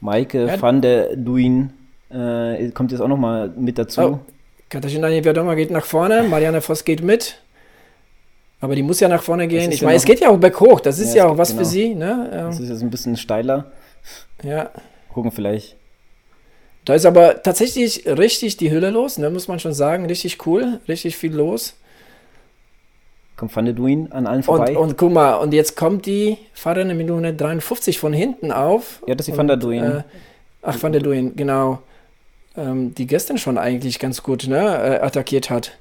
Maike 0.00 0.46
ja. 0.46 0.60
van 0.60 0.80
der 0.80 1.14
Duin 1.16 1.72
äh, 2.10 2.70
kommt 2.70 2.90
jetzt 2.90 3.00
auch 3.00 3.08
nochmal 3.08 3.48
mit 3.56 3.78
dazu. 3.78 4.00
Oh. 4.00 4.18
Katharina 4.68 5.08
Niewiadoma 5.08 5.54
geht 5.54 5.70
nach 5.70 5.84
vorne, 5.84 6.24
Marianne 6.24 6.60
Voss 6.60 6.84
geht 6.84 7.02
mit. 7.02 7.40
Aber 8.60 8.74
die 8.74 8.82
muss 8.82 8.98
ja 9.00 9.08
nach 9.08 9.22
vorne 9.22 9.46
gehen. 9.46 9.70
Ich 9.70 9.80
ja 9.80 9.86
meine, 9.86 9.96
es 9.96 10.04
geht 10.04 10.20
ja 10.20 10.30
auch 10.30 10.38
berghoch. 10.38 10.80
Das 10.80 10.98
ist 10.98 11.14
ja, 11.14 11.24
ja 11.24 11.30
auch 11.30 11.38
was 11.38 11.50
genau. 11.50 11.60
für 11.60 11.64
sie. 11.66 11.94
Ne? 11.94 12.28
Das 12.32 12.58
ist 12.58 12.70
jetzt 12.70 12.82
ein 12.82 12.90
bisschen 12.90 13.16
steiler. 13.16 13.70
Ja. 14.42 14.70
Gucken 15.12 15.30
vielleicht. 15.30 15.76
Da 16.86 16.94
ist 16.94 17.04
aber 17.04 17.42
tatsächlich 17.42 18.06
richtig 18.06 18.56
die 18.58 18.70
Hülle 18.70 18.90
los, 18.90 19.18
ne, 19.18 19.28
muss 19.28 19.48
man 19.48 19.58
schon 19.58 19.74
sagen. 19.74 20.06
Richtig 20.06 20.46
cool, 20.46 20.80
richtig 20.88 21.16
viel 21.16 21.34
los. 21.34 21.74
Kommt 23.36 23.54
Van 23.54 23.64
der 23.64 23.74
Duin 23.74 24.12
an 24.12 24.28
allen 24.28 24.44
vorbei. 24.44 24.70
Und, 24.70 24.90
und 24.90 24.96
guck 24.96 25.12
mal, 25.12 25.34
und 25.34 25.52
jetzt 25.52 25.76
kommt 25.76 26.06
die 26.06 26.38
Fahrerin 26.54 26.88
in 26.88 26.96
Minute 26.96 27.34
53 27.34 27.98
von 27.98 28.12
hinten 28.12 28.52
auf. 28.52 29.02
Ja, 29.06 29.16
das 29.16 29.26
ist 29.26 29.34
die 29.34 29.38
Van 29.38 29.48
der 29.48 29.56
Duin. 29.56 29.82
Äh, 29.82 30.02
ach, 30.62 30.80
Van 30.80 30.92
der 30.92 31.02
Duin, 31.02 31.34
genau. 31.34 31.82
Ähm, 32.56 32.94
die 32.94 33.08
gestern 33.08 33.36
schon 33.36 33.58
eigentlich 33.58 33.98
ganz 33.98 34.22
gut 34.22 34.46
ne, 34.46 34.56
äh, 34.56 35.04
attackiert 35.04 35.50
hat. 35.50 35.72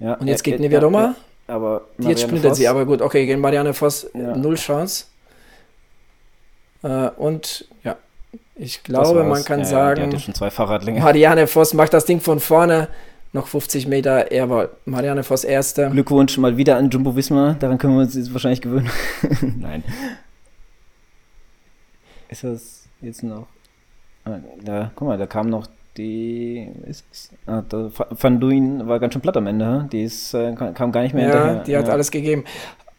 Ja, 0.00 0.14
und 0.14 0.28
jetzt 0.28 0.46
äh, 0.46 0.52
geht 0.52 0.60
Nevia 0.60 0.80
Doma. 0.80 1.14
Ja, 1.46 1.54
aber 1.54 1.82
Marianne 1.98 2.08
jetzt 2.08 2.22
sprintet 2.22 2.50
Voss. 2.50 2.58
sie, 2.58 2.68
aber 2.68 2.86
gut, 2.86 3.02
okay, 3.02 3.26
gegen 3.26 3.42
Marianne 3.42 3.74
Voss 3.74 4.08
ja. 4.14 4.34
null 4.34 4.54
Chance. 4.54 5.04
Äh, 6.82 7.10
und 7.16 7.68
ja, 7.84 7.98
ich 8.56 8.82
glaube, 8.82 9.24
man 9.24 9.44
kann 9.44 9.60
ja, 9.60 9.64
sagen, 9.64 10.12
ja. 10.12 11.00
Marianne 11.00 11.46
Voss 11.46 11.74
macht 11.74 11.94
das 11.94 12.04
Ding 12.04 12.20
von 12.20 12.40
vorne. 12.40 12.88
Noch 13.32 13.46
50 13.46 13.86
Meter, 13.86 14.32
er 14.32 14.48
war 14.48 14.70
Marianne 14.86 15.22
Voss 15.22 15.44
erste. 15.44 15.90
Glückwunsch 15.90 16.38
mal 16.38 16.56
wieder 16.56 16.76
an 16.76 16.88
Jumbo 16.88 17.14
Wismar, 17.14 17.54
daran 17.54 17.76
können 17.76 17.94
wir 17.94 18.00
uns 18.00 18.14
jetzt 18.14 18.32
wahrscheinlich 18.32 18.62
gewöhnen. 18.62 18.90
Nein. 19.60 19.84
Ist 22.30 22.44
das 22.44 22.88
jetzt 23.02 23.22
noch. 23.22 23.46
Ah, 24.24 24.38
da, 24.62 24.90
guck 24.94 25.08
mal, 25.08 25.18
da 25.18 25.26
kam 25.26 25.50
noch 25.50 25.66
die. 25.96 26.68
Ist, 26.86 27.04
ah, 27.46 27.62
da, 27.68 27.90
Van 28.10 28.40
Duin 28.40 28.86
war 28.88 28.98
ganz 28.98 29.12
schön 29.12 29.22
platt 29.22 29.36
am 29.36 29.46
Ende. 29.46 29.88
Die 29.92 30.04
ist, 30.04 30.32
äh, 30.34 30.54
kam 30.54 30.92
gar 30.92 31.02
nicht 31.02 31.14
mehr 31.14 31.28
ja, 31.28 31.34
hinterher. 31.34 31.64
Die 31.64 31.76
hat 31.76 31.86
ja. 31.86 31.92
alles 31.92 32.10
gegeben. 32.10 32.44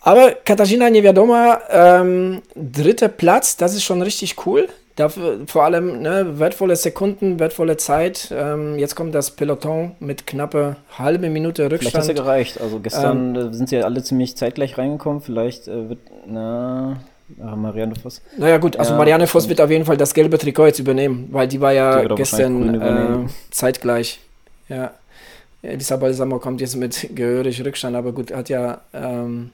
Aber 0.01 0.31
Katarzyna 0.31 0.89
Niewiadoma, 0.89 1.59
ähm, 1.69 2.41
dritter 2.55 3.09
Platz, 3.09 3.57
das 3.57 3.73
ist 3.73 3.83
schon 3.83 4.01
richtig 4.01 4.45
cool. 4.45 4.69
Dafür 4.99 5.39
vor 5.47 5.63
allem 5.63 6.01
ne, 6.01 6.39
wertvolle 6.39 6.75
Sekunden, 6.75 7.39
wertvolle 7.39 7.77
Zeit. 7.77 8.33
Ähm, 8.35 8.77
jetzt 8.77 8.95
kommt 8.95 9.15
das 9.15 9.31
Peloton 9.31 9.93
mit 10.01 10.27
knappe 10.27 10.75
halbe 10.97 11.29
Minute 11.29 11.71
Rückstand. 11.71 11.79
Vielleicht 11.79 11.95
hat 11.95 12.01
es 12.01 12.07
ja 12.09 12.13
gereicht. 12.15 12.59
Also 12.59 12.79
gestern 12.81 13.33
ähm, 13.33 13.53
sind 13.53 13.69
sie 13.69 13.77
ja 13.77 13.85
alle 13.85 14.03
ziemlich 14.03 14.35
zeitgleich 14.35 14.77
reingekommen. 14.77 15.21
Vielleicht 15.21 15.69
äh, 15.69 15.87
wird, 15.87 15.99
na, 16.27 16.97
Ach, 17.41 17.55
Marianne 17.55 17.95
Voss. 17.95 18.21
Naja 18.37 18.57
gut, 18.57 18.75
also 18.75 18.91
ja, 18.91 18.97
Marianne 18.97 19.25
Voss 19.25 19.47
wird 19.47 19.61
auf 19.61 19.69
jeden 19.69 19.85
Fall 19.85 19.95
das 19.95 20.13
gelbe 20.13 20.37
Trikot 20.37 20.65
jetzt 20.65 20.79
übernehmen, 20.79 21.29
weil 21.31 21.47
die 21.47 21.61
war 21.61 21.71
ja 21.71 22.03
gestern 22.03 22.81
äh, 22.81 23.29
zeitgleich. 23.51 24.19
Ja. 24.67 24.91
Elisa 25.61 25.95
Balsamo 25.95 26.39
kommt 26.39 26.59
jetzt 26.59 26.75
mit 26.75 27.09
gehörig 27.15 27.63
Rückstand, 27.63 27.95
aber 27.95 28.11
gut, 28.11 28.33
hat 28.33 28.49
ja 28.49 28.81
ähm, 28.93 29.51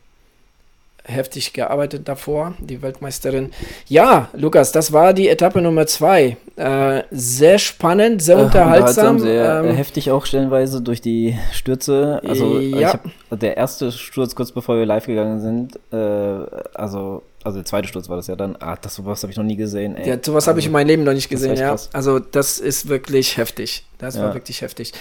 heftig 1.05 1.53
gearbeitet 1.53 2.07
davor, 2.07 2.53
die 2.59 2.81
Weltmeisterin. 2.81 3.51
Ja, 3.87 4.29
Lukas, 4.33 4.71
das 4.71 4.91
war 4.91 5.13
die 5.13 5.29
Etappe 5.29 5.61
Nummer 5.61 5.87
zwei. 5.87 6.37
Äh, 6.55 7.03
sehr 7.11 7.59
spannend, 7.59 8.21
sehr 8.21 8.37
äh, 8.37 8.43
unterhaltsam. 8.43 9.19
Sehr 9.19 9.63
ähm, 9.63 9.75
heftig 9.75 10.11
auch 10.11 10.25
stellenweise 10.25 10.81
durch 10.81 11.01
die 11.01 11.37
Stürze. 11.51 12.21
Also 12.27 12.59
ja. 12.59 12.93
hab, 12.93 13.39
der 13.39 13.57
erste 13.57 13.91
Sturz 13.91 14.35
kurz 14.35 14.51
bevor 14.51 14.77
wir 14.77 14.85
live 14.85 15.05
gegangen 15.05 15.39
sind, 15.39 15.79
äh, 15.91 16.45
also 16.73 17.23
also 17.45 17.60
der 17.60 17.65
zweite 17.65 17.88
Sturz 17.88 18.10
war 18.10 18.17
das 18.17 18.25
ja 18.25 18.36
dann. 18.36 18.55
Ah, 18.60 18.75
das 18.75 18.95
sowas 18.95 19.21
habe 19.21 19.31
ich 19.31 19.38
noch 19.38 19.43
nie 19.43 19.55
gesehen. 19.55 19.95
Ey. 19.95 20.10
Ja, 20.10 20.15
sowas 20.15 20.43
also, 20.43 20.49
habe 20.49 20.60
ich 20.60 20.65
in 20.65 20.71
meinem 20.71 20.88
Leben 20.88 21.03
noch 21.03 21.13
nicht 21.13 21.29
gesehen, 21.29 21.55
ja. 21.55 21.69
Krass. 21.69 21.89
Also 21.93 22.17
das 22.17 22.58
ist 22.58 22.89
wirklich 22.89 23.38
heftig. 23.38 23.86
Das 23.99 24.15
ja. 24.15 24.23
war 24.23 24.34
wirklich 24.34 24.62
heftig. 24.62 24.93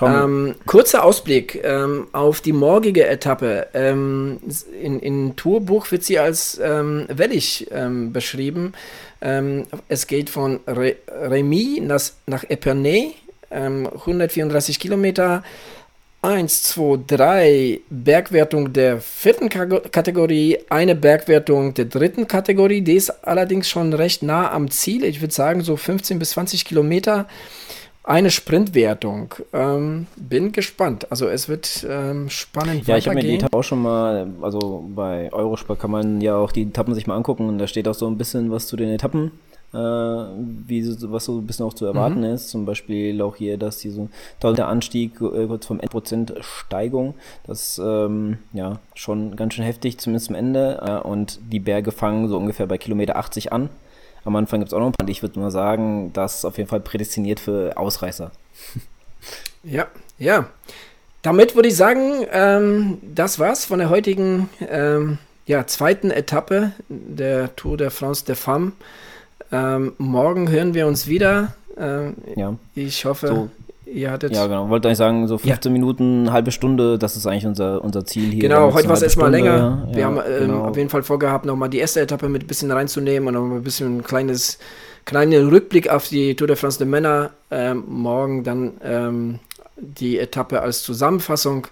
Ähm, 0.00 0.54
kurzer 0.64 1.04
Ausblick 1.04 1.60
ähm, 1.62 2.06
auf 2.12 2.40
die 2.40 2.52
morgige 2.52 3.06
Etappe. 3.06 3.66
Ähm, 3.74 4.40
in, 4.80 5.00
in 5.00 5.36
Tourbuch 5.36 5.90
wird 5.90 6.02
sie 6.02 6.18
als 6.18 6.58
ähm, 6.62 7.06
wellig 7.08 7.68
ähm, 7.70 8.12
beschrieben. 8.12 8.72
Ähm, 9.20 9.66
es 9.88 10.06
geht 10.06 10.30
von 10.30 10.60
Re 10.66 10.96
Remy 11.08 11.82
nach, 11.84 12.00
nach 12.26 12.44
Epernay, 12.48 13.12
134 13.50 14.80
Kilometer. 14.80 15.42
1, 16.22 16.62
2, 16.62 17.00
3 17.08 17.80
Bergwertung 17.90 18.72
der 18.72 19.00
vierten 19.00 19.48
Kategorie, 19.48 20.56
eine 20.70 20.94
Bergwertung 20.94 21.74
der 21.74 21.86
dritten 21.86 22.28
Kategorie. 22.28 22.80
Die 22.80 22.94
ist 22.94 23.10
allerdings 23.26 23.68
schon 23.68 23.92
recht 23.92 24.22
nah 24.22 24.52
am 24.52 24.70
Ziel. 24.70 25.04
Ich 25.04 25.20
würde 25.20 25.34
sagen, 25.34 25.62
so 25.62 25.76
15 25.76 26.20
bis 26.20 26.30
20 26.30 26.64
Kilometer. 26.64 27.26
Eine 28.04 28.30
Sprintwertung. 28.30 29.34
Ähm, 29.52 30.06
bin 30.16 30.52
gespannt. 30.52 31.10
Also 31.10 31.26
es 31.26 31.48
wird 31.48 31.84
ähm, 31.88 32.30
spannend. 32.30 32.86
Ja, 32.86 32.96
ich 32.96 33.06
habe 33.08 33.16
mir 33.16 33.22
die 33.22 33.34
Etappe 33.34 33.56
auch 33.56 33.64
schon 33.64 33.82
mal, 33.82 34.28
also 34.42 34.88
bei 34.94 35.32
Eurosport 35.32 35.80
kann 35.80 35.90
man 35.90 36.20
ja 36.20 36.36
auch 36.36 36.52
die 36.52 36.62
Etappen 36.62 36.94
sich 36.94 37.08
mal 37.08 37.16
angucken 37.16 37.48
und 37.48 37.58
da 37.58 37.66
steht 37.66 37.88
auch 37.88 37.94
so 37.94 38.06
ein 38.06 38.16
bisschen 38.16 38.50
was 38.52 38.68
zu 38.68 38.76
den 38.76 38.90
Etappen 38.90 39.32
äh, 39.72 39.76
wie 39.76 40.86
was 41.10 41.24
so 41.24 41.38
ein 41.38 41.46
bisschen 41.46 41.66
auch 41.66 41.74
zu 41.74 41.86
erwarten 41.86 42.20
mhm. 42.20 42.34
ist. 42.34 42.50
Zum 42.50 42.66
Beispiel 42.66 43.20
auch 43.22 43.36
hier, 43.36 43.58
dass 43.58 43.78
dieser 43.78 44.08
tolle 44.40 44.66
Anstieg 44.66 45.20
äh, 45.20 45.46
kurz 45.46 45.66
vom 45.66 45.80
Endprozent 45.80 46.34
Steigung, 46.40 47.14
das 47.46 47.80
ähm, 47.82 48.38
ja 48.52 48.80
schon 48.94 49.36
ganz 49.36 49.54
schön 49.54 49.64
heftig, 49.64 49.98
zumindest 49.98 50.30
am 50.30 50.36
Ende. 50.36 50.80
Äh, 50.82 51.06
und 51.06 51.40
die 51.50 51.60
Berge 51.60 51.92
fangen 51.92 52.28
so 52.28 52.36
ungefähr 52.36 52.66
bei 52.66 52.78
Kilometer 52.78 53.16
80 53.16 53.52
an. 53.52 53.70
Am 54.24 54.36
Anfang 54.36 54.60
gibt 54.60 54.68
es 54.68 54.74
auch 54.74 54.78
noch 54.78 54.86
ein 54.86 54.92
paar, 54.92 55.08
ich 55.08 55.22
würde 55.22 55.40
mal 55.40 55.50
sagen, 55.50 56.12
das 56.12 56.36
ist 56.36 56.44
auf 56.44 56.56
jeden 56.56 56.68
Fall 56.68 56.80
prädestiniert 56.80 57.40
für 57.40 57.76
Ausreißer. 57.76 58.30
Ja, 59.64 59.86
ja. 60.18 60.46
Damit 61.22 61.54
würde 61.54 61.68
ich 61.68 61.76
sagen, 61.76 62.26
ähm, 62.32 62.98
das 63.02 63.38
war's 63.38 63.64
von 63.64 63.78
der 63.78 63.90
heutigen 63.90 64.48
ähm, 64.68 65.18
ja, 65.46 65.66
zweiten 65.66 66.10
Etappe 66.10 66.72
der 66.88 67.54
Tour 67.54 67.76
de 67.76 67.90
France 67.90 68.24
de 68.24 68.34
Femmes. 68.34 68.72
Ähm, 69.52 69.92
morgen 69.98 70.50
hören 70.50 70.72
wir 70.72 70.86
uns 70.86 71.06
wieder. 71.06 71.54
Ähm, 71.76 72.14
ja. 72.36 72.54
Ich 72.74 73.04
hoffe, 73.04 73.26
so. 73.26 73.48
ihr 73.84 74.10
hattet. 74.10 74.32
Ja, 74.32 74.46
genau. 74.46 74.70
Wollte 74.70 74.88
eigentlich 74.88 74.98
sagen, 74.98 75.28
so 75.28 75.36
15 75.36 75.70
ja. 75.70 75.78
Minuten, 75.78 76.32
halbe 76.32 76.50
Stunde, 76.50 76.98
das 76.98 77.16
ist 77.16 77.26
eigentlich 77.26 77.46
unser, 77.46 77.84
unser 77.84 78.04
Ziel 78.06 78.30
hier. 78.30 78.40
Genau, 78.40 78.72
heute 78.72 78.88
war 78.88 78.96
es 78.96 79.02
erstmal 79.02 79.30
länger. 79.30 79.86
Ja, 79.90 79.96
wir 79.96 80.04
haben 80.06 80.16
ähm, 80.16 80.46
genau. 80.46 80.64
auf 80.64 80.76
jeden 80.76 80.88
Fall 80.88 81.02
vorgehabt, 81.02 81.44
nochmal 81.44 81.68
die 81.68 81.78
erste 81.78 82.00
Etappe 82.00 82.30
mit 82.30 82.44
ein 82.44 82.46
bisschen 82.46 82.70
reinzunehmen 82.70 83.28
und 83.28 83.34
nochmal 83.34 83.58
ein 83.58 83.62
bisschen 83.62 83.98
ein 83.98 84.02
kleines, 84.02 84.58
kleinen 85.04 85.48
Rückblick 85.48 85.90
auf 85.90 86.08
die 86.08 86.34
Tour 86.34 86.46
de 86.46 86.56
France 86.56 86.78
der 86.78 86.86
Männer. 86.86 87.30
Ähm, 87.50 87.84
morgen 87.86 88.44
dann 88.44 88.72
ähm, 88.82 89.38
die 89.76 90.18
Etappe 90.18 90.62
als 90.62 90.82
Zusammenfassung. 90.82 91.66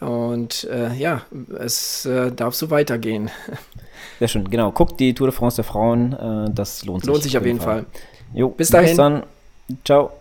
Und 0.00 0.64
äh, 0.64 0.94
ja, 0.94 1.22
es 1.58 2.06
äh, 2.06 2.32
darf 2.32 2.54
so 2.54 2.70
weitergehen. 2.70 3.30
Sehr 4.18 4.28
schön, 4.28 4.48
genau. 4.48 4.72
Guckt 4.72 5.00
die 5.00 5.14
Tour 5.14 5.28
de 5.28 5.36
France 5.36 5.56
der 5.56 5.64
Frauen, 5.64 6.12
äh, 6.12 6.50
das 6.52 6.84
lohnt 6.84 7.02
sich. 7.02 7.08
Lohnt 7.08 7.22
sich 7.22 7.36
auf 7.36 7.46
jeden 7.46 7.60
Fall. 7.60 7.84
Fall. 7.84 7.86
Jo, 8.32 8.48
bis 8.48 8.68
dahin. 8.68 8.88
Bis 8.88 8.96
dann. 8.96 9.22
Ciao. 9.84 10.12